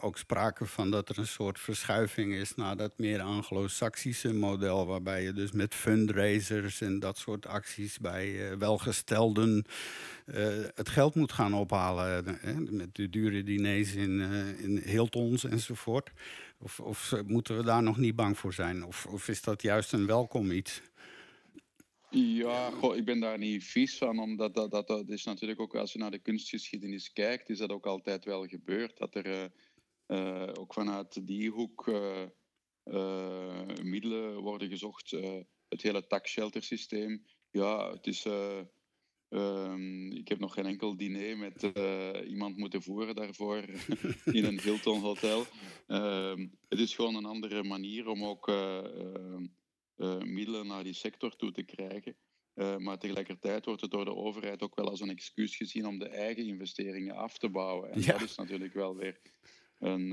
ook 0.00 0.18
sprake 0.18 0.66
van 0.66 0.90
dat 0.90 1.08
er 1.08 1.18
een 1.18 1.26
soort 1.26 1.60
verschuiving 1.60 2.32
is 2.34 2.54
naar 2.54 2.76
dat 2.76 2.98
meer 2.98 3.20
Anglo-Saxische 3.20 4.32
model, 4.32 4.86
waarbij 4.86 5.22
je 5.22 5.32
dus 5.32 5.52
met 5.52 5.74
fundraisers 5.74 6.80
en 6.80 6.98
dat 6.98 7.18
soort 7.18 7.46
acties 7.46 7.98
bij 7.98 8.58
welgestelden 8.58 9.64
het 10.74 10.88
geld 10.88 11.14
moet 11.14 11.32
gaan 11.32 11.54
ophalen. 11.54 12.38
met 12.70 12.94
de 12.94 13.10
dure 13.10 13.42
diners 13.42 13.94
in, 13.94 14.20
in 14.58 14.82
Hiltons 14.84 15.44
enzovoort. 15.44 16.10
Of, 16.58 16.80
of 16.80 17.14
moeten 17.26 17.56
we 17.56 17.64
daar 17.64 17.82
nog 17.82 17.96
niet 17.96 18.16
bang 18.16 18.38
voor 18.38 18.52
zijn? 18.52 18.84
Of, 18.84 19.06
of 19.06 19.28
is 19.28 19.42
dat 19.42 19.62
juist 19.62 19.92
een 19.92 20.06
welkom 20.06 20.50
iets? 20.50 20.82
Ja, 22.10 22.72
ik 22.94 23.04
ben 23.04 23.20
daar 23.20 23.38
niet 23.38 23.64
vies 23.64 23.98
van, 23.98 24.18
omdat 24.18 24.54
dat, 24.54 24.70
dat, 24.70 24.86
dat 24.86 25.08
is 25.08 25.24
natuurlijk 25.24 25.60
ook 25.60 25.76
als 25.76 25.92
je 25.92 25.98
naar 25.98 26.10
de 26.10 26.18
kunstgeschiedenis 26.18 27.12
kijkt, 27.12 27.48
is 27.48 27.58
dat 27.58 27.70
ook 27.70 27.86
altijd 27.86 28.24
wel 28.24 28.46
gebeurd. 28.46 28.98
Dat 28.98 29.14
er 29.14 29.26
uh, 29.26 29.44
uh, 30.06 30.52
ook 30.58 30.72
vanuit 30.72 31.26
die 31.26 31.50
hoek 31.50 31.86
uh, 31.86 32.26
middelen 33.82 34.40
worden 34.40 34.68
gezocht. 34.68 35.10
het 35.68 35.82
hele 35.82 36.06
tax 36.06 36.30
shelter 36.30 36.62
systeem, 36.62 37.24
ja, 37.50 37.90
het 37.90 38.06
is 38.06 38.26
Um, 39.32 40.12
ik 40.12 40.28
heb 40.28 40.38
nog 40.38 40.54
geen 40.54 40.66
enkel 40.66 40.96
diner 40.96 41.38
met 41.38 41.72
iemand 42.26 42.56
moeten 42.56 42.82
voeren 42.82 43.14
daarvoor 43.14 43.64
in 44.38 44.44
een 44.44 44.60
Hilton 44.60 45.00
hotel. 45.00 45.44
Um, 45.86 46.58
het 46.68 46.78
is 46.78 46.94
gewoon 46.94 47.14
een 47.14 47.24
andere 47.24 47.62
manier 47.62 48.08
om 48.08 48.24
ook 48.24 48.48
uh, 48.48 48.84
middelen 50.24 50.66
naar 50.66 50.84
die 50.84 50.92
sector 50.92 51.36
toe 51.36 51.52
te 51.52 51.62
krijgen. 51.62 52.16
maar 52.78 52.98
tegelijkertijd 52.98 53.64
wordt 53.64 53.80
het 53.80 53.90
door 53.90 54.04
de 54.04 54.14
overheid 54.14 54.62
ook 54.62 54.74
wel 54.74 54.88
als 54.88 55.00
een 55.00 55.10
excuus 55.10 55.56
gezien 55.56 55.86
om 55.86 55.98
de 55.98 56.08
eigen 56.08 56.46
investeringen 56.46 57.14
af 57.14 57.38
te 57.38 57.48
bouwen. 57.48 57.90
En 57.90 58.02
dat 58.02 58.20
is 58.20 58.34
natuurlijk 58.36 58.74
wel 58.74 58.96
weer 58.96 59.20
een, 59.78 60.10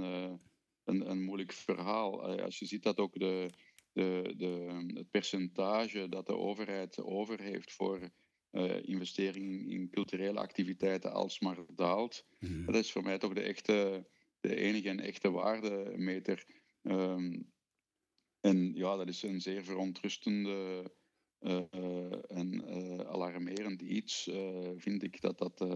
een, 0.83 1.09
een, 1.09 1.23
moeilijk 1.23 1.51
verhaal. 1.51 2.41
als 2.41 2.59
je 2.59 2.65
ziet 2.65 2.83
dat 2.83 2.97
ook 2.97 3.19
de, 3.19 3.49
de, 3.93 4.33
de, 4.38 4.83
het 4.93 5.11
percentage 5.11 6.09
dat 6.09 6.25
de 6.25 6.35
overheid 6.35 7.01
over 7.01 7.41
heeft 7.41 7.73
voor 7.73 8.11
uh, 8.51 8.83
investering 8.83 9.71
in 9.71 9.89
culturele 9.89 10.39
activiteiten 10.39 11.13
alsmaar 11.13 11.57
daalt. 11.75 12.25
Mm. 12.39 12.65
Dat 12.65 12.75
is 12.75 12.91
voor 12.91 13.03
mij 13.03 13.17
toch 13.17 13.33
de, 13.33 13.41
echte, 13.41 14.07
de 14.39 14.55
enige 14.55 14.89
en 14.89 14.99
echte 14.99 15.31
waardemeter. 15.31 16.45
Um, 16.83 17.51
en 18.41 18.73
ja, 18.73 18.95
dat 18.95 19.07
is 19.07 19.23
een 19.23 19.41
zeer 19.41 19.63
verontrustende 19.63 20.83
uh, 21.39 21.61
en 22.27 22.63
uh, 22.69 22.99
alarmerend 22.99 23.81
iets, 23.81 24.29
vind 24.75 25.03
ik, 25.03 25.21
dat 25.21 25.38
dat 25.38 25.67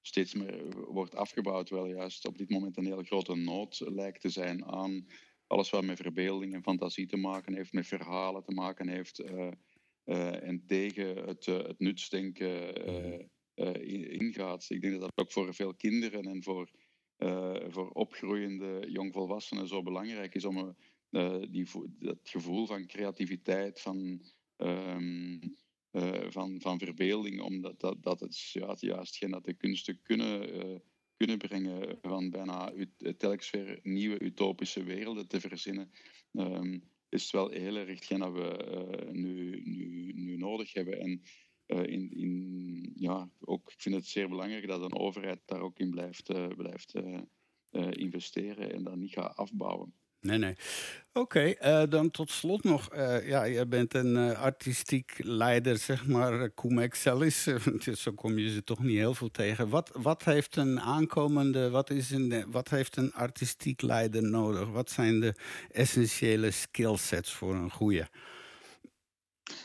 steeds 0.00 0.34
meer 0.34 0.84
wordt 0.92 1.14
afgebouwd, 1.14 1.66
terwijl 1.66 1.94
juist 1.94 2.26
op 2.26 2.38
dit 2.38 2.50
moment 2.50 2.76
een 2.76 2.86
hele 2.86 3.04
grote 3.04 3.34
nood 3.34 3.80
lijkt 3.80 4.20
te 4.20 4.28
zijn 4.28 4.64
aan 4.64 5.06
alles 5.46 5.70
wat 5.70 5.84
met 5.84 6.00
verbeelding 6.00 6.54
en 6.54 6.62
fantasie 6.62 7.06
te 7.06 7.16
maken 7.16 7.54
heeft, 7.54 7.72
met 7.72 7.86
verhalen 7.86 8.42
te 8.42 8.52
maken 8.52 8.88
heeft. 8.88 9.18
Eh, 10.04 10.48
en 10.48 10.66
tegen 10.66 11.16
het, 11.16 11.46
uh, 11.46 11.56
het 11.56 11.78
nutsdenken 11.78 13.30
ingaat. 14.20 14.66
Ik 14.68 14.80
denk 14.80 14.92
dat 14.92 15.00
dat 15.00 15.26
ook 15.26 15.32
voor 15.32 15.54
veel 15.54 15.74
kinderen 15.74 16.24
en 16.24 16.42
voor, 16.42 16.70
voor 17.68 17.90
opgroeiende 17.90 18.86
jongvolwassenen 18.88 19.68
zo 19.68 19.82
belangrijk 19.82 20.34
is 20.34 20.44
om 20.44 20.76
die, 21.50 21.66
dat 21.98 22.18
gevoel 22.22 22.66
van 22.66 22.86
creativiteit, 22.86 23.80
van, 23.80 24.22
um, 24.56 25.56
van, 26.28 26.60
van 26.60 26.78
verbeelding, 26.78 27.40
omdat 27.40 27.80
dat, 27.80 28.02
dat 28.02 28.20
het, 28.20 28.50
ja, 28.52 28.76
juist 28.78 29.16
geen 29.16 29.30
dat 29.30 29.44
de 29.44 29.54
kunsten 29.54 30.02
kunnen, 30.02 30.40
kunnen 31.16 31.38
brengen 31.38 31.98
van 32.02 32.30
bijna 32.30 32.72
telkens 33.16 33.50
weer 33.50 33.80
nieuwe 33.82 34.22
utopische 34.22 34.82
werelden 34.82 35.28
te 35.28 35.40
verzinnen. 35.40 35.90
Um, 36.32 36.90
is 37.08 37.30
wel 37.30 37.48
heel 37.50 37.76
erg 37.76 37.88
hetgeen 37.88 38.18
dat 38.18 38.32
we 38.32 39.08
nu, 39.12 39.62
nu, 39.64 40.12
nu 40.12 40.36
nodig 40.36 40.72
hebben. 40.72 41.00
En 41.00 41.22
in, 41.66 42.10
in, 42.10 42.92
ja, 42.94 43.30
ook, 43.40 43.72
ik 43.72 43.80
vind 43.80 43.94
het 43.94 44.06
zeer 44.06 44.28
belangrijk 44.28 44.66
dat 44.66 44.82
een 44.82 44.98
overheid 44.98 45.40
daar 45.44 45.60
ook 45.60 45.78
in 45.78 45.90
blijft, 45.90 46.56
blijft 46.56 46.94
investeren 47.90 48.72
en 48.72 48.82
dat 48.82 48.96
niet 48.96 49.12
gaat 49.12 49.36
afbouwen. 49.36 49.94
Nee, 50.22 50.38
nee. 50.38 50.54
Oké, 51.14 51.54
okay, 51.58 51.88
dan 51.88 52.10
tot 52.10 52.30
slot 52.30 52.64
nog. 52.64 52.94
Uh, 52.94 53.28
ja, 53.28 53.44
je 53.44 53.66
bent 53.66 53.94
een 53.94 54.16
uh, 54.16 54.40
artistiek 54.40 55.14
leider, 55.18 55.76
zeg 55.78 56.06
maar, 56.06 56.54
cum 56.54 56.78
excellis. 56.78 57.46
zo 58.02 58.12
kom 58.12 58.38
je 58.38 58.50
ze 58.50 58.64
toch 58.64 58.82
niet 58.82 58.96
heel 58.96 59.14
veel 59.14 59.30
tegen. 59.30 59.68
Wat, 59.68 59.90
wat 59.92 60.24
heeft 60.24 60.56
een 60.56 60.80
aankomende, 60.80 61.70
wat, 61.70 61.90
is 61.90 62.10
een, 62.10 62.44
wat 62.50 62.68
heeft 62.68 62.96
een 62.96 63.12
artistiek 63.12 63.82
leider 63.82 64.22
nodig? 64.22 64.68
Wat 64.68 64.90
zijn 64.90 65.20
de 65.20 65.34
essentiële 65.70 66.50
skillsets 66.50 67.32
voor 67.32 67.54
een 67.54 67.70
goede? 67.70 68.08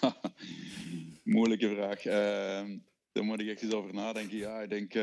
Moeilijke 1.23 1.69
vraag. 1.69 2.05
Uh, 2.05 2.75
daar 3.11 3.23
moet 3.23 3.41
ik 3.41 3.47
echt 3.47 3.61
eens 3.61 3.73
over 3.73 3.93
nadenken. 3.93 4.37
Ja, 4.37 4.61
ik 4.61 4.69
denk, 4.69 4.93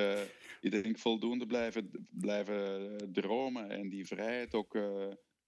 ik 0.60 0.70
denk 0.70 0.98
voldoende 0.98 1.46
blijven, 1.46 1.90
blijven 2.10 2.98
dromen 3.12 3.70
en 3.70 3.88
die 3.88 4.06
vrijheid 4.06 4.54
ook 4.54 4.76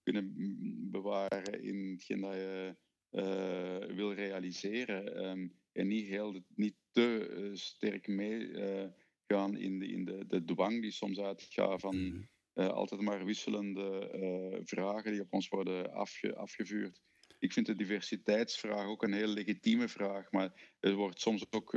kunnen 0.07 0.91
bewaren 0.91 1.63
in 1.63 1.91
hetgeen 1.91 2.21
dat 2.21 2.33
je 2.33 2.77
uh, 3.13 3.97
wil 3.97 4.13
realiseren. 4.13 5.25
Um, 5.25 5.53
en 5.73 5.87
niet, 5.87 6.07
heel, 6.07 6.43
niet 6.55 6.75
te 6.91 7.29
uh, 7.31 7.51
sterk 7.55 8.07
meegaan 8.07 9.55
uh, 9.55 9.63
in, 9.63 9.79
de, 9.79 9.87
in 9.87 10.05
de, 10.05 10.27
de 10.27 10.45
dwang 10.45 10.83
die 10.83 10.91
soms 10.91 11.21
uitgaat 11.21 11.81
van 11.81 11.97
mm. 11.97 12.29
altijd 12.55 13.01
maar 13.01 13.25
wisselende 13.25 14.61
vragen 14.65 15.13
die 15.13 15.21
op 15.21 15.33
ons 15.33 15.49
worden 15.49 15.93
afge, 15.93 16.35
afgevuurd. 16.37 17.01
Ik 17.39 17.53
vind 17.53 17.67
de 17.67 17.77
diversiteitsvraag 17.77 18.87
ook 18.87 19.03
een 19.03 19.13
heel 19.13 19.29
legitieme 19.29 19.89
vraag, 19.89 20.33
maar 20.33 20.75
het 20.81 20.95
wordt 20.95 21.21
soms 21.21 21.47
ook 21.51 21.73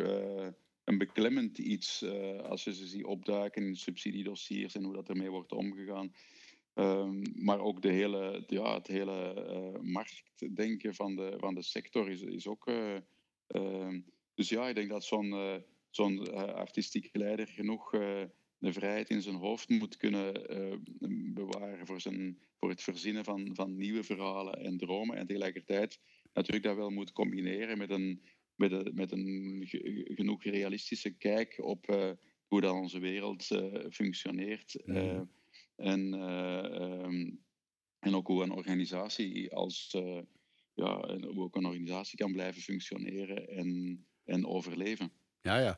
een 0.84 0.98
beklemmend 0.98 1.58
iets 1.58 2.04
als 2.44 2.64
je 2.64 2.74
ze 2.74 2.88
ziet 2.88 3.04
opduiken 3.04 3.66
in 3.66 3.76
subsidiedossiers 3.76 4.76
en 4.76 4.84
hoe 4.84 4.94
dat 4.94 5.10
ermee 5.10 5.30
wordt 5.30 5.52
omgegaan. 5.52 6.12
Um, 6.76 7.22
maar 7.36 7.60
ook 7.60 7.82
de 7.82 7.92
hele, 7.92 8.44
ja, 8.48 8.74
het 8.74 8.88
hele 8.88 9.48
uh, 9.50 9.82
marktdenken 9.82 10.96
van 10.96 11.16
de, 11.16 11.36
van 11.38 11.56
de 11.56 11.62
sector 11.62 12.10
is, 12.10 12.22
is 12.22 12.48
ook. 12.48 12.68
Uh, 12.68 12.96
uh, 13.48 13.96
dus 14.34 14.50
ja, 14.50 14.68
ik 14.68 14.76
denk 14.76 14.90
dat 14.90 15.04
zo'n 15.04 15.32
uh, 15.32 15.56
zo'n 15.90 16.36
artistiek 16.54 17.10
leider 17.12 17.48
genoeg 17.48 17.90
de 18.58 18.74
vrijheid 18.74 19.10
in 19.10 19.22
zijn 19.22 19.36
hoofd 19.36 19.70
moet 19.70 19.98
kunnen 19.98 20.34
bewaren 21.34 21.86
voor, 21.86 22.02
zijn, 22.02 22.40
voor 22.60 22.70
het 22.70 22.84
verzinnen 22.84 23.24
van, 23.24 23.50
van 23.54 23.78
nieuwe 23.78 24.04
verhalen 24.04 24.54
en 24.54 24.78
dromen. 24.78 25.18
En 25.18 25.28
tegelijkertijd 25.28 26.00
natuurlijk 26.34 26.66
dat 26.66 26.76
wel 26.76 26.90
moet 26.90 27.12
combineren 27.12 27.78
met 27.78 27.90
een, 27.90 28.22
met 28.56 28.72
een, 28.72 28.92
met 28.94 29.12
een 29.12 29.64
genoeg 30.16 30.44
realistische 30.44 31.10
kijk 31.10 31.60
op 31.62 32.16
hoe 32.48 32.62
dan 32.62 32.78
onze 32.78 33.00
wereld 33.00 33.48
functioneert. 33.90 34.82
Mm. 34.86 35.30
En, 35.80 36.14
um, 36.14 37.44
en 38.00 38.16
ook 38.16 38.28
hoe 38.28 38.44
een 38.44 38.52
organisatie 38.52 39.54
als 39.54 39.94
uh, 39.98 40.22
ja, 40.74 41.18
hoe 41.20 41.44
ook 41.44 41.56
een 41.56 41.66
organisatie 41.66 42.18
kan 42.18 42.32
blijven 42.32 42.62
functioneren 42.62 43.48
en, 43.48 44.00
en 44.24 44.46
overleven. 44.46 45.12
Ja, 45.42 45.60
ja. 45.60 45.78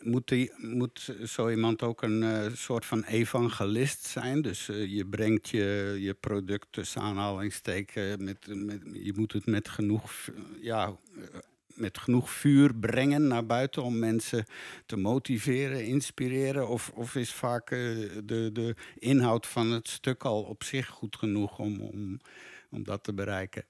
Moet, 0.00 0.28
die, 0.28 0.52
moet 0.56 1.14
zo 1.24 1.50
iemand 1.50 1.82
ook 1.82 2.02
een 2.02 2.50
soort 2.56 2.84
van 2.84 3.04
evangelist 3.04 4.04
zijn? 4.04 4.42
Dus 4.42 4.66
je 4.66 5.06
brengt 5.10 5.48
je, 5.48 5.96
je 6.00 6.14
product 6.14 6.66
tussen 6.70 7.00
aanhalingstekens, 7.00 8.16
met, 8.16 8.46
met, 8.54 8.82
je 8.92 9.12
moet 9.16 9.32
het 9.32 9.46
met 9.46 9.68
genoeg 9.68 10.28
ja, 10.60 10.98
met 11.76 11.98
genoeg 11.98 12.30
vuur 12.30 12.74
brengen 12.74 13.26
naar 13.26 13.46
buiten 13.46 13.82
om 13.82 13.98
mensen 13.98 14.44
te 14.86 14.96
motiveren, 14.96 15.86
inspireren? 15.86 16.68
Of, 16.68 16.90
of 16.94 17.14
is 17.14 17.32
vaak 17.32 17.70
uh, 17.70 17.78
de, 18.24 18.50
de 18.52 18.74
inhoud 18.98 19.46
van 19.46 19.70
het 19.70 19.88
stuk 19.88 20.24
al 20.24 20.42
op 20.42 20.64
zich 20.64 20.86
goed 20.86 21.16
genoeg 21.16 21.58
om, 21.58 21.80
om, 21.80 22.20
om 22.70 22.84
dat 22.84 23.04
te 23.04 23.14
bereiken? 23.14 23.64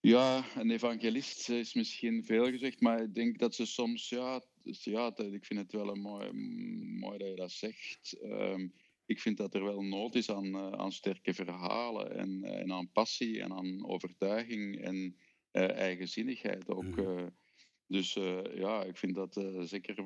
Ja, 0.00 0.44
een 0.56 0.70
evangelist 0.70 1.48
is 1.48 1.74
misschien 1.74 2.24
veel 2.24 2.50
gezegd, 2.50 2.80
maar 2.80 3.02
ik 3.02 3.14
denk 3.14 3.38
dat 3.38 3.54
ze 3.54 3.66
soms, 3.66 4.08
ja, 4.08 4.42
dus 4.62 4.84
ja 4.84 5.16
ik 5.16 5.44
vind 5.44 5.60
het 5.60 5.72
wel 5.72 5.88
een 5.88 6.00
mooi, 6.00 6.32
mooi 6.98 7.18
dat 7.18 7.28
je 7.28 7.34
dat 7.36 7.52
zegt. 7.52 8.16
Um, 8.22 8.72
ik 9.06 9.20
vind 9.20 9.36
dat 9.36 9.54
er 9.54 9.64
wel 9.64 9.82
nood 9.82 10.14
is 10.14 10.30
aan, 10.30 10.46
uh, 10.46 10.70
aan 10.70 10.92
sterke 10.92 11.34
verhalen 11.34 12.16
en, 12.16 12.44
en 12.44 12.72
aan 12.72 12.92
passie 12.92 13.40
en 13.40 13.52
aan 13.52 13.86
overtuiging 13.86 14.80
en 14.80 15.16
eigenzinnigheid 15.54 16.68
ook. 16.68 16.96
Mhm. 16.96 17.28
dus 17.86 18.12
ja, 18.54 18.84
ik 18.84 18.96
vind 18.96 19.14
dat 19.14 19.46
zeker, 19.58 19.96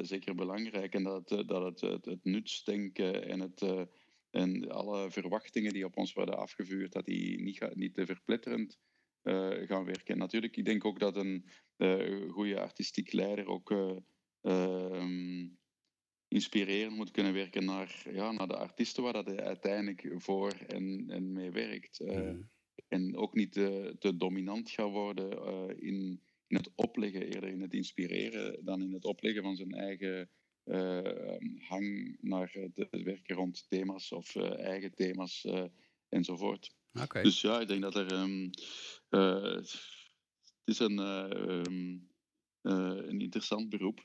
zeker 0.00 0.34
belangrijk. 0.34 0.94
En 0.94 1.02
dat, 1.02 1.28
dat 1.28 1.64
het, 1.64 1.80
het, 1.80 2.04
het 2.04 2.24
nutsdenken 2.24 3.28
en 3.28 3.40
het 3.40 3.88
en 4.34 4.68
alle 4.68 5.10
verwachtingen 5.10 5.72
die 5.72 5.84
op 5.84 5.96
ons 5.96 6.12
worden 6.12 6.38
afgevuurd, 6.38 6.92
dat 6.92 7.04
die 7.04 7.40
niet, 7.40 7.74
niet 7.74 7.94
te 7.94 8.06
verpletterend 8.06 8.78
uh, 9.22 9.66
gaan 9.66 9.84
werken. 9.84 10.18
Natuurlijk, 10.18 10.56
ik 10.56 10.64
denk 10.64 10.84
ook 10.84 10.98
dat 10.98 11.16
een 11.16 11.48
uh, 11.76 12.30
goede 12.30 12.60
artistiek 12.60 13.12
leider 13.12 13.46
ook 13.46 13.70
uh, 13.70 15.04
inspirerend 16.28 16.96
moet 16.96 17.10
kunnen 17.10 17.32
werken 17.32 17.64
naar, 17.64 18.02
ja, 18.12 18.32
naar 18.32 18.48
de 18.48 18.56
artiesten 18.56 19.02
waar 19.02 19.12
dat 19.12 19.26
hij 19.26 19.40
uiteindelijk 19.40 20.14
voor 20.16 20.52
en, 20.66 21.04
en 21.08 21.32
mee 21.32 21.50
werkt. 21.50 22.00
Mm. 22.00 22.50
En 22.88 23.16
ook 23.16 23.34
niet 23.34 23.52
te, 23.52 23.96
te 23.98 24.16
dominant 24.16 24.70
gaan 24.70 24.90
worden 24.90 25.30
in, 25.80 26.20
in 26.46 26.56
het 26.56 26.70
opleggen, 26.74 27.22
eerder 27.22 27.50
in 27.50 27.60
het 27.60 27.74
inspireren 27.74 28.64
dan 28.64 28.82
in 28.82 28.92
het 28.92 29.04
opleggen 29.04 29.42
van 29.42 29.56
zijn 29.56 29.72
eigen 29.72 30.30
uh, 30.64 31.36
hang 31.58 32.16
naar 32.20 32.50
het 32.74 33.02
werken 33.02 33.36
rond 33.36 33.66
thema's 33.68 34.12
of 34.12 34.34
uh, 34.34 34.58
eigen 34.58 34.94
thema's 34.94 35.46
enzovoort. 36.08 36.74
Okay. 37.02 37.22
Dus 37.22 37.40
ja, 37.40 37.60
ik 37.60 37.68
denk 37.68 37.82
dat 37.82 37.94
er. 37.94 38.12
Um, 38.12 38.50
het 39.08 39.80
is 40.64 40.78
een. 40.78 40.98
Um, 40.98 42.12
een 42.64 43.20
interessant 43.20 43.68
beroep. 43.68 44.00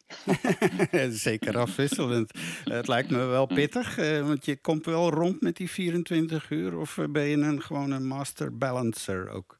Zeker 1.09 1.57
afwisselend. 1.57 2.31
het 2.63 2.87
lijkt 2.87 3.09
me 3.09 3.25
wel 3.25 3.45
pittig, 3.45 3.95
want 4.21 4.45
je 4.45 4.57
komt 4.57 4.85
wel 4.85 5.09
rond 5.09 5.41
met 5.41 5.57
die 5.57 5.69
24 5.69 6.49
uur. 6.49 6.77
Of 6.77 6.97
ben 7.09 7.23
je 7.23 7.37
een, 7.37 7.61
gewoon 7.61 7.91
een 7.91 8.07
master 8.07 8.57
balancer 8.57 9.29
ook? 9.29 9.57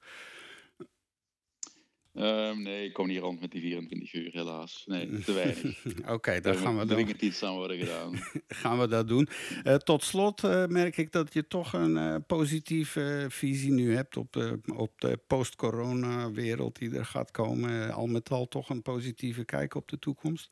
Um, 2.20 2.62
nee, 2.62 2.86
ik 2.86 2.94
kom 2.94 3.08
niet 3.08 3.20
rond 3.20 3.40
met 3.42 3.52
die 3.52 3.62
24 3.62 4.14
uur, 4.14 4.30
helaas. 4.32 4.84
Nee, 4.86 5.20
te 5.20 5.34
weinig. 5.34 5.86
Oké, 6.00 6.12
okay, 6.12 6.42
dan 6.42 6.56
gaan 6.56 6.78
we 6.78 6.86
dan. 6.86 7.00
Er 7.00 7.24
iets 7.24 7.44
aan 7.44 7.56
worden 7.56 7.78
gedaan. 7.78 8.20
gaan 8.62 8.80
we 8.80 8.88
dat 8.88 9.08
doen. 9.08 9.28
Uh, 9.64 9.76
tot 9.76 10.04
slot 10.04 10.44
uh, 10.44 10.66
merk 10.66 10.98
ik 10.98 11.12
dat 11.12 11.34
je 11.34 11.48
toch 11.48 11.74
een 11.74 11.96
uh, 11.96 12.16
positieve 12.28 13.26
visie 13.30 13.72
nu 13.72 13.96
hebt 13.96 14.18
op 14.18 14.34
de, 14.34 14.60
op 14.76 15.02
de 15.02 15.20
post-corona-wereld 15.28 16.80
die 16.80 16.96
er 16.96 17.06
gaat 17.06 17.32
komen. 17.32 17.94
al 17.94 18.08
met 18.08 18.30
al 18.30 18.48
toch 18.48 18.70
een 18.70 18.82
positieve 18.82 19.46
kijk 19.46 19.76
op 19.76 19.88
de 19.88 20.00
toekomst. 20.00 20.50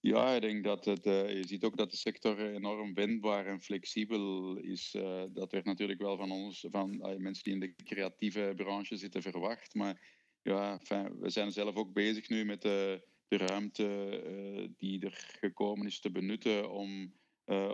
Ja, 0.00 0.34
ik 0.34 0.40
denk 0.40 0.64
dat 0.64 0.84
het, 0.84 1.06
uh, 1.06 1.32
je 1.32 1.46
ziet 1.46 1.64
ook 1.64 1.76
dat 1.76 1.90
de 1.90 1.96
sector 1.96 2.54
enorm 2.54 2.94
wendbaar 2.94 3.46
en 3.46 3.60
flexibel 3.60 4.56
is. 4.56 4.94
Uh, 4.94 5.22
dat 5.32 5.52
werd 5.52 5.64
natuurlijk 5.64 6.00
wel 6.00 6.16
van 6.16 6.30
ons, 6.30 6.66
van 6.70 6.92
uh, 6.92 7.16
mensen 7.16 7.44
die 7.44 7.52
in 7.52 7.60
de 7.60 7.74
creatieve 7.84 8.52
branche 8.56 8.96
zitten, 8.96 9.22
verwacht. 9.22 9.74
Maar 9.74 10.16
ja, 10.42 10.80
we 11.18 11.30
zijn 11.30 11.52
zelf 11.52 11.74
ook 11.74 11.92
bezig 11.92 12.28
nu 12.28 12.44
met 12.44 12.62
de, 12.62 13.06
de 13.28 13.36
ruimte 13.36 14.72
die 14.76 15.04
er 15.04 15.36
gekomen 15.40 15.86
is 15.86 16.00
te 16.00 16.10
benutten 16.10 16.70
om 16.70 17.16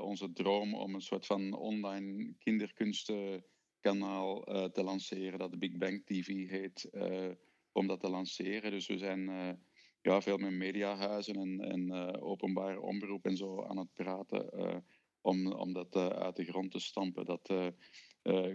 onze 0.01 0.33
droom 0.33 0.75
om 0.75 0.95
een 0.95 1.01
soort 1.01 1.27
van 1.27 1.53
online 1.53 2.35
kinderkunstenkanaal 2.39 4.43
te 4.73 4.83
lanceren, 4.83 5.39
dat 5.39 5.51
de 5.51 5.59
Big 5.59 5.77
Bang 5.77 6.05
TV 6.05 6.49
heet, 6.49 6.91
om 7.73 7.87
dat 7.87 8.01
te 8.01 8.09
lanceren. 8.09 8.71
Dus 8.71 8.87
we 8.87 8.99
zijn 8.99 9.29
ja, 10.05 10.21
veel 10.21 10.37
met 10.37 10.53
mediahuizen 10.53 11.35
en, 11.35 11.61
en 11.61 11.81
uh, 11.81 12.09
openbare 12.21 12.81
omroep 12.81 13.25
en 13.25 13.37
zo 13.37 13.63
aan 13.63 13.79
het 13.79 13.93
praten. 13.95 14.51
Uh, 14.55 14.77
om, 15.21 15.53
om 15.53 15.73
dat 15.73 15.97
uh, 15.97 16.07
uit 16.07 16.37
de 16.37 16.45
grond 16.45 16.71
te 16.71 16.79
stampen. 16.79 17.25
Dat 17.25 17.53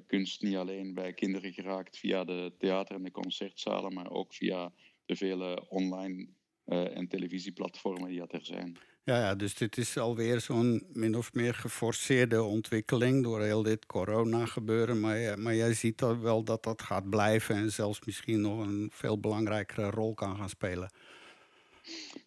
kunst 0.07 0.41
niet 0.41 0.55
alleen 0.55 0.93
bij 0.93 1.13
kinderen 1.13 1.53
geraakt 1.53 1.97
via 1.97 2.23
de 2.23 2.53
theater- 2.57 2.95
en 2.95 3.03
de 3.03 3.11
concertzalen, 3.11 3.93
maar 3.93 4.11
ook 4.11 4.33
via 4.33 4.73
de 5.05 5.15
vele 5.15 5.69
online 5.69 6.27
en 6.65 7.07
televisieplatformen 7.07 8.09
die 8.09 8.27
er 8.27 8.45
zijn. 8.45 8.77
Ja, 9.03 9.17
ja, 9.17 9.35
dus 9.35 9.55
dit 9.55 9.77
is 9.77 9.97
alweer 9.97 10.39
zo'n 10.39 10.87
min 10.93 11.15
of 11.15 11.33
meer 11.33 11.53
geforceerde 11.53 12.43
ontwikkeling 12.43 13.23
door 13.23 13.41
heel 13.41 13.63
dit 13.63 13.85
corona-gebeuren. 13.85 14.99
Maar, 14.99 15.39
maar 15.39 15.55
jij 15.55 15.73
ziet 15.73 16.01
wel 16.01 16.43
dat 16.43 16.63
dat 16.63 16.81
gaat 16.81 17.09
blijven 17.09 17.55
en 17.55 17.71
zelfs 17.71 18.05
misschien 18.05 18.41
nog 18.41 18.67
een 18.67 18.89
veel 18.91 19.19
belangrijkere 19.19 19.89
rol 19.89 20.13
kan 20.13 20.35
gaan 20.35 20.49
spelen. 20.49 20.91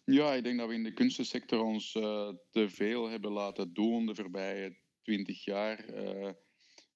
Ja, 0.05 0.33
ik 0.33 0.43
denk 0.43 0.59
dat 0.59 0.67
we 0.67 0.73
in 0.73 0.83
de 0.83 0.93
kunstensector 0.93 1.63
ons 1.63 1.95
uh, 1.95 2.29
te 2.49 2.69
veel 2.69 3.09
hebben 3.09 3.31
laten 3.31 3.73
doen 3.73 4.05
de 4.05 4.15
voorbije 4.15 4.77
twintig 5.01 5.43
jaar. 5.43 5.93
Uh, 5.93 6.29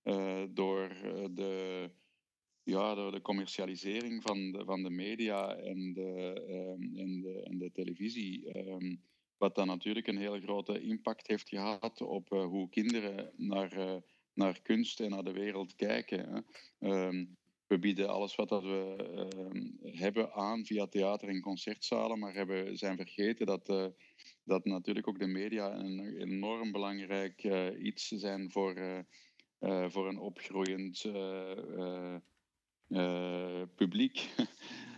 uh, 0.03 0.43
door, 0.49 0.89
de, 1.33 1.89
ja, 2.63 2.95
door 2.95 3.11
de 3.11 3.21
commercialisering 3.21 4.23
van 4.23 4.51
de, 4.51 4.65
van 4.65 4.83
de 4.83 4.89
media 4.89 5.55
en 5.55 5.93
de, 5.93 6.33
en 6.95 7.21
de, 7.21 7.57
de 7.57 7.71
televisie. 7.71 8.57
Um, 8.57 9.01
wat 9.37 9.55
dan 9.55 9.67
natuurlijk 9.67 10.07
een 10.07 10.17
hele 10.17 10.41
grote 10.41 10.81
impact 10.81 11.27
heeft 11.27 11.49
gehad 11.49 12.01
op 12.01 12.29
hoe 12.29 12.69
kinderen 12.69 13.31
naar, 13.35 14.01
naar 14.33 14.61
kunst 14.61 14.99
en 14.99 15.09
naar 15.09 15.23
de 15.23 15.31
wereld 15.31 15.75
kijken. 15.75 16.45
Um, 16.79 17.37
we 17.67 17.79
bieden 17.79 18.09
alles 18.09 18.35
wat 18.35 18.49
dat 18.49 18.63
we 18.63 18.95
uh, 19.83 19.99
hebben 19.99 20.33
aan 20.33 20.65
via 20.65 20.87
theater 20.87 21.29
en 21.29 21.41
concertzalen, 21.41 22.19
maar 22.19 22.33
hebben, 22.33 22.77
zijn 22.77 22.97
vergeten 22.97 23.45
dat, 23.45 23.69
uh, 23.69 23.85
dat 24.43 24.65
natuurlijk 24.65 25.07
ook 25.07 25.19
de 25.19 25.27
media 25.27 25.73
een 25.73 26.17
enorm 26.17 26.71
belangrijk 26.71 27.43
uh, 27.43 27.83
iets 27.83 28.07
zijn 28.07 28.51
voor, 28.51 29.05
voor 29.87 30.07
een 30.07 30.19
opgroeiend 30.19 31.01
publiek. 33.75 34.29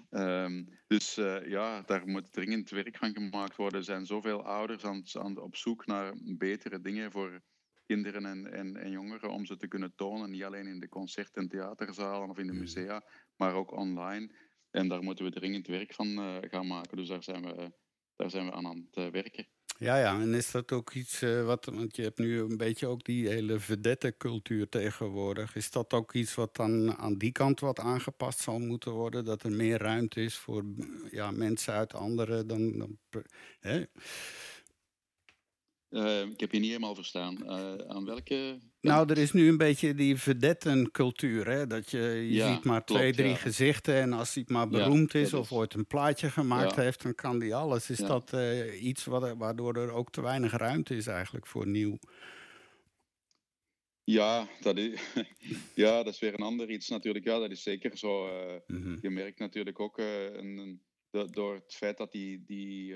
um, 0.10 0.70
dus 0.88 1.16
ja, 1.46 1.82
daar 1.82 2.08
moet 2.08 2.34
dringend 2.34 2.70
werk 2.70 2.98
van 2.98 3.14
gemaakt 3.14 3.56
worden. 3.56 3.80
Er 3.80 3.86
zijn 3.86 4.06
zoveel 4.06 4.44
ouders 4.44 4.84
aan, 4.84 5.04
aan, 5.14 5.38
op 5.38 5.56
zoek 5.56 5.86
naar 5.86 6.14
betere 6.38 6.82
dingen 6.82 7.12
voor 7.12 7.42
kinderen 7.90 8.26
en, 8.26 8.54
en, 8.54 8.78
en, 8.78 8.92
jongeren 8.92 9.30
om 9.30 9.46
ze 9.46 9.58
te 9.58 9.68
kunnen 9.68 9.94
tonen. 9.96 10.30
Niet 10.30 10.44
alleen 10.44 10.68
in 10.68 10.80
de 10.80 10.90
concert- 10.90 11.38
en 11.38 11.48
theaterzalen 11.48 12.30
of 12.30 12.38
in 12.38 12.46
de 12.46 12.52
hmm. 12.52 12.62
musea, 12.62 13.04
maar 13.36 13.54
ook 13.54 13.72
online. 13.72 14.30
En 14.72 14.88
daar 14.88 15.04
moeten 15.04 15.26
we 15.26 15.32
dringend 15.32 15.68
werk 15.68 15.94
van 15.94 16.08
uh, 16.08 16.38
gaan 16.42 16.68
maken. 16.68 16.98
Dus 16.98 17.08
daar 17.08 17.24
zijn 17.24 17.42
we, 17.42 17.72
daar 18.16 18.30
zijn 18.30 18.46
we 18.46 18.52
aan 18.52 18.68
aan 18.68 18.88
het 18.92 19.06
uh, 19.06 19.12
werken. 19.12 19.48
Ja, 19.78 19.98
ja, 19.98 20.22
en 20.22 20.34
is 20.34 20.52
dat 20.52 20.72
ook 20.72 20.94
iets 20.94 21.22
uh, 21.22 21.46
wat, 21.46 21.66
want 21.66 21.96
je 21.96 22.02
hebt 22.02 22.18
nu 22.18 22.40
een 22.40 22.58
beetje 22.58 22.88
ook 22.88 23.04
die 23.06 23.28
hele 23.28 23.60
vedette-cultuur 23.60 24.70
tegenwoordig. 24.70 25.56
Is 25.56 25.72
dat 25.72 25.94
ook 25.94 26.14
iets 26.14 26.36
wat 26.36 26.56
dan 26.56 26.98
aan 26.98 27.18
die 27.18 27.32
kant 27.32 27.60
wat 27.60 27.80
aangepast 27.80 28.40
zal 28.40 28.60
moeten 28.60 28.92
worden? 28.92 29.26
Dat 29.26 29.44
er 29.44 29.52
meer 29.52 29.78
ruimte 29.78 30.22
is 30.22 30.38
voor 30.38 30.64
ja, 31.12 31.32
mensen 31.32 31.74
uit 31.74 31.94
andere 31.94 32.46
dan. 32.46 32.78
dan 32.78 32.98
hè? 33.60 33.84
Uh, 35.90 36.22
ik 36.22 36.40
heb 36.40 36.52
je 36.52 36.60
niet 36.60 36.68
helemaal 36.68 36.96
verstaan. 36.96 37.38
Uh, 37.44 37.76
aan 37.88 38.06
welke. 38.06 38.60
Nou, 38.82 39.10
er 39.10 39.18
is 39.18 39.32
nu 39.32 39.48
een 39.48 39.58
beetje 39.58 39.94
die 39.94 40.18
vedettencultuur. 40.18 41.48
Hè? 41.48 41.68
Dat 41.68 41.92
je, 41.92 42.00
je 42.00 42.32
ja, 42.32 42.54
ziet 42.54 42.64
maar 42.64 42.84
klopt, 42.84 43.02
twee, 43.02 43.14
drie 43.14 43.30
ja. 43.30 43.36
gezichten. 43.36 43.96
En 43.96 44.14
als 44.14 44.34
hij 44.34 44.44
maar 44.48 44.68
beroemd 44.68 45.12
ja, 45.12 45.20
is 45.20 45.34
of 45.34 45.52
ooit 45.52 45.74
een 45.74 45.88
plaatje 45.88 46.30
gemaakt 46.30 46.76
heeft, 46.76 47.04
dan 47.04 47.16
kan 47.16 47.40
die 47.40 47.56
alles. 47.56 47.90
Is 47.90 47.98
dat 47.98 48.34
uh, 48.34 48.84
iets 48.84 49.06
wat, 49.06 49.38
waardoor 49.38 49.76
er 49.76 49.92
ook 49.92 50.12
te 50.12 50.22
weinig 50.22 50.52
ruimte 50.52 50.96
is 50.96 51.08
eigenlijk 51.08 51.48
voor 51.48 51.68
nieuw? 51.68 51.98
Ja, 54.04 54.48
dat 54.62 54.78
is, 54.78 55.02
ja, 55.76 56.04
dat 56.04 56.14
is 56.14 56.20
weer 56.20 56.34
een 56.34 56.46
ander 56.46 56.70
iets 56.70 56.90
natuurlijk. 56.90 57.26
Ja, 57.26 57.40
dat 57.40 57.52
is 57.52 57.64
zeker 57.64 57.98
zo. 57.98 58.26
Mm 58.68 58.82
-hmm. 58.82 58.98
Je 59.02 59.10
merkt 59.10 59.40
natuurlijk 59.40 59.80
ook 59.80 59.98
een, 59.98 60.82
door 61.32 61.54
het 61.54 61.76
feit 61.76 61.98
dat 61.98 62.12
die. 62.12 62.44
die 62.46 62.96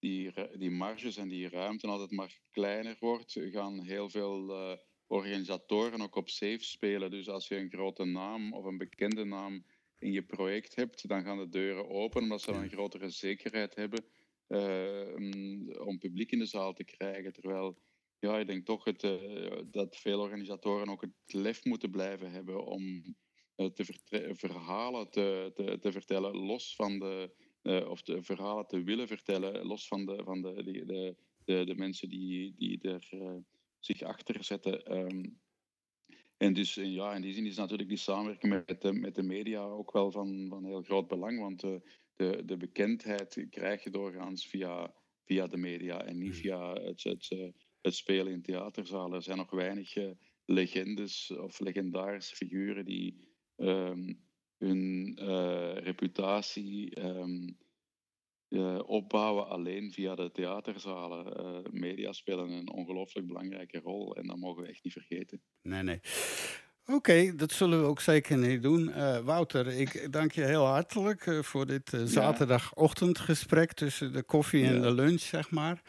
die, 0.00 0.32
die 0.58 0.70
marges 0.70 1.16
en 1.16 1.28
die 1.28 1.48
ruimte 1.48 1.86
altijd 1.86 2.10
maar 2.10 2.40
kleiner 2.50 2.96
wordt, 3.00 3.36
gaan 3.40 3.82
heel 3.82 4.10
veel 4.10 4.50
uh, 4.50 4.76
organisatoren 5.06 6.00
ook 6.00 6.14
op 6.14 6.28
safe 6.28 6.64
spelen. 6.64 7.10
Dus 7.10 7.28
als 7.28 7.48
je 7.48 7.56
een 7.56 7.70
grote 7.70 8.04
naam 8.04 8.52
of 8.52 8.64
een 8.64 8.78
bekende 8.78 9.24
naam 9.24 9.64
in 9.98 10.12
je 10.12 10.22
project 10.22 10.74
hebt, 10.74 11.08
dan 11.08 11.22
gaan 11.22 11.38
de 11.38 11.48
deuren 11.48 11.88
open, 11.88 12.22
omdat 12.22 12.40
ze 12.40 12.52
dan 12.52 12.62
een 12.62 12.70
grotere 12.70 13.10
zekerheid 13.10 13.74
hebben 13.74 14.04
uh, 14.48 15.86
om 15.86 15.98
publiek 15.98 16.32
in 16.32 16.38
de 16.38 16.46
zaal 16.46 16.72
te 16.72 16.84
krijgen. 16.84 17.32
Terwijl, 17.32 17.78
ja, 18.18 18.38
ik 18.38 18.46
denk 18.46 18.64
toch 18.66 18.84
het, 18.84 19.02
uh, 19.02 19.60
dat 19.66 19.96
veel 19.96 20.20
organisatoren 20.20 20.88
ook 20.88 21.00
het 21.00 21.32
lef 21.32 21.64
moeten 21.64 21.90
blijven 21.90 22.30
hebben 22.30 22.66
om 22.66 23.02
te 23.54 23.84
verhalen 24.34 25.10
te, 25.10 25.50
te, 25.54 25.78
te 25.80 25.92
vertellen, 25.92 26.36
los 26.36 26.74
van 26.74 26.98
de 26.98 27.34
of 27.62 28.02
de 28.02 28.22
verhalen 28.22 28.66
te 28.66 28.82
willen 28.82 29.08
vertellen, 29.08 29.66
los 29.66 29.86
van 29.88 30.06
de, 30.06 30.22
van 30.24 30.42
de, 30.42 30.62
de, 30.64 30.84
de, 30.84 31.16
de, 31.44 31.64
de 31.64 31.74
mensen 31.74 32.08
die, 32.08 32.54
die 32.56 32.80
er 32.82 33.08
uh, 33.14 33.36
zich 33.78 34.02
achter 34.02 34.44
zetten. 34.44 34.98
Um, 34.98 35.40
en 36.36 36.52
dus 36.52 36.76
uh, 36.76 36.94
ja, 36.94 37.14
in 37.14 37.22
die 37.22 37.34
zin 37.34 37.46
is 37.46 37.56
natuurlijk 37.56 37.88
die 37.88 37.98
samenwerking 37.98 38.52
met 38.66 38.80
de, 38.80 38.92
met 38.92 39.14
de 39.14 39.22
media 39.22 39.62
ook 39.62 39.92
wel 39.92 40.10
van, 40.10 40.46
van 40.48 40.64
heel 40.64 40.82
groot 40.82 41.08
belang, 41.08 41.38
want 41.38 41.60
de, 42.16 42.42
de 42.44 42.56
bekendheid 42.56 43.46
krijg 43.50 43.84
je 43.84 43.90
doorgaans 43.90 44.46
via, 44.46 44.94
via 45.24 45.46
de 45.46 45.56
media 45.56 46.04
en 46.04 46.18
niet 46.18 46.32
hmm. 46.32 46.40
via 46.40 46.72
het, 46.72 47.02
het, 47.02 47.52
het 47.80 47.94
spelen 47.94 48.32
in 48.32 48.42
theaterzalen. 48.42 49.16
Er 49.16 49.22
zijn 49.22 49.36
nog 49.36 49.50
weinig 49.50 49.94
legendes 50.44 51.30
of 51.30 51.60
legendarische 51.60 52.36
figuren 52.36 52.84
die 52.84 53.28
ehm, 53.56 54.12
hun 54.60 55.14
reputatie 55.74 56.94
ehm, 56.94 57.48
opbouwen 58.86 59.48
alleen 59.48 59.92
via 59.92 60.14
de 60.14 60.30
theaterzalen. 60.32 61.62
media 61.70 62.12
spelen 62.12 62.50
een 62.50 62.70
ongelooflijk 62.70 63.26
belangrijke 63.26 63.78
rol 63.78 64.16
en 64.16 64.26
dat 64.26 64.36
mogen 64.36 64.62
we 64.62 64.68
echt 64.68 64.84
niet 64.84 64.92
vergeten. 64.92 65.42
Nee, 65.62 65.82
nee. 65.82 66.00
Oké, 66.86 67.36
dat 67.36 67.52
zullen 67.52 67.80
we 67.80 67.86
ook 67.86 68.00
zeker 68.00 68.38
niet 68.38 68.62
doen. 68.62 68.88
Uh, 68.88 69.18
Wouter, 69.18 69.66
ik 69.66 70.12
dank 70.12 70.32
je 70.32 70.42
heel 70.42 70.64
hartelijk 70.64 71.26
uh, 71.26 71.42
voor 71.42 71.66
dit 71.66 71.92
uh, 71.92 72.00
zaterdagochtendgesprek 72.04 73.72
tussen 73.72 74.12
de 74.12 74.22
koffie 74.22 74.64
en 74.64 74.74
ja. 74.74 74.80
de 74.80 74.94
lunch, 74.94 75.20
zeg 75.20 75.50
maar. 75.50 75.82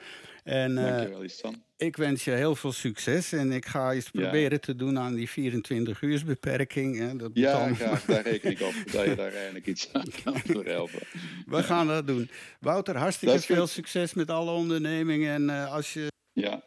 En, 0.43 0.75
Dankjewel, 0.75 1.21
Istan. 1.21 1.63
Ik 1.77 1.97
wens 1.97 2.23
je 2.23 2.31
heel 2.31 2.55
veel 2.55 2.71
succes 2.71 3.31
en 3.31 3.51
ik 3.51 3.65
ga 3.65 3.91
eens 3.91 4.09
proberen 4.09 4.51
ja. 4.51 4.57
te 4.57 4.75
doen 4.75 4.99
aan 4.99 5.13
die 5.13 5.29
24 5.29 6.01
uur 6.01 6.23
beperking. 6.25 6.97
Hè. 6.97 7.15
Dat 7.15 7.31
ja, 7.33 7.73
graag. 7.73 8.05
Daar 8.05 8.21
reken 8.21 8.51
ik 8.51 8.61
op 8.61 8.73
dat 8.91 9.05
je 9.05 9.15
daar 9.15 9.33
eigenlijk 9.33 9.65
iets 9.67 9.93
aan 9.93 10.07
kan 10.23 10.39
voor 10.53 10.65
helpen. 10.65 11.01
We 11.45 11.63
gaan 11.63 11.87
dat 11.87 12.07
doen. 12.07 12.29
Wouter, 12.59 12.97
hartstikke 12.97 13.39
veel 13.39 13.67
succes 13.67 14.13
met 14.13 14.29
alle 14.29 14.51
ondernemingen. 14.51 15.49
En 15.49 15.69
als 15.69 15.93
je... 15.93 16.07
Ja, 16.33 16.63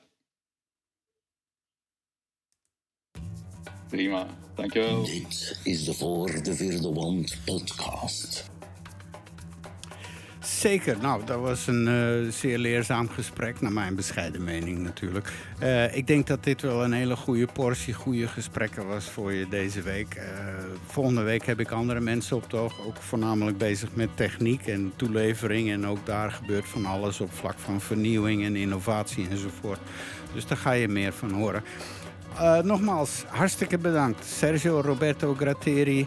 Prima, 3.88 4.26
dankjewel. 4.54 5.04
Dit 5.04 5.60
is 5.64 5.84
de 5.84 5.94
Voor 5.94 6.42
de 6.42 6.54
Vierde 6.54 6.92
Wand 6.92 7.38
podcast. 7.44 8.52
Zeker, 10.40 10.96
nou, 11.00 11.24
dat 11.24 11.40
was 11.40 11.66
een 11.66 11.86
uh, 11.86 12.32
zeer 12.32 12.58
leerzaam 12.58 13.08
gesprek, 13.08 13.60
naar 13.60 13.72
mijn 13.72 13.94
bescheiden 13.94 14.44
mening 14.44 14.78
natuurlijk. 14.78 15.32
Uh, 15.62 15.96
ik 15.96 16.06
denk 16.06 16.26
dat 16.26 16.44
dit 16.44 16.62
wel 16.62 16.84
een 16.84 16.92
hele 16.92 17.16
goede 17.16 17.46
portie 17.52 17.94
goede 17.94 18.28
gesprekken 18.28 18.86
was 18.86 19.04
voor 19.04 19.32
je 19.32 19.48
deze 19.48 19.82
week. 19.82 20.14
Uh, 20.16 20.22
volgende 20.86 21.22
week 21.22 21.46
heb 21.46 21.60
ik 21.60 21.70
andere 21.70 22.00
mensen 22.00 22.36
op 22.36 22.42
het 22.42 22.54
oog, 22.54 22.86
ook 22.86 22.96
voornamelijk 22.96 23.58
bezig 23.58 23.88
met 23.94 24.08
techniek 24.14 24.66
en 24.66 24.92
toelevering. 24.96 25.70
En 25.70 25.86
ook 25.86 26.06
daar 26.06 26.30
gebeurt 26.30 26.68
van 26.68 26.86
alles 26.86 27.20
op 27.20 27.32
vlak 27.32 27.58
van 27.58 27.80
vernieuwing 27.80 28.44
en 28.44 28.56
innovatie 28.56 29.28
enzovoort. 29.30 29.80
Dus 30.34 30.46
daar 30.46 30.58
ga 30.58 30.72
je 30.72 30.88
meer 30.88 31.12
van 31.12 31.30
horen. 31.30 31.62
Uh, 32.34 32.58
nogmaals, 32.62 33.24
hartstikke 33.28 33.78
bedankt. 33.78 34.24
Sergio 34.24 34.80
Roberto 34.80 35.34
Gratteri, 35.34 36.06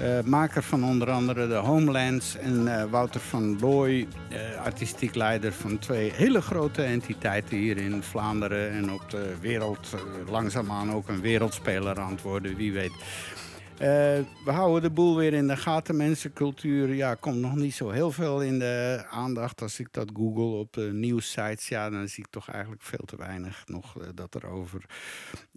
uh, 0.00 0.20
maker 0.24 0.62
van 0.62 0.84
onder 0.84 1.10
andere 1.10 1.48
de 1.48 1.54
Homelands... 1.54 2.36
en 2.36 2.64
uh, 2.64 2.84
Wouter 2.90 3.20
van 3.20 3.58
Looy, 3.60 4.06
artistiek 4.64 5.14
leider 5.14 5.52
van 5.52 5.78
twee 5.78 6.12
hele 6.14 6.40
grote 6.40 6.82
entiteiten... 6.82 7.56
hier 7.56 7.76
in 7.76 8.02
Vlaanderen 8.02 8.70
en 8.70 8.92
op 8.92 9.10
de 9.10 9.34
wereld 9.40 9.94
langzaamaan 10.30 10.92
ook 10.92 11.08
een 11.08 11.20
wereldspeler 11.20 12.00
aan 12.00 12.10
het 12.10 12.22
worden, 12.22 12.56
wie 12.56 12.72
weet... 12.72 12.92
Uh, 13.76 13.82
we 14.44 14.50
houden 14.50 14.82
de 14.82 14.90
boel 14.90 15.16
weer 15.16 15.32
in 15.32 15.46
de 15.46 15.56
gaten. 15.56 15.96
Mensencultuur 15.96 16.94
ja, 16.94 17.14
komt 17.14 17.40
nog 17.40 17.54
niet 17.54 17.74
zo 17.74 17.90
heel 17.90 18.12
veel 18.12 18.42
in 18.42 18.58
de 18.58 19.04
aandacht. 19.10 19.62
Als 19.62 19.80
ik 19.80 19.88
dat 19.90 20.10
google 20.14 20.58
op 20.58 20.72
de 20.72 20.92
nieuwssites, 20.92 21.68
ja, 21.68 21.90
dan 21.90 22.08
zie 22.08 22.24
ik 22.24 22.30
toch 22.30 22.50
eigenlijk 22.50 22.82
veel 22.82 23.04
te 23.04 23.16
weinig 23.16 23.64
nog 23.66 23.98
uh, 23.98 24.08
dat 24.14 24.34
er 24.34 24.46
over 24.46 24.84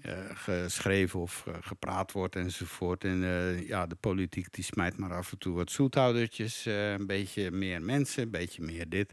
uh, 0.05 0.13
geschreven 0.33 1.19
of 1.19 1.45
gepraat 1.61 2.11
wordt 2.11 2.35
enzovoort. 2.35 3.03
En 3.03 3.19
ja, 3.67 3.87
de 3.87 3.97
politiek 3.99 4.53
die 4.53 4.63
smijt 4.63 4.97
maar 4.97 5.13
af 5.13 5.31
en 5.31 5.37
toe 5.37 5.55
wat 5.55 5.71
zoethoudertjes. 5.71 6.65
een 6.65 7.07
beetje 7.07 7.51
meer 7.51 7.81
mensen, 7.81 8.23
een 8.23 8.31
beetje 8.31 8.61
meer 8.61 8.89
dit. 8.89 9.11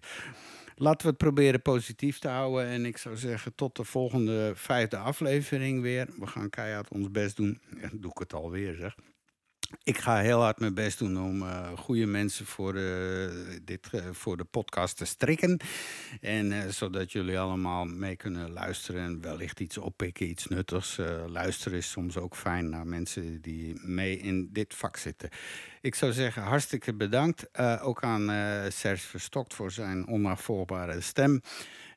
Laten 0.78 1.02
we 1.02 1.08
het 1.08 1.18
proberen 1.18 1.62
positief 1.62 2.18
te 2.18 2.28
houden. 2.28 2.66
En 2.66 2.84
ik 2.84 2.96
zou 2.96 3.16
zeggen, 3.16 3.54
tot 3.54 3.76
de 3.76 3.84
volgende 3.84 4.52
vijfde 4.54 4.96
aflevering 4.96 5.82
weer. 5.82 6.08
We 6.18 6.26
gaan 6.26 6.50
keihard 6.50 6.88
ons 6.88 7.10
best 7.10 7.36
doen. 7.36 7.60
Ja, 7.80 7.88
doe 7.92 8.10
ik 8.10 8.18
het 8.18 8.34
alweer, 8.34 8.74
zeg. 8.74 8.96
Ik 9.82 9.98
ga 9.98 10.18
heel 10.18 10.40
hard 10.40 10.60
mijn 10.60 10.74
best 10.74 10.98
doen 10.98 11.20
om 11.20 11.42
uh, 11.42 11.68
goede 11.78 12.06
mensen 12.06 12.46
voor 12.46 12.72
de, 12.72 13.60
dit, 13.64 13.88
uh, 13.92 14.00
voor 14.12 14.36
de 14.36 14.44
podcast 14.44 14.96
te 14.96 15.04
strikken. 15.04 15.60
En 16.20 16.74
zodat 16.74 17.12
jullie 17.12 17.38
allemaal 17.38 17.84
mee 17.84 18.16
kunnen 18.16 18.52
luisteren 18.52 19.02
en 19.02 19.20
wellicht 19.20 19.60
iets 19.60 19.78
oppikken, 19.78 20.28
iets 20.28 20.46
nuttigs. 20.46 20.98
luisteren 21.26 21.78
is 21.78 21.90
soms 21.90 22.16
ook 22.16 22.36
fijn 22.36 22.68
naar 22.68 22.86
mensen 22.86 23.40
die 23.40 23.80
mee 23.84 24.18
in 24.18 24.48
dit 24.52 24.74
vak 24.74 24.96
zitten. 24.96 25.28
Ik 25.80 25.94
zou 25.94 26.12
zeggen, 26.12 26.42
hartstikke 26.42 26.94
bedankt. 26.94 27.58
ook 27.80 28.02
aan 28.02 28.30
Serge 28.72 29.06
Verstokt 29.06 29.54
voor 29.54 29.70
zijn 29.70 30.08
onafvolgbare 30.08 31.00
stem. 31.00 31.40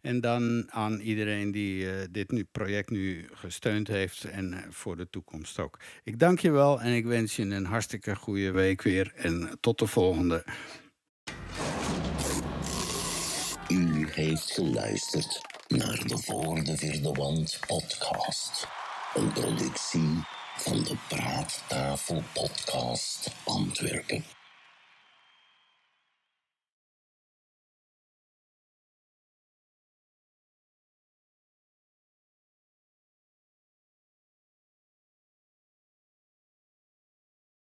En 0.02 0.22
dan 0.22 0.72
aan 0.72 1.00
iedereen 1.00 1.52
die 1.52 1.84
uh, 1.84 1.91
dit 2.12 2.32
nu, 2.32 2.43
project 2.52 2.89
nu 2.89 3.28
gesteund 3.34 3.88
heeft 3.88 4.24
en 4.24 4.54
uh, 4.54 4.60
voor 4.70 4.97
de 4.97 5.10
toekomst 5.10 5.60
ook. 5.60 5.80
Ik 6.04 6.20
dank 6.20 6.39
je 6.39 6.52
wel 6.52 6.82
en 6.82 6.93
ik 6.93 7.06
wens 7.06 7.36
je 7.36 7.43
een 7.43 7.66
hartstikke 7.66 8.16
goede 8.16 8.52
week 8.52 8.82
weer. 8.82 9.12
En 9.16 9.58
tot 9.60 9.80
de 9.80 9.88
volgende. 9.88 10.45
U 13.68 14.08
heeft 14.12 14.52
geluisterd 14.52 15.41
naar 15.68 16.08
de 16.08 16.18
Voor 16.18 16.64
de 16.64 16.78
Vierde 16.78 17.12
Wand 17.12 17.60
podcast. 17.68 18.68
Een 19.14 19.32
productie 19.32 20.24
van 20.58 20.84
de 20.84 20.95
Praattafel 21.08 22.24
Podcast 22.34 23.36
Antwerpen. 23.43 24.39